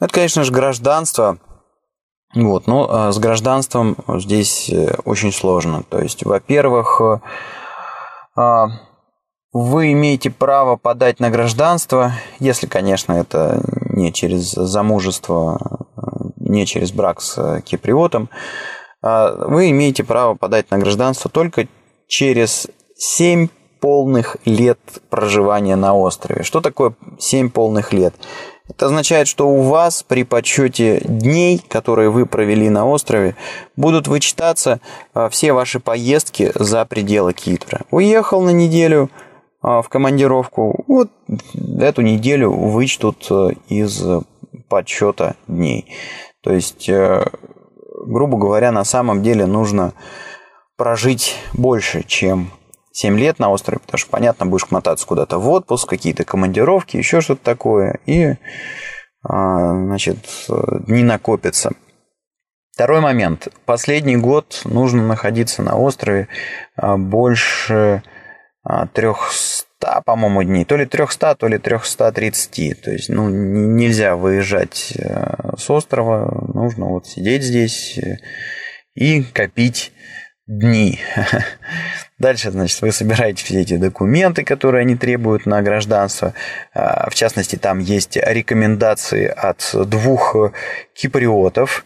Это, 0.00 0.12
конечно 0.12 0.44
же, 0.44 0.52
гражданство. 0.52 1.38
Вот, 2.34 2.66
но 2.66 3.08
э, 3.08 3.12
с 3.12 3.18
гражданством 3.18 3.96
здесь 4.08 4.68
э, 4.70 4.96
очень 5.04 5.32
сложно. 5.32 5.84
То 5.88 6.00
есть, 6.00 6.24
во-первых, 6.24 7.00
вы 9.54 9.92
имеете 9.92 10.30
право 10.30 10.76
подать 10.76 11.20
на 11.20 11.28
гражданство, 11.28 12.12
если, 12.38 12.66
конечно, 12.66 13.12
это 13.12 13.62
не 13.90 14.10
через 14.10 14.52
замужество, 14.52 15.84
не 16.36 16.64
через 16.64 16.92
брак 16.92 17.20
с 17.20 17.60
киприотом, 17.60 18.30
вы 19.02 19.68
имеете 19.68 20.02
право 20.02 20.34
подать 20.34 20.70
на 20.70 20.78
гражданство 20.78 21.30
только 21.30 21.66
через 22.12 22.68
7 22.94 23.48
полных 23.80 24.36
лет 24.44 24.78
проживания 25.08 25.76
на 25.76 25.96
острове. 25.96 26.42
Что 26.42 26.60
такое 26.60 26.94
7 27.18 27.48
полных 27.48 27.94
лет? 27.94 28.14
Это 28.68 28.86
означает, 28.86 29.28
что 29.28 29.48
у 29.48 29.62
вас 29.62 30.02
при 30.02 30.22
подсчете 30.22 31.00
дней, 31.00 31.58
которые 31.68 32.10
вы 32.10 32.26
провели 32.26 32.68
на 32.68 32.86
острове, 32.86 33.34
будут 33.76 34.08
вычитаться 34.08 34.80
а, 35.14 35.30
все 35.30 35.54
ваши 35.54 35.80
поездки 35.80 36.52
за 36.54 36.84
пределы 36.84 37.32
Кипра. 37.32 37.80
Уехал 37.90 38.42
на 38.42 38.50
неделю 38.50 39.10
а, 39.62 39.80
в 39.80 39.88
командировку, 39.88 40.84
вот 40.86 41.10
эту 41.80 42.02
неделю 42.02 42.52
вычтут 42.52 43.26
а, 43.30 43.48
из 43.68 44.04
подсчета 44.68 45.34
дней. 45.48 45.86
То 46.42 46.52
есть, 46.52 46.90
э, 46.90 47.24
грубо 48.04 48.36
говоря, 48.36 48.70
на 48.70 48.84
самом 48.84 49.22
деле 49.22 49.46
нужно 49.46 49.94
прожить 50.82 51.36
больше, 51.52 52.02
чем 52.02 52.50
7 52.90 53.16
лет 53.16 53.38
на 53.38 53.50
острове, 53.50 53.78
потому 53.78 53.98
что, 53.98 54.10
понятно, 54.10 54.46
будешь 54.46 54.68
мотаться 54.72 55.06
куда-то 55.06 55.38
в 55.38 55.48
отпуск, 55.48 55.88
какие-то 55.88 56.24
командировки, 56.24 56.96
еще 56.96 57.20
что-то 57.20 57.44
такое, 57.44 58.00
и, 58.04 58.34
а, 59.22 59.74
значит, 59.74 60.18
дни 60.88 61.04
накопятся. 61.04 61.70
Второй 62.72 63.00
момент. 63.00 63.46
Последний 63.64 64.16
год 64.16 64.62
нужно 64.64 65.06
находиться 65.06 65.62
на 65.62 65.76
острове 65.76 66.26
а, 66.74 66.96
больше 66.96 68.02
300, 68.92 69.66
а, 69.84 70.00
по-моему, 70.00 70.42
дней. 70.42 70.64
То 70.64 70.76
ли 70.76 70.84
300, 70.84 71.36
то 71.36 71.46
ли 71.46 71.58
330. 71.58 72.82
То 72.82 72.90
есть, 72.90 73.08
ну, 73.08 73.28
нельзя 73.28 74.16
выезжать 74.16 74.94
с 75.56 75.70
острова. 75.70 76.52
Нужно 76.52 76.86
вот 76.86 77.06
сидеть 77.06 77.44
здесь 77.44 78.00
и 78.96 79.22
копить 79.22 79.92
дни. 80.58 80.98
Дальше, 82.18 82.50
значит, 82.50 82.80
вы 82.82 82.92
собираете 82.92 83.44
все 83.44 83.60
эти 83.60 83.76
документы, 83.76 84.44
которые 84.44 84.82
они 84.82 84.96
требуют 84.96 85.46
на 85.46 85.62
гражданство. 85.62 86.34
А, 86.74 87.10
в 87.10 87.14
частности, 87.14 87.56
там 87.56 87.78
есть 87.78 88.16
рекомендации 88.16 89.26
от 89.26 89.74
двух 89.88 90.36
киприотов. 90.94 91.84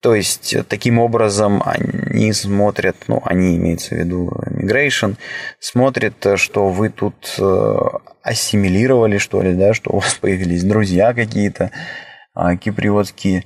То 0.00 0.14
есть, 0.14 0.54
таким 0.68 0.98
образом, 0.98 1.62
они 1.64 2.32
смотрят, 2.34 2.96
ну, 3.08 3.22
они 3.24 3.56
имеются 3.56 3.94
в 3.94 3.98
виду 3.98 4.30
migration, 4.50 5.16
смотрят, 5.60 6.14
что 6.36 6.68
вы 6.68 6.90
тут 6.90 7.36
э, 7.38 7.76
ассимилировали, 8.22 9.16
что 9.16 9.40
ли, 9.40 9.54
да, 9.54 9.72
что 9.72 9.92
у 9.92 10.00
вас 10.00 10.14
появились 10.20 10.62
друзья 10.62 11.14
какие-то 11.14 11.70
а, 12.34 12.56
киприотские 12.56 13.44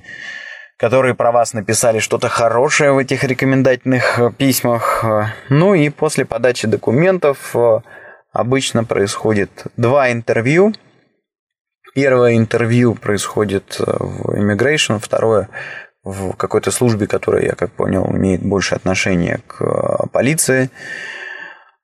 которые 0.79 1.13
про 1.13 1.33
вас 1.33 1.53
написали 1.53 1.99
что-то 1.99 2.29
хорошее 2.29 2.93
в 2.93 2.97
этих 2.97 3.25
рекомендательных 3.25 4.17
э, 4.17 4.31
письмах. 4.31 5.03
Э, 5.03 5.25
ну 5.49 5.73
и 5.73 5.89
после 5.89 6.23
подачи 6.23 6.67
документов 6.67 7.53
э, 7.53 7.81
обычно 8.31 8.85
происходит 8.85 9.65
два 9.75 10.09
интервью. 10.09 10.73
Первое 11.93 12.37
интервью 12.37 12.95
происходит 12.95 13.77
в 13.77 14.31
Immigration, 14.31 14.99
второе 14.99 15.49
в 16.03 16.33
какой-то 16.33 16.71
службе, 16.71 17.07
которая, 17.07 17.43
я 17.43 17.55
как 17.55 17.71
понял, 17.73 18.09
имеет 18.11 18.41
больше 18.41 18.73
отношения 18.75 19.41
к 19.47 20.07
полиции. 20.13 20.69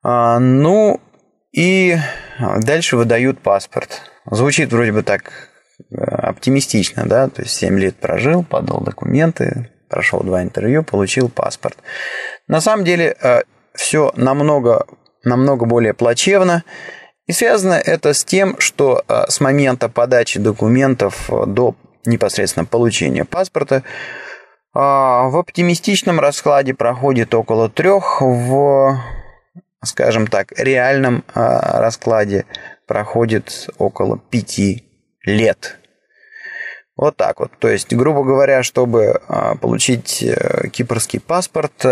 А, 0.03 0.39
ну 0.39 1.01
и 1.51 1.97
дальше 2.59 2.95
выдают 2.95 3.39
паспорт. 3.39 4.03
Звучит 4.25 4.71
вроде 4.71 4.93
бы 4.93 5.03
так 5.03 5.49
оптимистично, 5.91 7.05
да, 7.05 7.29
то 7.29 7.41
есть 7.41 7.55
7 7.55 7.79
лет 7.79 7.95
прожил, 7.95 8.43
подал 8.43 8.81
документы, 8.81 9.71
прошел 9.89 10.21
два 10.21 10.43
интервью, 10.43 10.83
получил 10.83 11.29
паспорт. 11.29 11.77
На 12.47 12.61
самом 12.61 12.85
деле 12.85 13.15
э, 13.21 13.41
все 13.73 14.11
намного, 14.15 14.85
намного 15.23 15.65
более 15.65 15.93
плачевно, 15.93 16.63
и 17.27 17.31
связано 17.31 17.73
это 17.73 18.13
с 18.13 18.23
тем, 18.23 18.59
что 18.59 19.03
э, 19.07 19.25
с 19.29 19.39
момента 19.39 19.89
подачи 19.89 20.39
документов 20.39 21.29
до 21.47 21.75
непосредственно 22.05 22.65
получения 22.65 23.25
паспорта 23.25 23.83
в 24.73 25.39
оптимистичном 25.39 26.19
раскладе 26.19 26.73
проходит 26.73 27.33
около 27.33 27.69
трех, 27.69 28.19
в, 28.19 28.99
скажем 29.81 30.27
так, 30.27 30.51
реальном 30.59 31.23
раскладе 31.33 32.45
проходит 32.85 33.69
около 33.77 34.17
пяти 34.17 34.84
лет. 35.25 35.77
Вот 36.97 37.17
так 37.17 37.39
вот. 37.39 37.51
То 37.59 37.67
есть, 37.67 37.93
грубо 37.93 38.23
говоря, 38.23 38.63
чтобы 38.63 39.19
а, 39.27 39.55
получить 39.55 40.23
э, 40.23 40.69
кипрский 40.69 41.19
паспорт 41.19 41.85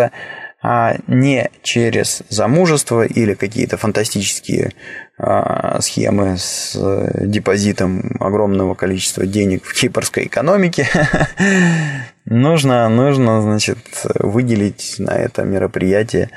а, 0.65 0.95
не 1.07 1.51
через 1.61 2.23
замужество 2.29 3.03
или 3.03 3.33
какие-то 3.33 3.75
фантастические 3.75 4.71
а, 5.17 5.81
схемы 5.81 6.37
с 6.37 6.73
э, 6.73 7.25
депозитом 7.25 8.15
огромного 8.21 8.75
количества 8.75 9.25
денег 9.25 9.65
в 9.65 9.73
кипрской 9.73 10.27
экономике, 10.27 10.87
нужно, 12.25 12.87
нужно, 12.87 13.41
значит, 13.41 13.79
выделить 14.15 14.95
на 14.99 15.11
это 15.11 15.43
мероприятие 15.43 16.29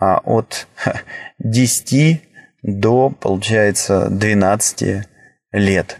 от 0.00 0.66
10 1.38 2.22
до, 2.64 3.10
получается, 3.10 4.08
12 4.10 5.06
лет. 5.52 5.99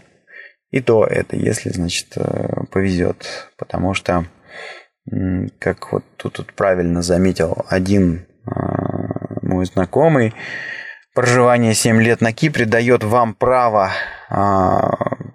И 0.71 0.79
то 0.79 1.05
это, 1.05 1.35
если, 1.35 1.69
значит, 1.69 2.07
э, 2.15 2.63
повезет. 2.71 3.49
Потому 3.57 3.93
что, 3.93 4.25
как 5.59 5.91
вот 5.91 6.03
тут, 6.15 6.33
тут 6.33 6.53
правильно 6.53 7.01
заметил 7.01 7.65
один 7.67 8.25
э, 8.45 8.51
мой 9.41 9.65
знакомый, 9.65 10.33
проживание 11.13 11.73
7 11.73 12.01
лет 12.01 12.21
на 12.21 12.31
Кипре 12.31 12.65
дает 12.65 13.03
вам 13.03 13.33
право 13.33 13.91
э, 14.29 14.79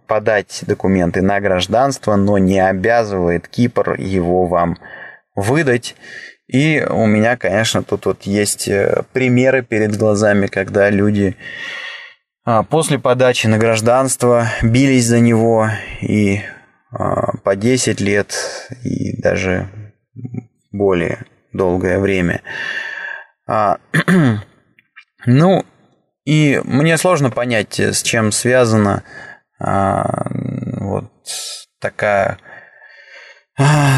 подать 0.07 0.65
документы 0.67 1.21
на 1.21 1.39
гражданство, 1.41 2.17
но 2.17 2.39
не 2.39 2.59
обязывает 2.59 3.47
Кипр 3.47 4.01
его 4.01 4.47
вам 4.47 4.79
выдать. 5.35 5.97
И 6.47 6.83
у 6.89 7.07
меня, 7.07 7.37
конечно, 7.37 7.83
тут 7.83 8.07
вот 8.07 8.23
есть 8.23 8.71
примеры 9.13 9.63
перед 9.63 9.97
глазами, 9.97 10.47
когда 10.47 10.89
люди 10.91 11.37
а, 11.37 11.96
после 12.71 12.99
подачи 12.99 13.47
на 13.49 13.59
гражданство 13.59 14.47
бились 14.63 15.07
за 15.07 15.19
него 15.21 15.69
и 16.01 16.43
а, 16.93 17.37
по 17.39 17.57
10 17.57 18.01
лет 18.01 18.35
и 18.85 19.21
даже 19.21 19.69
более 20.71 21.25
долгое 21.53 21.99
время. 21.99 22.43
А, 23.49 23.79
ну, 25.27 25.65
и 26.25 26.61
мне 26.65 26.97
сложно 26.97 27.31
понять, 27.31 27.81
с 27.81 28.03
чем 28.03 28.33
связана 28.33 29.03
вот 29.59 31.11
такая 31.81 32.39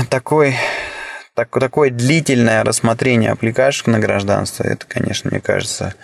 такой 0.08 0.54
так, 1.34 1.50
такое 1.50 1.90
длительное 1.90 2.64
рассмотрение 2.64 3.30
аппликашек 3.30 3.86
на 3.86 3.98
гражданство, 3.98 4.64
это, 4.64 4.86
конечно, 4.86 5.30
мне 5.30 5.40
кажется, 5.40 5.94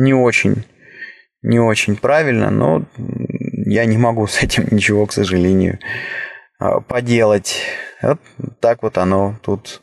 не 0.00 0.14
очень, 0.14 0.64
не 1.42 1.58
очень 1.58 1.96
правильно, 1.96 2.50
но 2.50 2.84
я 3.66 3.84
не 3.84 3.98
могу 3.98 4.26
с 4.26 4.42
этим 4.42 4.66
ничего, 4.70 5.06
к 5.06 5.12
сожалению, 5.12 5.78
а, 6.58 6.80
поделать. 6.80 7.56
Вот 8.02 8.20
так 8.60 8.82
вот 8.82 8.98
оно 8.98 9.36
тут 9.42 9.82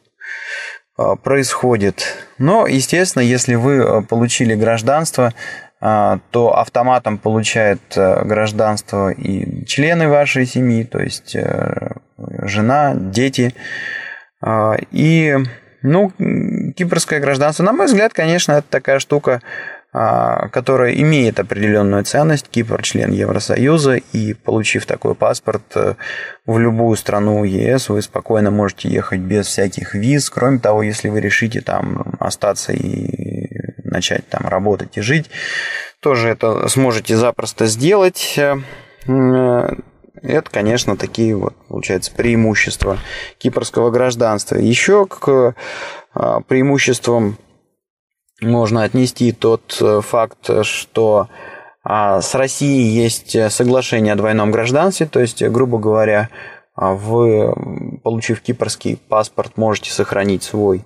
а, 0.98 1.16
происходит. 1.16 2.28
Но, 2.38 2.68
естественно, 2.68 3.24
если 3.24 3.56
вы 3.56 3.82
а, 3.82 4.02
получили 4.02 4.56
гражданство, 4.56 5.34
то 5.80 6.58
автоматом 6.58 7.20
получают 7.20 7.80
гражданство 7.94 9.12
и 9.12 9.64
члены 9.66 10.10
вашей 10.10 10.48
семьи, 10.48 10.84
то 10.84 10.98
есть 10.98 11.36
э, 11.36 11.92
жена, 12.18 12.96
дети. 12.96 13.54
И, 14.92 15.38
ну, 15.84 16.12
кипрское 16.76 17.20
гражданство, 17.20 17.62
на 17.62 17.74
мой 17.74 17.86
взгляд, 17.86 18.12
конечно, 18.12 18.54
это 18.54 18.68
такая 18.68 18.98
штука, 18.98 19.44
которая 20.52 20.94
имеет 20.94 21.40
определенную 21.40 22.04
ценность. 22.04 22.50
Кипр 22.50 22.82
член 22.84 23.12
Евросоюза, 23.12 23.96
и 23.96 24.34
получив 24.34 24.86
такой 24.86 25.16
паспорт 25.16 25.64
э, 25.76 25.96
в 26.46 26.60
любую 26.60 26.96
страну 26.98 27.44
ЕС, 27.44 27.90
вы 27.90 28.02
спокойно 28.02 28.52
можете 28.52 28.90
ехать 28.90 29.22
без 29.22 29.48
всяких 29.48 29.96
виз. 29.96 30.30
Кроме 30.30 30.60
того, 30.60 30.84
если 30.84 31.10
вы 31.10 31.20
решите 31.20 31.62
там 31.62 32.16
остаться 32.20 32.74
и 32.74 33.50
начать 33.84 34.28
там 34.30 34.48
работать 34.48 34.98
и 34.98 35.02
жить, 35.02 35.30
тоже 36.00 36.30
это 36.30 36.68
сможете 36.68 37.16
запросто 37.16 37.66
сделать. 37.66 38.38
Э, 38.38 39.74
это, 40.22 40.50
конечно, 40.52 40.98
такие 40.98 41.36
вот, 41.36 41.56
получается, 41.68 42.12
преимущества 42.12 42.98
кипрского 43.38 43.92
гражданства. 43.92 44.56
Еще 44.56 45.06
к 45.06 45.56
а, 46.14 46.42
преимуществам 46.42 47.38
можно 48.42 48.84
отнести 48.84 49.32
тот 49.32 49.78
э, 49.82 50.02
факт, 50.02 50.64
что 50.64 51.28
а, 51.84 52.22
с 52.22 52.36
Россией 52.36 52.90
есть 52.90 53.52
соглашение 53.52 54.14
о 54.14 54.18
двойном 54.18 54.52
гражданстве, 54.52 55.06
то 55.06 55.20
есть, 55.20 55.42
грубо 55.44 55.80
говоря, 55.80 56.30
а, 56.76 56.94
вы, 56.94 57.54
получив 58.04 58.42
кипрский 58.42 58.98
паспорт, 58.98 59.58
можете 59.58 59.92
сохранить 59.92 60.44
свой 60.44 60.86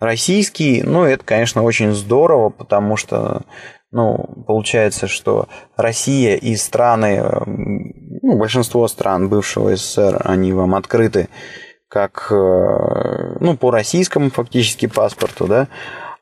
российский. 0.00 0.82
Ну, 0.82 1.04
это, 1.04 1.24
конечно, 1.24 1.62
очень 1.62 1.92
здорово, 1.92 2.48
потому 2.48 2.96
что, 2.96 3.42
ну, 3.90 4.16
получается, 4.46 5.08
что 5.08 5.48
Россия 5.76 6.36
и 6.36 6.56
страны, 6.56 7.22
ну, 7.46 8.38
большинство 8.38 8.88
стран 8.88 9.28
бывшего 9.28 9.76
СССР, 9.76 10.22
они 10.24 10.52
вам 10.54 10.74
открыты 10.74 11.28
как, 11.88 12.28
э, 12.30 13.36
ну, 13.40 13.56
по 13.56 13.70
российскому 13.70 14.30
фактически 14.30 14.86
паспорту, 14.86 15.46
да, 15.46 15.68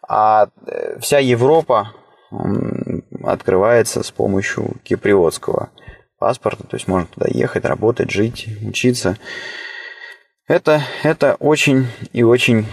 а 0.08 0.48
э, 0.66 0.98
вся 1.00 1.18
Европа 1.18 1.92
открывается 3.22 4.02
с 4.02 4.10
помощью 4.10 4.76
киприотского 4.82 5.70
паспорта, 6.18 6.64
то 6.66 6.76
есть 6.76 6.88
можно 6.88 7.06
туда 7.06 7.26
ехать, 7.28 7.64
работать, 7.64 8.10
жить, 8.10 8.48
учиться. 8.66 9.16
Это, 10.46 10.82
это 11.02 11.36
очень 11.38 11.86
и 12.12 12.22
очень 12.22 12.66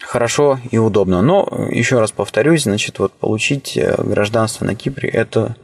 хорошо 0.00 0.58
и 0.70 0.78
удобно. 0.78 1.22
Но, 1.22 1.68
еще 1.70 2.00
раз 2.00 2.12
повторюсь, 2.12 2.64
значит, 2.64 2.98
вот 2.98 3.12
получить 3.12 3.76
э, 3.76 3.94
гражданство 4.02 4.64
на 4.64 4.74
Кипре 4.74 5.08
это 5.08 5.56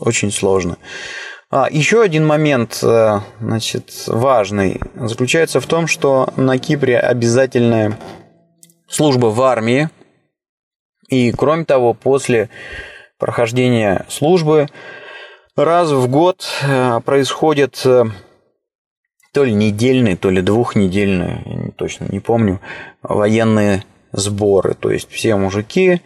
очень 0.00 0.32
сложно. 0.32 0.78
А, 1.50 1.68
еще 1.70 2.02
один 2.02 2.26
момент, 2.26 2.80
э, 2.82 3.20
значит, 3.40 4.04
важный, 4.06 4.80
заключается 4.96 5.60
в 5.60 5.66
том, 5.66 5.86
что 5.86 6.32
на 6.36 6.58
Кипре 6.58 6.98
обязательная 6.98 7.98
служба 8.88 9.26
в 9.26 9.40
армии, 9.42 9.88
и 11.08 11.32
кроме 11.32 11.64
того, 11.64 11.94
после 11.94 12.50
прохождения 13.18 14.04
службы 14.08 14.68
раз 15.56 15.90
в 15.90 16.08
год 16.08 16.46
э, 16.62 17.00
происходит 17.00 17.80
э, 17.84 18.04
то 19.32 19.44
ли 19.44 19.52
недельные, 19.52 20.16
то 20.16 20.30
ли 20.30 20.42
двухнедельные, 20.42 21.42
я 21.46 21.70
точно 21.72 22.06
не 22.10 22.20
помню, 22.20 22.60
военные 23.02 23.84
сборы. 24.12 24.74
То 24.74 24.90
есть 24.90 25.10
все 25.10 25.36
мужики 25.36 26.02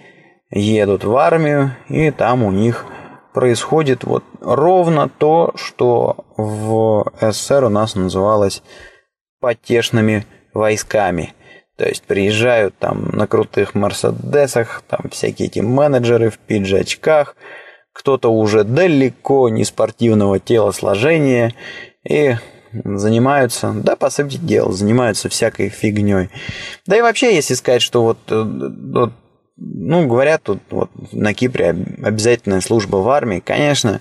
едут 0.51 1.05
в 1.05 1.17
армию, 1.17 1.77
и 1.89 2.11
там 2.11 2.43
у 2.45 2.51
них 2.51 2.87
происходит 3.35 4.05
вот 4.05 4.25
ровно 4.41 5.09
то, 5.09 5.53
что 5.57 6.25
в 6.37 7.11
СССР 7.21 7.65
у 7.65 7.69
нас 7.71 7.95
называлось 7.95 8.63
потешными 9.41 10.27
войсками– 10.55 11.35
то 11.83 11.89
есть 11.89 12.05
приезжают 12.05 12.79
там 12.79 13.09
на 13.09 13.27
крутых 13.27 13.75
Мерседесах, 13.75 14.85
там 14.89 15.11
всякие 15.11 15.49
эти 15.49 15.59
менеджеры 15.59 16.31
в 16.31 16.39
пиджачках, 16.39 17.35
кто-то 17.93 18.29
уже 18.29 18.63
далеко 18.63 19.49
не 19.49 19.65
спортивного 19.65 20.39
телосложения 20.39 21.55
и 22.09 22.37
занимаются, 22.85 23.73
да, 23.75 23.97
по 23.97 24.11
сути 24.11 24.37
дела, 24.37 24.71
занимаются 24.71 25.29
всякой 25.29 25.71
фигней. 25.71 26.31
Да 26.87 26.97
и 26.97 27.01
вообще, 27.01 27.35
если 27.35 27.55
сказать, 27.55 27.83
что 27.83 28.05
вот, 28.05 28.19
э, 28.29 28.45
вот 28.45 29.13
ну, 29.57 30.07
говорят, 30.07 30.45
тут 30.45 30.61
вот 30.71 30.91
на 31.11 31.35
Кипре 31.35 31.71
обязательная 32.05 32.61
служба 32.61 32.99
в 32.99 33.09
армии, 33.09 33.43
конечно, 33.45 34.01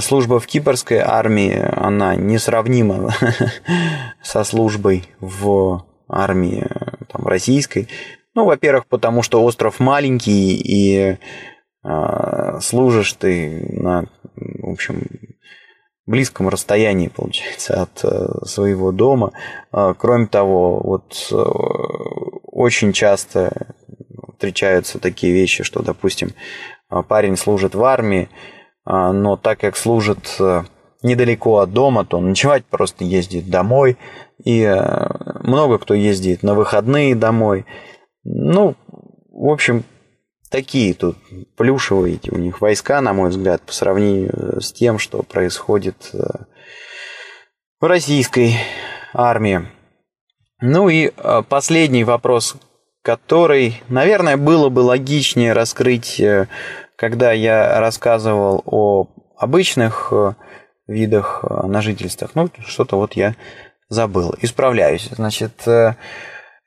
служба 0.00 0.38
в 0.38 0.46
кипрской 0.46 0.98
армии, 0.98 1.66
она 1.76 2.14
несравнима 2.14 3.10
со 4.22 4.44
службой 4.44 5.04
в 5.18 5.85
армии 6.08 6.66
там, 7.08 7.26
российской. 7.26 7.88
Ну, 8.34 8.44
во-первых, 8.44 8.86
потому 8.86 9.22
что 9.22 9.42
остров 9.42 9.80
маленький, 9.80 10.56
и 10.56 11.16
э, 11.84 12.60
служишь 12.60 13.14
ты 13.14 13.66
на, 13.80 14.06
в 14.34 14.70
общем, 14.70 15.02
близком 16.04 16.48
расстоянии, 16.48 17.08
получается, 17.08 17.82
от 17.82 18.04
э, 18.04 18.44
своего 18.44 18.92
дома. 18.92 19.32
А, 19.72 19.94
кроме 19.94 20.26
того, 20.26 20.80
вот 20.80 21.28
э, 21.32 21.34
очень 21.36 22.92
часто 22.92 23.74
встречаются 24.34 24.98
такие 24.98 25.32
вещи, 25.32 25.64
что, 25.64 25.82
допустим, 25.82 26.32
парень 27.08 27.36
служит 27.36 27.74
в 27.74 27.82
армии, 27.82 28.28
но 28.84 29.36
так 29.36 29.60
как 29.60 29.78
служит 29.78 30.38
недалеко 31.02 31.58
от 31.58 31.72
дома, 31.72 32.04
то 32.04 32.20
ночевать 32.20 32.64
просто 32.64 33.04
ездит 33.04 33.48
домой. 33.48 33.96
И 34.44 34.66
много 35.42 35.78
кто 35.78 35.94
ездит 35.94 36.42
на 36.42 36.54
выходные 36.54 37.14
домой. 37.14 37.64
Ну, 38.24 38.74
в 39.30 39.48
общем, 39.48 39.84
такие 40.50 40.94
тут 40.94 41.16
плюшевые 41.56 42.18
у 42.30 42.38
них 42.38 42.60
войска, 42.60 43.00
на 43.00 43.12
мой 43.12 43.30
взгляд, 43.30 43.62
по 43.62 43.72
сравнению 43.72 44.60
с 44.60 44.72
тем, 44.72 44.98
что 44.98 45.22
происходит 45.22 46.10
э, 46.12 46.18
в 47.80 47.84
российской 47.84 48.56
армии. 49.12 49.68
Ну 50.60 50.88
и 50.88 51.12
э, 51.14 51.42
последний 51.48 52.04
вопрос, 52.04 52.56
который, 53.02 53.82
наверное, 53.88 54.36
было 54.36 54.68
бы 54.68 54.80
логичнее 54.80 55.52
раскрыть, 55.52 56.18
э, 56.20 56.48
когда 56.96 57.32
я 57.32 57.78
рассказывал 57.78 58.62
о 58.64 59.08
обычных 59.36 60.12
видах 60.86 61.44
на 61.44 61.82
жительствах. 61.82 62.30
Ну, 62.34 62.48
что-то 62.66 62.96
вот 62.96 63.14
я 63.14 63.34
забыл. 63.88 64.34
Исправляюсь. 64.40 65.08
Значит, 65.12 65.66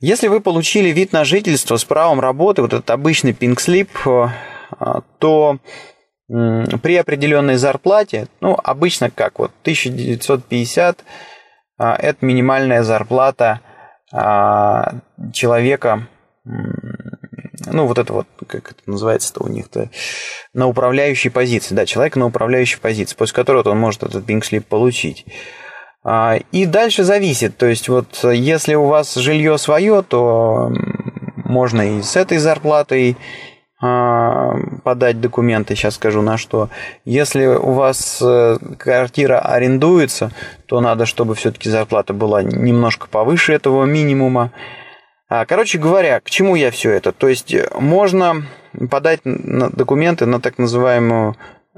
если 0.01 0.29
вы 0.29 0.39
получили 0.39 0.89
вид 0.89 1.11
на 1.11 1.25
жительство 1.25 1.75
с 1.75 1.83
правом 1.83 2.21
работы, 2.21 2.61
вот 2.61 2.71
этот 2.71 2.89
обычный 2.89 3.33
slip, 3.33 3.89
э, 4.07 5.01
то 5.19 5.57
при 6.29 6.95
определенной 6.95 7.57
зарплате, 7.57 8.27
ну, 8.39 8.57
обычно 8.63 9.09
как, 9.09 9.39
вот 9.39 9.51
1950 9.63 11.03
э, 11.79 11.83
это 11.83 12.25
минимальная 12.25 12.83
зарплата 12.83 13.59
э, 14.13 14.83
человека, 15.33 16.07
ну, 17.71 17.87
вот 17.87 17.97
это 17.97 18.13
вот, 18.13 18.27
как 18.47 18.71
это 18.71 18.81
называется-то 18.85 19.43
у 19.43 19.47
них-то, 19.47 19.89
на 20.53 20.67
управляющей 20.67 21.29
позиции, 21.29 21.75
да, 21.75 21.85
человек 21.85 22.15
на 22.15 22.25
управляющей 22.25 22.79
позиции, 22.79 23.15
после 23.15 23.35
которого 23.35 23.69
он 23.69 23.79
может 23.79 24.03
этот 24.03 24.27
pink 24.27 24.41
slip 24.41 24.63
получить. 24.67 25.25
А, 26.03 26.37
и 26.51 26.65
дальше 26.65 27.03
зависит. 27.03 27.57
То 27.57 27.65
есть 27.65 27.89
вот 27.89 28.23
если 28.23 28.75
у 28.75 28.85
вас 28.85 29.15
жилье 29.15 29.57
свое, 29.57 30.01
то 30.01 30.71
можно 31.35 31.97
и 31.97 32.01
с 32.01 32.15
этой 32.15 32.37
зарплатой 32.37 33.17
а, 33.81 34.55
подать 34.83 35.21
документы, 35.21 35.75
сейчас 35.75 35.95
скажу 35.95 36.21
на 36.21 36.37
что. 36.37 36.69
Если 37.05 37.45
у 37.45 37.71
вас 37.71 38.21
э, 38.21 38.57
квартира 38.77 39.39
арендуется, 39.39 40.31
то 40.65 40.81
надо, 40.81 41.05
чтобы 41.05 41.33
все-таки 41.35 41.69
зарплата 41.69 42.13
была 42.13 42.43
немножко 42.43 43.07
повыше 43.07 43.53
этого 43.53 43.85
минимума. 43.85 44.51
А, 45.29 45.45
короче 45.45 45.77
говоря, 45.77 46.19
к 46.19 46.29
чему 46.29 46.55
я 46.55 46.71
все 46.71 46.91
это? 46.91 47.11
То 47.11 47.27
есть 47.27 47.55
можно 47.73 48.45
подать 48.89 49.21
документы 49.23 50.25
на 50.25 50.41
так 50.41 50.57
называемую 50.57 51.35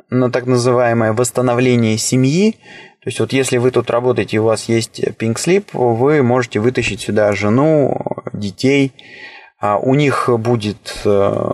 на 0.10 0.32
так 0.32 0.46
называемое 0.46 1.14
восстановление 1.14 1.98
семьи, 1.98 2.58
то 3.02 3.08
есть 3.08 3.20
вот 3.20 3.34
если 3.34 3.58
вы 3.58 3.72
тут 3.72 3.90
работаете, 3.90 4.40
у 4.40 4.44
вас 4.44 4.66
есть 4.66 5.00
pink 5.00 5.36
slip, 5.36 5.66
вы 5.74 6.22
можете 6.22 6.60
вытащить 6.60 7.02
сюда 7.02 7.32
жену, 7.34 8.00
детей, 8.32 8.94
а 9.60 9.78
у 9.78 9.96
них 9.96 10.30
будет 10.30 11.02
э, 11.04 11.52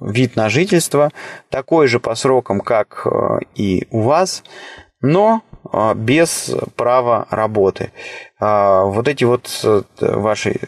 вид 0.00 0.36
на 0.36 0.48
жительство, 0.50 1.10
такой 1.48 1.86
же 1.86 2.00
по 2.00 2.14
срокам, 2.14 2.60
как 2.60 3.06
э, 3.06 3.38
и 3.54 3.86
у 3.90 4.02
вас, 4.02 4.44
но 5.00 5.42
э, 5.49 5.49
без 5.94 6.54
права 6.76 7.26
работы. 7.30 7.92
А 8.38 8.84
вот 8.84 9.08
эти 9.08 9.24
вот 9.24 9.48
ваши 10.00 10.58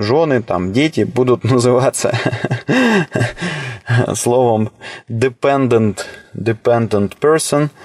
жены, 0.00 0.42
там, 0.42 0.72
дети 0.72 1.02
будут 1.02 1.44
называться 1.50 2.16
словом 4.14 4.70
dependent, 5.08 6.00
dependent 6.34 7.18
person– 7.20 7.70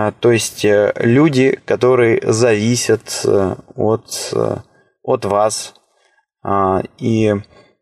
а, 0.00 0.12
то 0.12 0.30
есть 0.30 0.64
э, 0.64 0.92
люди, 0.96 1.58
которые 1.64 2.20
зависят 2.22 3.22
э, 3.24 3.56
от, 3.74 4.32
э, 4.32 4.56
от 5.02 5.24
вас. 5.24 5.74
А, 6.40 6.82
и, 6.98 7.34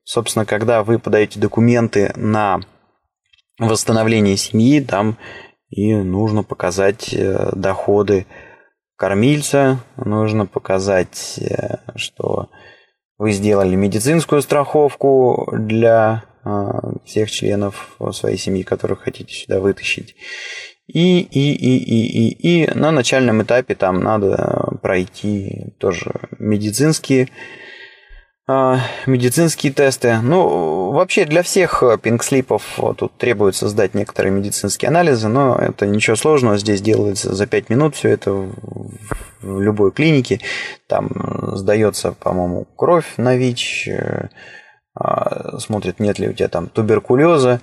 собственно, 0.03 0.47
когда 0.47 0.83
вы 0.83 0.99
подаете 0.99 1.39
документы 1.39 2.15
на 2.17 2.61
восстановление 3.59 4.39
семьи, 4.39 4.81
там 4.81 5.19
и 5.77 5.95
нужно 5.95 6.43
показать 6.43 7.15
доходы 7.53 8.27
кормильца, 8.97 9.79
нужно 9.97 10.47
показать, 10.47 11.39
что 11.95 12.49
вы 13.19 13.33
сделали 13.33 13.77
медицинскую 13.77 14.41
страховку 14.41 15.49
для 15.53 16.25
всех 17.05 17.31
членов 17.31 17.99
своей 18.13 18.39
семьи, 18.39 18.63
которых 18.63 19.01
хотите 19.01 19.35
сюда 19.35 19.61
вытащить. 19.61 20.17
И, 20.87 21.21
и, 21.21 21.53
и, 21.53 21.79
и, 21.79 22.29
и, 22.31 22.63
и 22.65 22.75
на 22.75 22.91
начальном 22.91 23.43
этапе 23.43 23.75
там 23.75 24.01
надо 24.01 24.79
пройти 24.81 25.75
тоже 25.79 26.13
медицинские, 26.39 27.29
медицинские 28.49 29.73
тесты. 29.73 30.19
Ну, 30.23 30.93
вообще 30.93 31.25
для 31.25 31.43
всех 31.43 31.83
пинкслипов 32.01 32.79
тут 32.97 33.17
требуется 33.19 33.69
сдать 33.69 33.95
некоторые 33.95 34.33
медицинские 34.33 34.89
анализы, 34.89 35.29
но 35.29 35.57
это 35.57 35.87
ничего 35.87 36.15
сложного, 36.15 36.57
здесь 36.57 36.81
делается 36.81 37.35
за 37.35 37.47
5 37.47 37.71
минут 37.71 37.97
все 37.97 38.11
это 38.11 38.31
в 38.33 39.61
любой 39.61 39.91
клинике. 39.91 40.41
Там 40.87 41.11
сдается, 41.57 42.13
по-моему, 42.13 42.67
кровь 42.77 43.15
на 43.17 43.37
ВИЧ, 43.37 43.89
э, 43.89 44.29
а, 44.95 45.59
смотрит, 45.59 46.01
нет 46.01 46.19
ли 46.19 46.29
у 46.29 46.33
тебя 46.33 46.49
там 46.49 46.69
туберкулеза, 46.69 47.61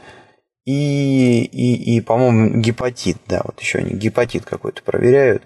и, 0.66 1.44
и, 1.44 1.96
и 1.96 2.02
по-моему, 2.02 2.60
гепатит, 2.60 3.18
да, 3.28 3.42
вот 3.44 3.60
еще 3.60 3.80
они 3.80 3.94
гепатит 3.94 4.46
какой-то 4.46 4.82
проверяют, 4.84 5.44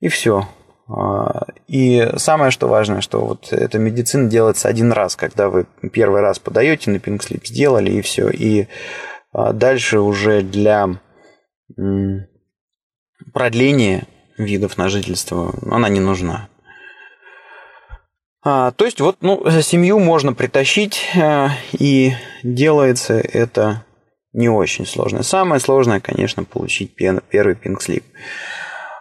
и 0.00 0.08
все. 0.08 0.48
А, 0.86 1.46
и 1.66 2.10
самое, 2.16 2.50
что 2.50 2.68
важное, 2.68 3.00
что 3.00 3.24
вот 3.24 3.52
эта 3.52 3.78
медицина 3.78 4.28
делается 4.28 4.68
один 4.68 4.92
раз, 4.92 5.16
когда 5.16 5.48
вы 5.48 5.66
первый 5.92 6.20
раз 6.20 6.38
подаете 6.38 6.90
на 6.90 6.98
пинкслип, 6.98 7.46
сделали, 7.46 7.90
и 7.92 8.02
все. 8.02 8.28
И 8.28 8.68
а, 9.32 9.52
дальше 9.52 10.00
уже 10.00 10.42
для 10.42 10.90
продления 13.32 14.06
видов 14.36 14.76
на 14.76 14.88
жительство 14.88 15.54
она 15.70 15.88
не 15.88 16.00
нужна. 16.00 16.48
А, 18.42 18.72
то 18.72 18.84
есть 18.84 19.00
вот 19.00 19.16
ну, 19.22 19.42
семью 19.62 19.98
можно 19.98 20.34
притащить, 20.34 21.02
и 21.72 22.12
делается 22.42 23.14
это 23.14 23.84
не 24.34 24.50
очень 24.50 24.84
сложное. 24.84 25.22
Самое 25.22 25.60
сложное, 25.60 26.00
конечно, 26.00 26.44
получить 26.44 26.94
первый 26.94 27.54
пинг-слип. 27.54 28.04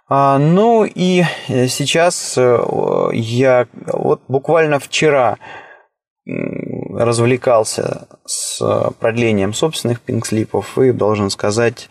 А, 0.09 0.37
ну 0.37 0.85
и 0.85 1.23
э, 1.47 1.67
сейчас 1.67 2.37
э, 2.37 3.09
я 3.13 3.67
вот 3.87 4.21
буквально 4.27 4.79
вчера 4.79 5.37
развлекался 6.25 8.07
с 8.25 8.61
продлением 8.99 9.53
собственных 9.53 9.99
пинг-слипов 9.99 10.77
и 10.77 10.91
должен 10.91 11.29
сказать, 11.29 11.89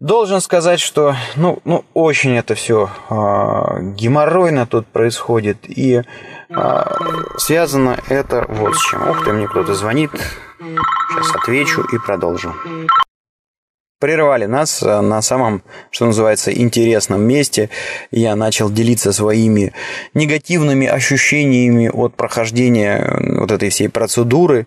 должен 0.00 0.40
сказать, 0.40 0.80
что 0.80 1.14
ну, 1.36 1.58
ну 1.64 1.84
очень 1.92 2.36
это 2.36 2.54
все 2.54 2.88
а, 3.10 3.78
геморройно 3.80 4.66
тут 4.66 4.86
происходит 4.86 5.58
и 5.68 6.02
а, 6.50 6.96
связано 7.36 7.98
это 8.08 8.46
вот 8.48 8.76
с 8.76 8.86
чем. 8.88 9.08
Ух 9.08 9.24
ты, 9.24 9.32
мне 9.32 9.46
кто-то 9.48 9.74
звонит. 9.74 10.10
Сейчас 10.58 11.36
отвечу 11.36 11.82
и 11.82 11.98
продолжу. 11.98 12.54
Прервали 13.98 14.44
нас 14.44 14.82
э, 14.82 15.00
на 15.00 15.22
самом, 15.22 15.62
что 15.90 16.04
называется, 16.04 16.52
интересном 16.52 17.22
месте. 17.22 17.70
Я 18.10 18.36
начал 18.36 18.70
делиться 18.70 19.10
своими 19.10 19.72
негативными 20.12 20.86
ощущениями 20.86 21.88
от 21.88 22.14
прохождения 22.14 22.98
э, 22.98 23.40
вот 23.40 23.50
этой 23.50 23.70
всей 23.70 23.88
процедуры 23.88 24.66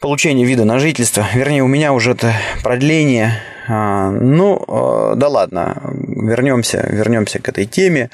получения 0.00 0.44
вида 0.44 0.64
на 0.64 0.78
жительство. 0.78 1.26
Вернее, 1.34 1.64
у 1.64 1.66
меня 1.66 1.92
уже 1.92 2.12
это 2.12 2.32
продление. 2.62 3.42
А, 3.66 4.12
ну, 4.12 4.64
э, 4.64 5.14
да 5.16 5.26
ладно, 5.26 5.80
вернемся, 5.82 6.86
вернемся 6.88 7.40
к 7.40 7.48
этой 7.48 7.66
теме. 7.66 8.10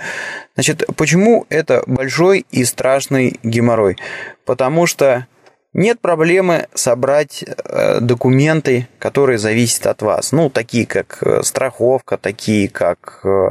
Значит, 0.54 0.82
почему 0.96 1.44
это 1.50 1.82
большой 1.86 2.46
и 2.50 2.64
страшный 2.64 3.38
геморрой? 3.42 3.98
Потому 4.46 4.86
что 4.86 5.26
нет 5.76 6.00
проблемы 6.00 6.68
собрать 6.74 7.44
э, 7.44 8.00
документы, 8.00 8.88
которые 8.98 9.38
зависят 9.38 9.86
от 9.86 10.00
вас. 10.00 10.32
Ну, 10.32 10.48
такие 10.48 10.86
как 10.86 11.18
э, 11.20 11.42
страховка, 11.42 12.16
такие 12.16 12.68
как, 12.70 13.20
э, 13.24 13.50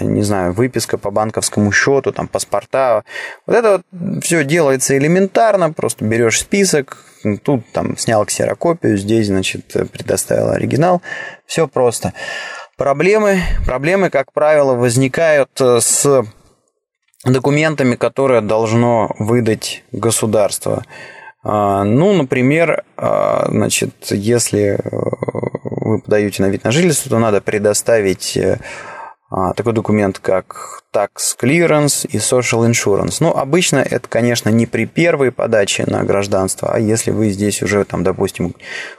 не 0.00 0.22
знаю, 0.22 0.52
выписка 0.52 0.98
по 0.98 1.12
банковскому 1.12 1.70
счету, 1.70 2.10
там, 2.10 2.26
паспорта. 2.26 3.04
Вот 3.46 3.54
это 3.54 3.82
вот 3.92 4.24
все 4.24 4.42
делается 4.42 4.98
элементарно, 4.98 5.72
просто 5.72 6.04
берешь 6.04 6.40
список, 6.40 6.98
тут 7.44 7.64
там 7.72 7.96
снял 7.96 8.24
ксерокопию, 8.24 8.98
здесь, 8.98 9.28
значит, 9.28 9.66
предоставил 9.92 10.50
оригинал. 10.50 11.00
Все 11.46 11.68
просто. 11.68 12.12
Проблемы, 12.76 13.40
проблемы, 13.64 14.10
как 14.10 14.32
правило, 14.32 14.74
возникают 14.74 15.50
с 15.60 16.24
документами, 17.24 17.94
которые 17.94 18.40
должно 18.40 19.14
выдать 19.18 19.84
государство. 19.92 20.84
А, 21.42 21.84
ну, 21.84 22.12
например, 22.12 22.84
а, 22.96 23.46
значит, 23.48 23.94
если 24.10 24.74
э, 24.74 24.78
вы 25.62 26.00
подаете 26.00 26.42
на 26.42 26.46
вид 26.48 26.64
на 26.64 26.70
жительство, 26.70 27.10
то 27.10 27.18
надо 27.18 27.40
предоставить 27.40 28.36
э, 28.36 28.60
а, 29.30 29.54
такой 29.54 29.72
документ, 29.72 30.18
как 30.18 30.82
Tax 30.92 31.36
Clearance 31.40 32.06
и 32.06 32.18
Social 32.18 32.68
Insurance. 32.68 33.18
Ну, 33.20 33.30
обычно 33.30 33.78
это, 33.78 34.08
конечно, 34.08 34.48
не 34.48 34.66
при 34.66 34.86
первой 34.86 35.30
подаче 35.30 35.84
на 35.86 36.02
гражданство, 36.02 36.72
а 36.72 36.80
если 36.80 37.12
вы 37.12 37.30
здесь 37.30 37.62
уже, 37.62 37.84
там, 37.84 38.02
допустим, 38.02 38.54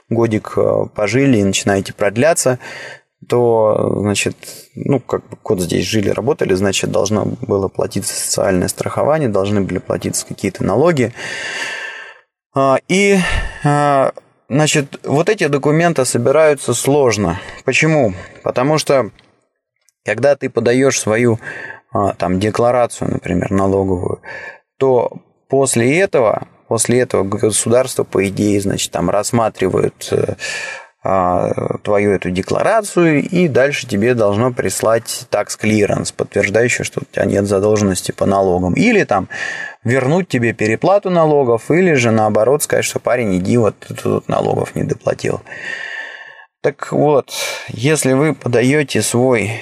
годик 0.10 0.54
э, 0.56 0.86
пожили 0.96 1.38
и 1.38 1.44
начинаете 1.44 1.94
продляться, 1.94 2.60
то, 3.28 3.98
значит, 4.00 4.36
ну, 4.74 5.00
как 5.00 5.28
бы 5.28 5.38
год 5.44 5.60
здесь 5.60 5.86
жили, 5.86 6.10
работали, 6.10 6.54
значит, 6.56 6.92
должно 6.92 7.26
было 7.26 7.68
платиться 7.68 8.14
социальное 8.14 8.68
страхование, 8.68 9.30
должны 9.30 9.62
были 9.62 9.78
платиться 9.78 10.26
какие-то 10.26 10.64
налоги. 10.64 11.14
А, 12.54 12.78
и, 12.88 13.18
а, 13.64 14.12
значит, 14.50 15.00
вот 15.04 15.30
эти 15.30 15.48
документы 15.48 16.04
собираются 16.06 16.74
сложно. 16.74 17.40
Почему? 17.64 18.14
Потому 18.44 18.78
что, 18.78 19.12
когда 20.04 20.36
ты 20.36 20.50
подаешь 20.50 21.00
свою 21.00 21.40
а, 21.94 22.14
там, 22.14 22.40
декларацию, 22.40 23.12
например, 23.12 23.52
налоговую, 23.52 24.22
то 24.78 25.22
после 25.48 26.00
этого, 26.00 26.48
после 26.68 27.00
этого 27.00 27.24
государство, 27.24 28.04
по 28.04 28.28
идее, 28.28 28.60
значит, 28.60 28.92
там 28.92 29.10
рассматривают 29.10 30.08
э, 30.12 30.36
твою 31.04 32.12
эту 32.12 32.30
декларацию, 32.30 33.28
и 33.28 33.48
дальше 33.48 33.88
тебе 33.88 34.14
должно 34.14 34.54
прислать 34.54 35.26
tax 35.32 35.60
clearance, 35.60 36.14
подтверждающий, 36.16 36.84
что 36.84 37.02
у 37.02 37.06
тебя 37.12 37.26
нет 37.26 37.48
задолженности 37.48 38.12
по 38.12 38.28
налогам. 38.28 38.74
Или 38.74 39.04
там 39.04 39.28
вернуть 39.84 40.28
тебе 40.28 40.54
переплату 40.54 41.10
налогов, 41.10 41.72
или 41.72 41.94
же 41.94 42.12
наоборот 42.12 42.62
сказать, 42.62 42.86
что 42.86 43.00
парень, 43.00 43.36
иди, 43.38 43.58
вот 43.58 43.76
ты 43.80 43.96
тут 43.96 44.28
налогов 44.28 44.76
не 44.76 44.84
доплатил. 44.84 45.42
Так 46.62 46.92
вот, 46.92 47.32
если 47.70 48.14
вы 48.14 48.36
подаете 48.36 49.02
свой 49.02 49.60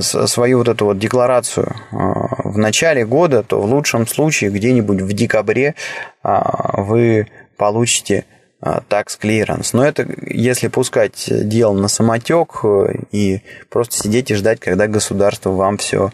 свою 0.00 0.58
вот 0.58 0.68
эту 0.68 0.84
вот 0.84 0.98
декларацию 0.98 1.74
а, 1.90 2.48
в 2.48 2.58
начале 2.58 3.06
года, 3.06 3.42
то 3.42 3.58
в 3.58 3.64
лучшем 3.64 4.06
случае 4.06 4.50
где-нибудь 4.50 5.00
в 5.00 5.12
декабре 5.14 5.74
а, 6.22 6.82
вы 6.82 7.28
получите 7.56 8.26
tax 8.62 9.18
clearance. 9.20 9.70
Но 9.72 9.84
это 9.84 10.06
если 10.26 10.68
пускать 10.68 11.26
дело 11.28 11.72
на 11.72 11.88
самотек 11.88 12.60
э, 12.64 12.94
и 13.10 13.42
просто 13.70 13.96
сидеть 13.96 14.30
и 14.30 14.34
ждать, 14.34 14.60
когда 14.60 14.86
государство 14.86 15.50
вам 15.50 15.78
все 15.78 16.12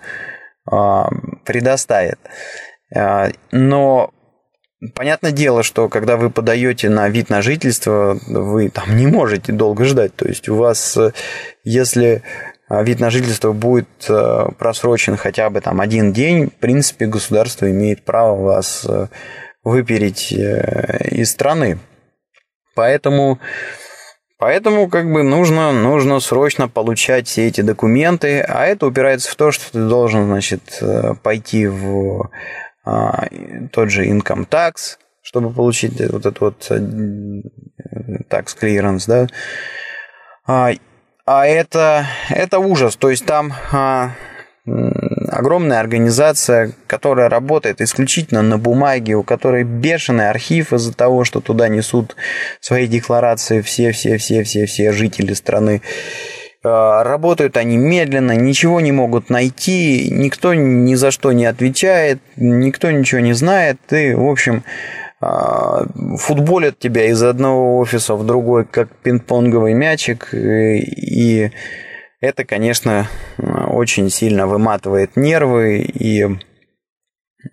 а, 0.71 1.09
предоставит. 1.45 2.19
А, 2.95 3.31
но 3.51 4.11
Понятное 4.95 5.33
дело, 5.33 5.63
что 5.63 5.89
когда 5.89 6.19
вы 6.19 6.29
подаете 6.29 6.91
на 6.91 7.09
вид 7.09 7.31
на 7.31 7.41
жительство, 7.41 8.19
вы 8.27 8.69
там 8.69 8.95
не 8.95 9.07
можете 9.07 9.51
долго 9.51 9.87
ждать. 9.87 10.15
То 10.15 10.29
есть 10.29 10.51
у 10.51 10.57
вас, 10.57 10.99
э, 10.99 11.13
если 11.65 12.23
вид 12.69 13.01
на 13.01 13.09
жительство 13.09 13.53
будет 13.53 13.89
э, 14.09 14.49
просрочен 14.59 15.17
хотя 15.17 15.49
бы 15.49 15.63
там 15.63 15.81
один 15.81 16.13
день, 16.13 16.51
в 16.51 16.55
принципе, 16.55 17.07
государство 17.07 17.71
имеет 17.71 18.05
право 18.05 18.37
вас 18.37 18.87
выпереть 19.65 20.31
из 20.31 21.31
страны. 21.31 21.79
Поэтому, 22.77 23.41
поэтому 24.39 24.89
как 24.89 25.11
бы 25.11 25.23
нужно, 25.23 25.73
нужно 25.73 26.21
срочно 26.21 26.69
получать 26.69 27.27
все 27.27 27.49
эти 27.49 27.63
документы, 27.63 28.41
а 28.43 28.67
это 28.67 28.87
упирается 28.87 29.33
в 29.33 29.35
то, 29.35 29.51
что 29.51 29.73
ты 29.73 29.89
должен, 29.89 30.27
значит, 30.27 30.79
э, 30.83 31.15
пойти 31.23 31.67
в 31.67 32.31
а, 32.85 33.27
тот 33.73 33.91
же 33.91 34.07
income 34.07 34.47
tax, 34.47 34.99
чтобы 35.23 35.53
получить 35.53 35.99
вот 36.01 36.27
этот 36.27 36.41
вот 36.41 36.67
э, 36.71 36.77
tax 38.31 38.57
clearance, 38.61 39.05
да. 39.09 39.27
А, 40.47 40.71
а 41.25 41.47
это, 41.47 42.07
это 42.29 42.59
ужас. 42.59 42.95
То 42.97 43.09
есть 43.11 43.25
там 43.25 43.55
а, 43.73 44.11
огромная 44.67 45.81
организация, 45.81 46.73
которая 46.87 47.29
работает 47.29 47.81
исключительно 47.81 48.43
на 48.43 48.59
бумаге, 48.59 49.15
у 49.15 49.23
которой 49.23 49.65
бешеный 49.65 50.29
архив 50.29 50.73
из-за 50.73 50.93
того, 50.93 51.25
что 51.25 51.41
туда 51.41 51.69
несут 51.69 52.17
свои 52.61 52.87
декларации 52.87 53.61
все-все-все-все-все 53.61 54.93
жители 54.93 55.35
страны. 55.35 55.83
А, 56.65 57.05
работают 57.05 57.57
они 57.57 57.77
медленно, 57.77 58.33
ничего 58.33 58.81
не 58.81 58.91
могут 58.91 59.31
найти, 59.31 60.09
никто 60.11 60.53
ни 60.55 60.95
за 60.95 61.13
что 61.13 61.31
не 61.33 61.47
отвечает, 61.47 62.19
никто 62.37 62.91
ничего 62.91 63.21
не 63.21 63.35
знает. 63.35 63.79
И, 63.93 64.15
в 64.15 64.27
общем, 64.29 64.65
а, 65.21 65.85
футболят 66.19 66.79
тебя 66.79 67.07
из 67.07 67.23
одного 67.23 67.79
офиса 67.79 68.17
в 68.17 68.27
другой, 68.27 68.65
как 68.65 68.89
пинг-понговый 68.97 69.75
мячик, 69.75 70.31
и 70.33 71.53
это, 72.21 72.45
конечно, 72.45 73.09
очень 73.39 74.11
сильно 74.11 74.47
выматывает 74.47 75.17
нервы 75.17 75.81
и 75.81 76.27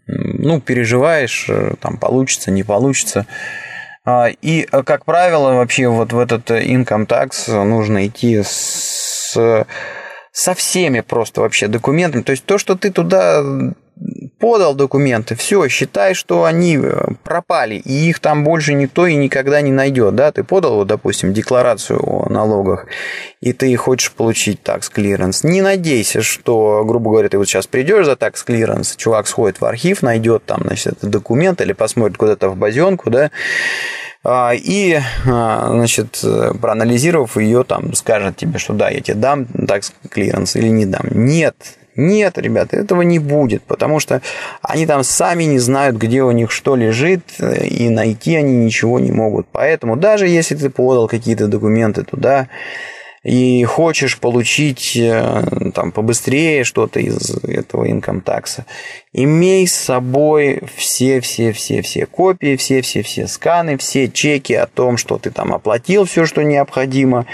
ну, 0.08 0.62
переживаешь, 0.62 1.50
там 1.80 1.98
получится, 1.98 2.52
не 2.52 2.64
получится. 2.64 3.28
А, 4.06 4.30
и, 4.42 4.64
как 4.64 5.06
правило, 5.06 5.54
вообще 5.54 5.88
вот 5.88 6.14
в 6.14 6.20
этот 6.20 6.50
income 6.52 7.08
tax 7.08 7.64
нужно 7.64 8.08
идти 8.08 8.42
с, 8.44 9.38
со 10.32 10.54
всеми 10.54 11.02
просто 11.02 11.42
вообще 11.42 11.68
документами. 11.68 12.22
То 12.22 12.32
есть 12.32 12.46
то, 12.46 12.58
что 12.58 12.76
ты 12.76 12.92
туда 12.92 13.44
подал 14.44 14.76
документы, 14.76 15.36
все, 15.38 15.70
считай, 15.70 16.14
что 16.14 16.44
они 16.44 16.76
э, 16.76 17.14
пропали, 17.24 17.76
и 17.76 18.10
их 18.10 18.20
там 18.20 18.44
больше 18.44 18.74
никто 18.74 19.08
и 19.08 19.16
никогда 19.16 19.62
не 19.62 19.72
найдет, 19.72 20.16
да, 20.16 20.34
ты 20.34 20.44
подал, 20.44 20.76
вот, 20.76 20.88
допустим, 20.88 21.32
декларацию 21.32 21.98
о 22.06 22.28
налогах, 22.30 22.88
и 23.40 23.54
ты 23.54 23.74
хочешь 23.78 24.12
получить 24.12 24.60
clearance, 24.66 25.48
не 25.48 25.62
надейся, 25.62 26.22
что, 26.22 26.84
грубо 26.84 27.12
говоря, 27.12 27.30
ты 27.30 27.38
вот 27.38 27.48
сейчас 27.48 27.68
придешь 27.68 28.06
за 28.06 28.16
clearance, 28.16 28.98
чувак 28.98 29.28
сходит 29.28 29.62
в 29.62 29.66
архив, 29.66 30.02
найдет 30.02 30.44
там, 30.46 30.64
значит, 30.66 30.88
этот 30.88 31.10
документ 31.10 31.62
или 31.62 31.72
посмотрит 31.72 32.18
куда-то 32.18 32.50
в 32.50 32.58
базенку, 32.58 33.10
да, 33.10 33.32
а, 34.26 34.52
и, 34.54 35.00
а, 35.26 35.70
значит, 35.70 36.22
проанализировав 36.62 37.38
ее, 37.38 37.64
там, 37.64 37.94
скажет 37.94 38.36
тебе, 38.36 38.60
что 38.60 38.74
да, 38.74 38.90
я 38.90 39.00
тебе 39.00 39.16
дам 39.16 39.44
clearance 39.44 40.60
или 40.60 40.68
не 40.68 40.86
дам. 40.86 41.06
Нет, 41.12 41.56
нет, 41.96 42.38
ребята, 42.38 42.78
этого 42.78 43.02
не 43.02 43.20
будет, 43.20 43.64
потому 43.64 44.00
что 44.00 44.22
они 44.62 44.86
там 44.86 45.04
сами 45.04 45.44
не 45.44 45.60
знают, 45.60 45.98
где 45.98 46.24
у 46.24 46.32
них 46.32 46.52
что 46.52 46.76
лежит, 46.76 47.22
и 47.40 47.90
найти 47.90 48.36
они 48.36 48.66
ничего 48.66 49.00
не 49.00 49.12
могут. 49.12 49.48
Поэтому 49.52 49.96
даже 49.96 50.28
если 50.28 50.56
ты 50.56 50.70
подал 50.70 51.08
какие-то 51.08 51.48
документы 51.48 52.04
туда, 52.04 52.48
и 53.24 53.64
хочешь 53.64 54.20
получить 54.20 54.98
э, 54.98 55.72
там 55.74 55.94
побыстрее 55.94 56.66
что-то 56.66 57.00
из 57.00 57.38
этого 57.46 57.90
инком-такса, 57.90 58.66
имей 59.14 59.66
с 59.66 59.76
собой 59.76 60.62
все-все-все-все 60.76 62.06
копии, 62.06 62.58
все-все-все 62.58 63.28
сканы, 63.28 63.78
все 63.78 64.10
чеки 64.10 64.54
о 64.54 64.68
том, 64.68 64.98
что 64.98 65.18
ты 65.18 65.32
там 65.32 65.54
оплатил 65.54 66.04
все, 66.04 66.26
что 66.26 66.44
необходимо, 66.44 67.26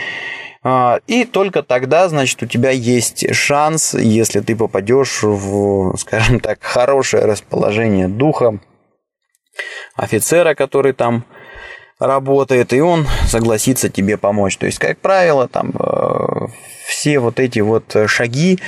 и 1.08 1.26
только 1.26 1.64
тогда, 1.64 2.10
значит, 2.10 2.44
у 2.44 2.46
тебя 2.46 2.72
есть 2.72 3.34
шанс, 3.34 3.94
если 3.94 4.42
ты 4.42 4.56
попадешь 4.56 5.24
в, 5.24 5.96
скажем 5.98 6.40
так, 6.40 6.62
хорошее 6.62 7.26
расположение 7.26 8.08
духа 8.08 8.60
офицера, 9.96 10.56
который 10.56 10.94
там 10.94 11.26
работает, 12.00 12.74
и 12.74 12.82
он 12.82 13.08
согласится 13.26 13.90
тебе 13.90 14.18
помочь. 14.18 14.58
То 14.58 14.66
есть, 14.66 14.80
как 14.80 15.00
правило, 15.00 15.48
там 15.48 15.72
э, 15.72 16.48
все 16.88 17.20
вот 17.20 17.40
эти 17.40 17.60
вот 17.60 17.96
шаги 18.08 18.60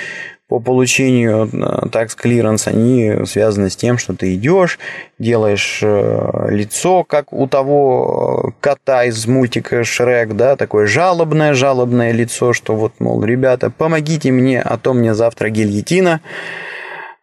по 0.51 0.59
получению 0.59 1.45
э, 1.45 1.55
tax 1.87 2.09
clearance, 2.21 2.67
они 2.67 3.25
связаны 3.25 3.69
с 3.69 3.77
тем, 3.77 3.97
что 3.97 4.13
ты 4.13 4.35
идешь, 4.35 4.79
делаешь 5.17 5.79
э, 5.81 6.47
лицо, 6.49 7.05
как 7.05 7.31
у 7.31 7.47
того 7.47 8.49
э, 8.49 8.51
кота 8.59 9.05
из 9.05 9.25
мультика 9.27 9.85
Шрек, 9.85 10.33
да, 10.33 10.57
такое 10.57 10.87
жалобное, 10.87 11.53
жалобное 11.53 12.11
лицо, 12.11 12.51
что 12.51 12.75
вот, 12.75 12.91
мол, 12.99 13.23
ребята, 13.23 13.69
помогите 13.69 14.31
мне, 14.31 14.61
а 14.61 14.77
то 14.77 14.93
мне 14.93 15.13
завтра 15.13 15.47
гильотина. 15.47 16.19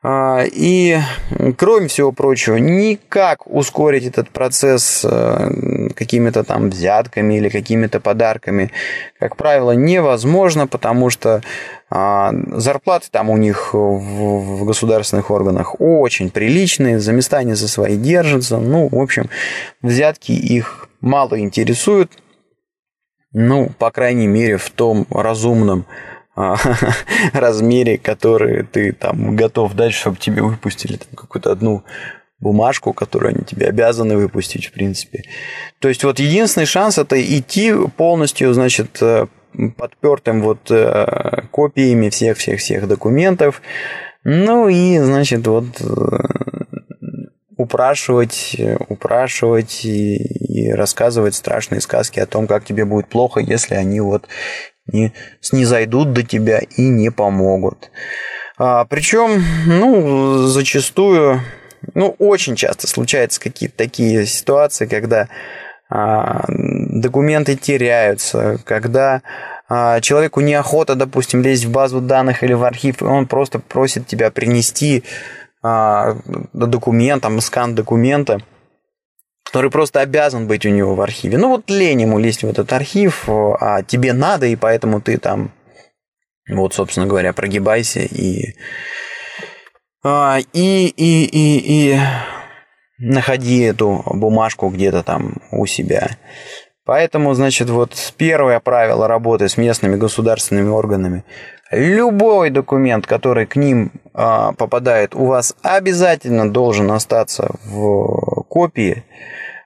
А, 0.00 0.44
и, 0.44 0.96
кроме 1.56 1.88
всего 1.88 2.12
прочего, 2.12 2.54
никак 2.56 3.46
ускорить 3.48 4.04
этот 4.04 4.30
процесс 4.30 5.04
э, 5.04 5.88
какими-то 5.96 6.44
там 6.44 6.70
взятками 6.70 7.34
или 7.34 7.48
какими-то 7.48 7.98
подарками, 7.98 8.70
как 9.18 9.36
правило, 9.36 9.72
невозможно, 9.72 10.68
потому 10.68 11.10
что 11.10 11.42
а, 11.90 12.32
зарплаты 12.52 13.08
там 13.10 13.28
у 13.28 13.36
них 13.36 13.74
в 13.74 14.64
государственных 14.64 15.32
органах 15.32 15.80
очень 15.80 16.30
приличные, 16.30 17.00
за 17.00 17.12
места 17.12 17.38
они 17.38 17.54
за 17.54 17.66
свои 17.66 17.96
держатся. 17.96 18.58
Ну, 18.58 18.88
в 18.88 19.00
общем, 19.00 19.28
взятки 19.82 20.30
их 20.30 20.88
мало 21.00 21.40
интересуют. 21.40 22.12
ну, 23.32 23.70
по 23.78 23.90
крайней 23.90 24.28
мере, 24.28 24.58
в 24.58 24.70
том 24.70 25.06
разумном 25.10 25.86
размере, 27.32 27.98
который 27.98 28.62
ты 28.62 28.92
там 28.92 29.34
готов 29.34 29.74
дать, 29.74 29.92
чтобы 29.92 30.18
тебе 30.18 30.42
выпустили 30.42 30.96
там, 30.96 31.08
какую-то 31.16 31.50
одну 31.52 31.84
бумажку, 32.40 32.92
которую 32.92 33.34
они 33.34 33.44
тебе 33.44 33.66
обязаны 33.66 34.16
выпустить, 34.16 34.66
в 34.66 34.72
принципе. 34.72 35.24
То 35.80 35.88
есть 35.88 36.04
вот 36.04 36.20
единственный 36.20 36.66
шанс 36.66 36.98
это 36.98 37.20
идти 37.20 37.74
полностью, 37.96 38.54
значит, 38.54 38.98
э, 39.00 39.26
подпертым 39.76 40.42
вот 40.42 40.70
э, 40.70 41.42
копиями 41.50 42.08
всех-всех-всех 42.10 42.86
документов. 42.86 43.60
Ну 44.24 44.68
и, 44.68 44.98
значит, 44.98 45.46
вот 45.46 45.64
э, 45.80 45.86
упрашивать, 47.56 48.56
упрашивать 48.88 49.84
и, 49.84 50.16
и 50.16 50.72
рассказывать 50.72 51.34
страшные 51.34 51.80
сказки 51.80 52.20
о 52.20 52.26
том, 52.26 52.46
как 52.46 52.64
тебе 52.64 52.84
будет 52.84 53.08
плохо, 53.08 53.40
если 53.40 53.74
они 53.74 54.00
вот 54.00 54.28
не 54.88 55.12
снизойдут 55.40 56.12
до 56.12 56.22
тебя 56.22 56.60
и 56.76 56.82
не 56.82 57.10
помогут. 57.10 57.90
А, 58.58 58.84
причем, 58.84 59.42
ну, 59.66 60.46
зачастую, 60.46 61.42
ну, 61.94 62.14
очень 62.18 62.56
часто 62.56 62.86
случаются 62.86 63.40
какие-то 63.40 63.76
такие 63.76 64.26
ситуации, 64.26 64.86
когда 64.86 65.28
а, 65.88 66.44
документы 66.48 67.56
теряются, 67.56 68.58
когда 68.64 69.22
а, 69.68 70.00
человеку 70.00 70.40
неохота, 70.40 70.94
допустим, 70.94 71.42
лезть 71.42 71.66
в 71.66 71.70
базу 71.70 72.00
данных 72.00 72.42
или 72.42 72.54
в 72.54 72.64
архив, 72.64 73.02
и 73.02 73.04
он 73.04 73.26
просто 73.26 73.58
просит 73.58 74.06
тебя 74.06 74.30
принести 74.30 75.04
а, 75.62 76.16
документ, 76.52 77.22
там, 77.22 77.40
скан 77.40 77.74
документа, 77.74 78.40
который 79.48 79.70
просто 79.70 80.00
обязан 80.00 80.46
быть 80.46 80.66
у 80.66 80.68
него 80.68 80.94
в 80.94 81.00
архиве. 81.00 81.38
Ну 81.38 81.48
вот 81.48 81.70
лень 81.70 82.02
ему 82.02 82.18
лезть 82.18 82.42
в 82.42 82.48
этот 82.48 82.70
архив, 82.74 83.24
а 83.26 83.82
тебе 83.82 84.12
надо, 84.12 84.44
и 84.44 84.56
поэтому 84.56 85.00
ты 85.00 85.16
там, 85.16 85.52
вот, 86.50 86.74
собственно 86.74 87.06
говоря, 87.06 87.32
прогибайся 87.32 88.00
и 88.00 88.54
и, 90.04 90.86
и, 90.86 91.24
и, 91.24 91.94
и 91.94 91.98
находи 92.98 93.60
эту 93.62 94.02
бумажку 94.04 94.68
где-то 94.68 95.02
там 95.02 95.36
у 95.50 95.64
себя. 95.64 96.10
Поэтому, 96.84 97.32
значит, 97.32 97.70
вот 97.70 97.92
первое 98.18 98.60
правило 98.60 99.08
работы 99.08 99.48
с 99.48 99.56
местными 99.56 99.96
государственными 99.96 100.68
органами. 100.68 101.24
Любой 101.70 102.50
документ, 102.50 103.06
который 103.06 103.46
к 103.46 103.56
ним 103.56 103.92
а, 104.14 104.52
попадает, 104.52 105.14
у 105.14 105.26
вас 105.26 105.54
обязательно 105.62 106.50
должен 106.50 106.90
остаться 106.90 107.56
в 107.64 108.37
копии. 108.58 109.04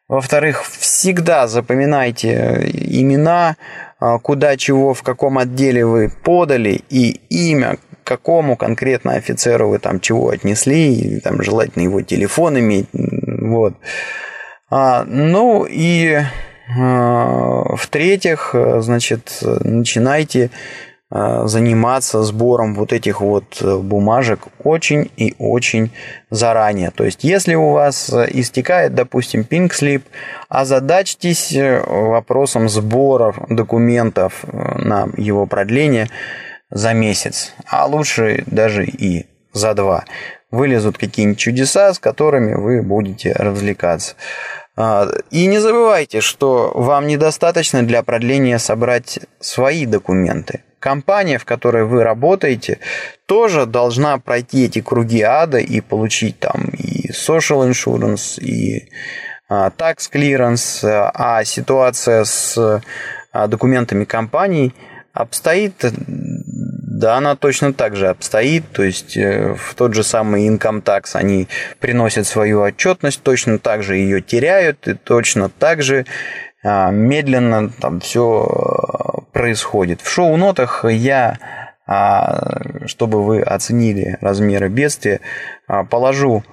Во-вторых, 0.06 0.64
всегда 0.66 1.46
запоминайте 1.46 2.68
имена, 3.00 3.56
а, 3.98 4.18
куда 4.18 4.58
чего, 4.58 4.92
в 4.92 5.02
каком 5.02 5.38
отделе 5.38 5.86
вы 5.86 6.10
подали 6.10 6.82
и 6.90 7.20
имя, 7.30 7.78
какому 8.04 8.56
конкретно 8.56 9.14
офицеру 9.14 9.70
вы 9.70 9.78
там 9.78 10.00
чего 10.00 10.28
отнесли, 10.28 10.92
и 10.92 11.20
там 11.20 11.42
желательно 11.42 11.84
его 11.84 12.02
телефон 12.02 12.58
иметь. 12.58 12.88
Вот. 12.92 13.74
А, 14.68 15.04
ну 15.04 15.66
и 15.66 16.18
а, 16.78 17.74
в-третьих, 17.74 18.54
значит, 18.80 19.38
начинайте 19.64 20.50
заниматься 21.12 22.22
сбором 22.22 22.74
вот 22.74 22.92
этих 22.92 23.20
вот 23.20 23.58
э, 23.60 23.76
бумажек 23.76 24.46
очень 24.64 25.10
и 25.18 25.34
очень 25.38 25.90
заранее. 26.30 26.90
То 26.90 27.04
есть, 27.04 27.22
если 27.22 27.54
у 27.54 27.72
вас 27.72 28.10
э, 28.10 28.28
истекает, 28.30 28.94
допустим, 28.94 29.42
slip, 29.42 30.02
озадачьтесь 30.48 31.52
э, 31.52 31.82
вопросом 31.86 32.70
сбора 32.70 33.34
документов 33.50 34.44
на 34.52 35.08
его 35.18 35.44
продление 35.46 36.08
за 36.70 36.94
месяц, 36.94 37.52
а 37.66 37.84
лучше 37.84 38.44
даже 38.46 38.86
и 38.86 39.26
за 39.52 39.74
два. 39.74 40.04
Вылезут 40.50 40.96
какие-нибудь 40.96 41.38
чудеса, 41.38 41.92
с 41.92 41.98
которыми 41.98 42.54
вы 42.54 42.82
будете 42.82 43.32
развлекаться. 43.32 44.14
А, 44.74 45.08
и 45.30 45.46
не 45.46 45.58
забывайте, 45.58 46.20
что 46.20 46.72
вам 46.74 47.06
недостаточно 47.06 47.82
для 47.82 48.02
продления 48.02 48.58
собрать 48.58 49.20
свои 49.40 49.86
документы. 49.86 50.62
Компания, 50.78 51.38
в 51.38 51.44
которой 51.44 51.84
вы 51.84 52.02
работаете, 52.02 52.78
тоже 53.26 53.66
должна 53.66 54.18
пройти 54.18 54.64
эти 54.64 54.80
круги 54.80 55.20
ада 55.22 55.58
и 55.58 55.80
получить 55.80 56.40
там 56.40 56.70
и 56.76 57.10
social 57.10 57.68
insurance, 57.68 58.40
и 58.40 58.88
а, 59.48 59.70
tax 59.70 60.10
clearance, 60.12 60.80
а 60.82 61.44
ситуация 61.44 62.24
с 62.24 62.82
а, 63.32 63.46
документами 63.46 64.04
компаний 64.04 64.74
обстоит, 65.12 65.84
да, 67.02 67.16
она 67.16 67.34
точно 67.34 67.72
так 67.72 67.96
же 67.96 68.08
обстоит, 68.08 68.62
то 68.70 68.84
есть 68.84 69.16
э, 69.16 69.54
в 69.54 69.74
тот 69.74 69.92
же 69.92 70.04
самый 70.04 70.46
income 70.48 70.84
tax 70.84 71.14
они 71.16 71.48
приносят 71.80 72.28
свою 72.28 72.62
отчетность, 72.62 73.20
точно 73.24 73.58
так 73.58 73.82
же 73.82 73.96
ее 73.96 74.20
теряют, 74.20 74.86
и 74.86 74.94
точно 74.94 75.48
так 75.48 75.82
же 75.82 76.06
а, 76.62 76.92
медленно 76.92 77.70
там 77.70 77.98
все 77.98 78.46
э, 78.46 79.20
происходит. 79.32 80.00
В 80.00 80.08
шоу-нотах 80.08 80.84
я, 80.84 81.38
а, 81.88 82.86
чтобы 82.86 83.24
вы 83.24 83.42
оценили 83.42 84.16
размеры 84.20 84.68
бедствия, 84.68 85.20
а, 85.66 85.84
положу 85.84 86.44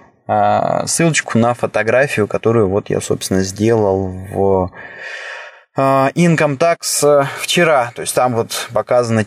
ссылочку 0.86 1.40
на 1.40 1.56
фотографию, 1.56 2.28
которую 2.28 2.70
вот 2.70 2.92
я, 2.92 3.02
собственно, 3.02 3.42
сделал 3.42 4.10
в 4.10 4.72
Income 5.76 6.60
Tax 6.60 7.26
вчера. 7.40 7.92
То 7.96 8.04
есть 8.04 8.14
там 8.14 8.36
вот 8.36 8.70
показано 8.72 9.26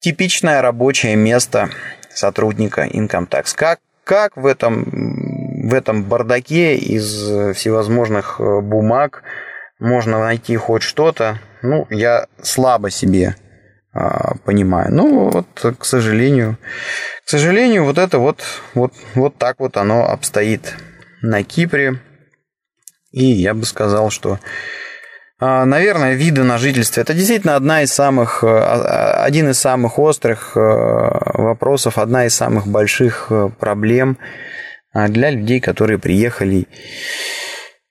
типичное 0.00 0.62
рабочее 0.62 1.16
место 1.16 1.70
сотрудника 2.10 2.86
Income 2.86 3.28
Tax. 3.28 3.54
Как, 3.54 3.80
как 4.04 4.36
в, 4.36 4.46
этом, 4.46 5.68
в 5.68 5.74
этом 5.74 6.04
бардаке 6.04 6.76
из 6.76 7.54
всевозможных 7.56 8.40
э, 8.40 8.60
бумаг, 8.60 9.22
можно 9.78 10.18
найти 10.18 10.56
хоть 10.56 10.82
что-то, 10.82 11.38
ну, 11.62 11.86
я 11.90 12.26
слабо 12.42 12.90
себе 12.90 13.36
а, 13.92 14.36
понимаю. 14.44 14.92
Ну, 14.92 15.30
вот, 15.30 15.46
к 15.78 15.84
сожалению, 15.84 16.58
к 17.24 17.28
сожалению, 17.28 17.84
вот 17.84 17.98
это 17.98 18.18
вот, 18.18 18.42
вот, 18.74 18.92
вот 19.14 19.36
так 19.36 19.60
вот 19.60 19.76
оно 19.76 20.08
обстоит 20.08 20.76
на 21.22 21.42
Кипре. 21.42 22.00
И 23.10 23.24
я 23.24 23.54
бы 23.54 23.64
сказал, 23.64 24.10
что, 24.10 24.38
наверное, 25.40 26.14
виды 26.14 26.42
на 26.42 26.58
жительство– 26.58 27.00
это 27.02 27.14
действительно 27.14 27.56
одна 27.56 27.82
из 27.82 27.92
самых, 27.92 28.42
а, 28.42 28.48
а, 28.48 29.24
один 29.24 29.48
из 29.50 29.58
самых 29.58 29.98
острых 29.98 30.52
вопросов, 30.54 31.98
одна 31.98 32.26
из 32.26 32.34
самых 32.34 32.66
больших 32.66 33.30
проблем 33.58 34.18
для 34.92 35.30
людей, 35.30 35.60
которые 35.60 35.98
приехали 35.98 36.66
а, 36.66 37.47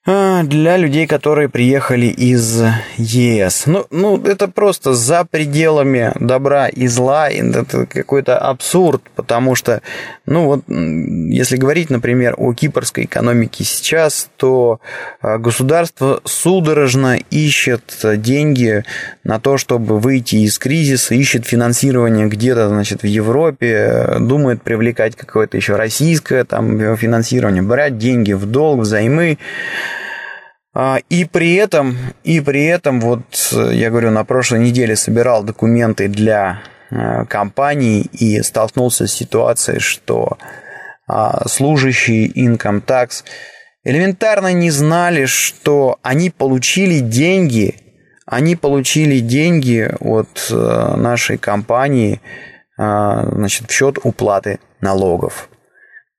для 0.08 0.78
людей, 0.78 1.05
которые 1.05 1.49
приехали 1.49 2.05
из 2.05 2.64
ЕС. 2.95 3.64
Ну, 3.66 3.86
ну, 3.91 4.18
это 4.24 4.47
просто 4.47 4.93
за 4.93 5.26
пределами 5.26 6.14
добра 6.18 6.70
и 6.70 6.88
зла. 6.88 7.30
Это 7.30 7.86
какой-то 7.86 8.38
абсурд, 8.38 9.01
потому 9.18 9.55
что, 9.55 9.82
ну 10.26 10.45
вот, 10.45 10.62
если 10.70 11.58
говорить, 11.58 11.89
например, 11.89 12.36
о 12.38 12.53
кипрской 12.53 13.03
экономике 13.03 13.66
сейчас, 13.66 14.30
то 14.38 14.80
а, 15.20 15.39
государство 15.39 16.22
судорожно 16.24 17.18
ищет 17.30 17.99
деньги 18.01 18.86
на 19.26 19.41
то, 19.41 19.58
чтобы 19.58 19.99
выйти 19.99 20.38
из 20.38 20.58
кризиса, 20.58 21.16
ищет 21.16 21.45
финансирование 21.45 22.28
где-то, 22.28 22.70
значит, 22.70 23.01
в 23.01 23.08
Европе, 23.08 24.16
думает 24.22 24.64
привлекать 24.64 25.18
какое-то 25.18 25.58
еще 25.58 25.76
российское 25.76 26.45
там 26.45 26.95
финансирование, 26.95 27.62
брать 27.62 27.97
деньги 27.97 28.32
в 28.32 28.45
долг, 28.45 28.82
взаймы. 28.82 29.38
А, 30.80 30.99
и 31.09 31.25
при 31.25 31.55
этом, 31.55 31.97
и 32.23 32.39
при 32.39 32.65
этом, 32.65 33.01
вот 33.01 33.51
я 33.51 33.89
говорю, 33.89 34.11
на 34.11 34.23
прошлой 34.23 34.59
неделе 34.59 34.95
собирал 34.95 35.43
документы 35.43 36.07
для 36.07 36.59
э, 36.91 37.25
компании 37.25 38.01
и 38.01 38.43
столкнулся 38.43 39.07
с 39.07 39.11
ситуацией, 39.11 39.80
что 39.80 40.38
а, 41.07 41.47
служащие 41.49 42.28
Income 42.28 42.86
Tax 42.86 43.23
элементарно 43.84 44.53
не 44.53 44.69
знали, 44.69 45.25
что 45.25 45.97
они 46.03 46.30
получили 46.30 46.99
деньги, 46.99 47.73
они 48.28 48.55
получили 48.55 49.17
деньги 49.17 49.89
от 49.99 50.47
э, 50.51 50.95
нашей 50.95 51.39
компании 51.39 52.21
а, 52.78 53.28
значит, 53.32 53.67
в 53.67 53.73
счет 53.73 53.97
уплаты 54.03 54.59
налогов. 54.80 55.49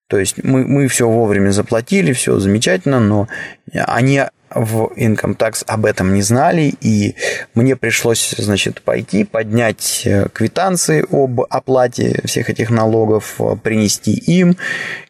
То 0.08 0.18
есть 0.18 0.42
мы, 0.42 0.66
мы 0.66 0.88
все 0.88 1.08
вовремя 1.08 1.50
заплатили, 1.52 2.12
все 2.12 2.40
замечательно, 2.40 2.98
но 2.98 3.28
они 3.72 4.22
в 4.54 4.92
Income 4.96 5.36
Tax 5.36 5.64
об 5.66 5.84
этом 5.84 6.14
не 6.14 6.22
знали, 6.22 6.74
и 6.80 7.14
мне 7.54 7.76
пришлось, 7.76 8.34
значит, 8.38 8.82
пойти, 8.82 9.24
поднять 9.24 10.02
э, 10.04 10.28
квитанции 10.32 11.04
об 11.10 11.40
оплате 11.48 12.20
всех 12.24 12.50
этих 12.50 12.70
налогов, 12.70 13.36
э, 13.40 13.56
принести 13.62 14.12
им, 14.12 14.56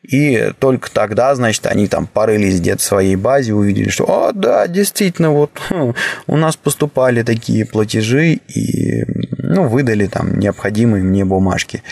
и 0.02 0.52
только 0.58 0.90
тогда, 0.90 1.34
значит, 1.34 1.66
они 1.66 1.86
там 1.86 2.06
порылись 2.06 2.60
где-то 2.60 2.80
в 2.80 2.84
своей 2.84 3.16
базе, 3.16 3.54
увидели, 3.54 3.88
что, 3.90 4.04
о, 4.04 4.32
да, 4.32 4.66
действительно, 4.66 5.30
вот 5.30 5.50
у 6.26 6.36
нас 6.36 6.56
поступали 6.56 7.22
такие 7.22 7.64
платежи, 7.64 8.40
и, 8.48 9.04
ну, 9.38 9.68
выдали 9.68 10.06
там 10.06 10.38
необходимые 10.38 11.04
мне 11.04 11.24
бумажки. 11.24 11.82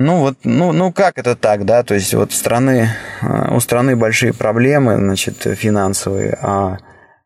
Ну 0.00 0.18
вот, 0.18 0.36
ну, 0.44 0.70
ну 0.70 0.92
как 0.92 1.18
это 1.18 1.34
так, 1.34 1.64
да? 1.64 1.82
То 1.82 1.94
есть 1.94 2.14
вот 2.14 2.32
страны, 2.32 2.88
э, 3.20 3.52
у 3.52 3.58
страны 3.58 3.96
большие 3.96 4.32
проблемы, 4.32 4.94
значит, 4.96 5.38
финансовые, 5.56 6.38
а, 6.40 6.78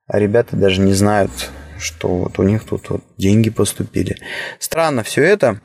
а 0.07 0.19
ребята 0.19 0.57
даже 0.57 0.81
не 0.81 0.95
знают, 0.95 1.51
что 1.79 2.09
вот 2.09 2.39
у 2.39 2.45
них 2.45 2.65
тут 2.65 2.89
вот 2.89 3.03
деньги 3.19 3.51
поступили. 3.51 4.17
Странно 4.59 5.03
все 5.03 5.23
это. 5.23 5.61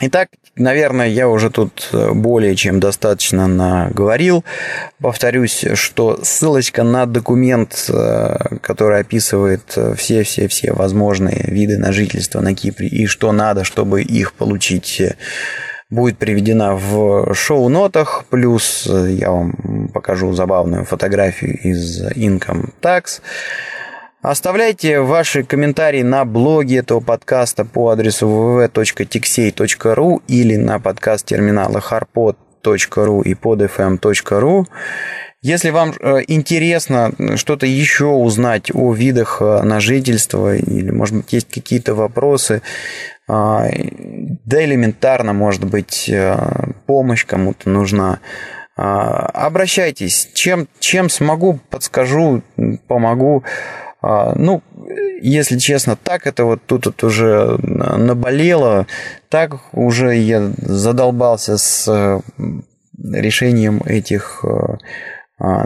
Итак, 0.00 0.30
наверное, 0.56 1.08
я 1.08 1.28
уже 1.28 1.50
тут 1.50 1.90
э, 1.92 2.12
более 2.14 2.56
чем 2.56 2.80
достаточно 2.80 3.46
наговорил. 3.46 4.46
Повторюсь, 5.02 5.62
что 5.74 6.20
ссылочка 6.22 6.84
на 6.84 7.04
документ, 7.04 7.90
э, 7.90 8.56
который 8.62 9.00
описывает 9.00 9.76
все-все-все 9.98 10.72
возможные 10.72 11.44
виды 11.48 11.76
на 11.76 11.92
жительство 11.92 12.40
на 12.40 12.54
Кипре 12.54 12.88
и 12.88 13.04
что 13.04 13.30
надо, 13.32 13.62
чтобы 13.62 14.00
их 14.00 14.32
получить 14.32 15.02
будет 15.90 16.18
приведена 16.18 16.74
в 16.74 17.34
шоу-нотах, 17.34 18.24
плюс 18.30 18.86
э, 18.88 19.12
я 19.12 19.30
вам 19.30 19.88
покажу 19.92 20.32
забавную 20.32 20.84
фотографию 20.84 21.58
из 21.60 22.02
Income 22.12 22.70
Tax. 22.80 23.20
Оставляйте 24.22 25.00
ваши 25.00 25.42
комментарии 25.42 26.02
на 26.02 26.24
блоге 26.24 26.78
этого 26.78 27.00
подкаста 27.00 27.66
по 27.66 27.90
адресу 27.90 28.26
www.tixey.ru 28.26 30.22
или 30.28 30.56
на 30.56 30.80
подкаст-терминалах 30.80 31.92
harpod.ru 31.92 33.22
и 33.22 33.34
podfm.ru. 33.34 34.64
Если 35.44 35.68
вам 35.68 35.92
э, 36.00 36.22
интересно 36.26 37.12
что-то 37.36 37.66
еще 37.66 38.06
узнать 38.06 38.74
о 38.74 38.94
видах 38.94 39.42
э, 39.42 39.60
на 39.60 39.78
жительство 39.78 40.56
или, 40.56 40.90
может 40.90 41.16
быть, 41.16 41.30
есть 41.34 41.50
какие-то 41.52 41.94
вопросы, 41.94 42.62
а, 43.28 43.66
да 44.46 44.64
элементарно, 44.64 45.34
может 45.34 45.66
быть, 45.66 46.08
э, 46.08 46.34
помощь 46.86 47.26
кому-то 47.26 47.68
нужна. 47.68 48.20
А, 48.74 49.26
обращайтесь, 49.34 50.30
чем, 50.32 50.66
чем 50.80 51.10
смогу, 51.10 51.60
подскажу, 51.68 52.40
помогу. 52.88 53.44
А, 54.00 54.32
ну, 54.36 54.62
если 55.20 55.58
честно, 55.58 55.94
так 55.94 56.26
это 56.26 56.46
вот 56.46 56.62
тут 56.64 56.86
вот 56.86 57.04
уже 57.04 57.58
наболело, 57.60 58.86
так 59.28 59.56
уже 59.72 60.16
я 60.16 60.50
задолбался 60.56 61.58
с 61.58 62.22
решением 62.96 63.82
этих 63.84 64.42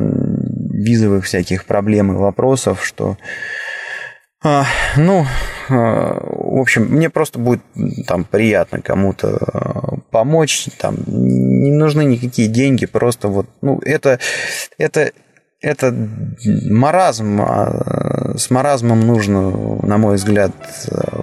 визовых 0.01 1.25
всяких 1.25 1.65
проблем 1.65 2.13
и 2.13 2.17
вопросов, 2.17 2.85
что 2.85 3.17
а, 4.41 4.67
ну, 4.97 5.27
а, 5.69 6.21
в 6.23 6.61
общем, 6.61 6.85
мне 6.85 7.11
просто 7.11 7.41
будет 7.41 7.61
там 8.07 8.25
приятно 8.25 8.81
кому-то 8.81 9.37
а, 9.37 9.97
помочь, 10.13 10.69
там 10.79 10.97
не 11.07 11.73
нужны 11.73 12.05
никакие 12.05 12.47
деньги, 12.47 12.87
просто 12.87 13.27
вот, 13.27 13.47
ну, 13.63 13.81
это, 13.85 14.21
это, 14.79 15.11
это 15.61 15.93
маразм, 16.71 17.41
а 17.41 18.35
с 18.39 18.49
маразмом 18.51 19.01
нужно, 19.01 19.51
на 19.83 19.99
мой 19.99 20.17
взгляд, 20.17 20.53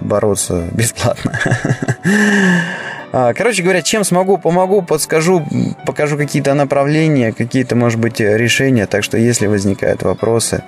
бороться 0.02 0.68
бесплатно. 0.72 1.40
Короче 3.34 3.62
говоря, 3.62 3.82
чем 3.82 4.04
смогу, 4.04 4.36
помогу, 4.36 4.82
подскажу, 4.82 5.46
покажу 5.86 6.18
какие-то 6.18 6.52
направления, 6.54 7.32
какие-то, 7.32 7.74
может 7.74 7.98
быть, 7.98 8.20
решения. 8.20 8.86
Так 8.86 9.04
что, 9.04 9.16
если 9.16 9.46
возникают 9.46 10.02
вопросы, 10.02 10.62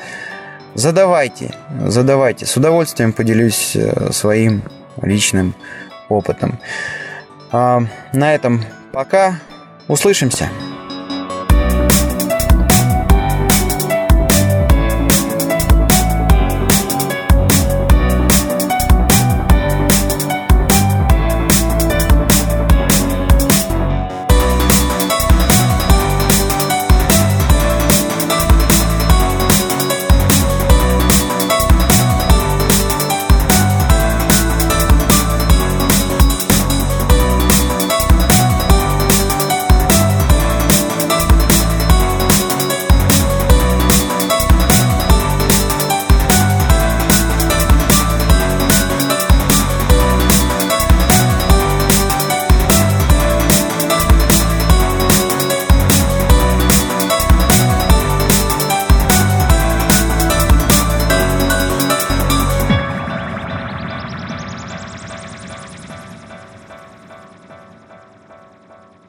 Задавайте, 0.74 1.52
задавайте. 1.86 2.46
С 2.46 2.56
удовольствием 2.56 3.12
поделюсь 3.12 3.74
э, 3.74 4.12
своим 4.12 4.62
личным 5.02 5.54
опытом. 6.08 6.60
А 7.50 7.82
на 8.12 8.32
этом 8.32 8.64
пока. 8.92 9.40
Услышимся. 9.88 10.50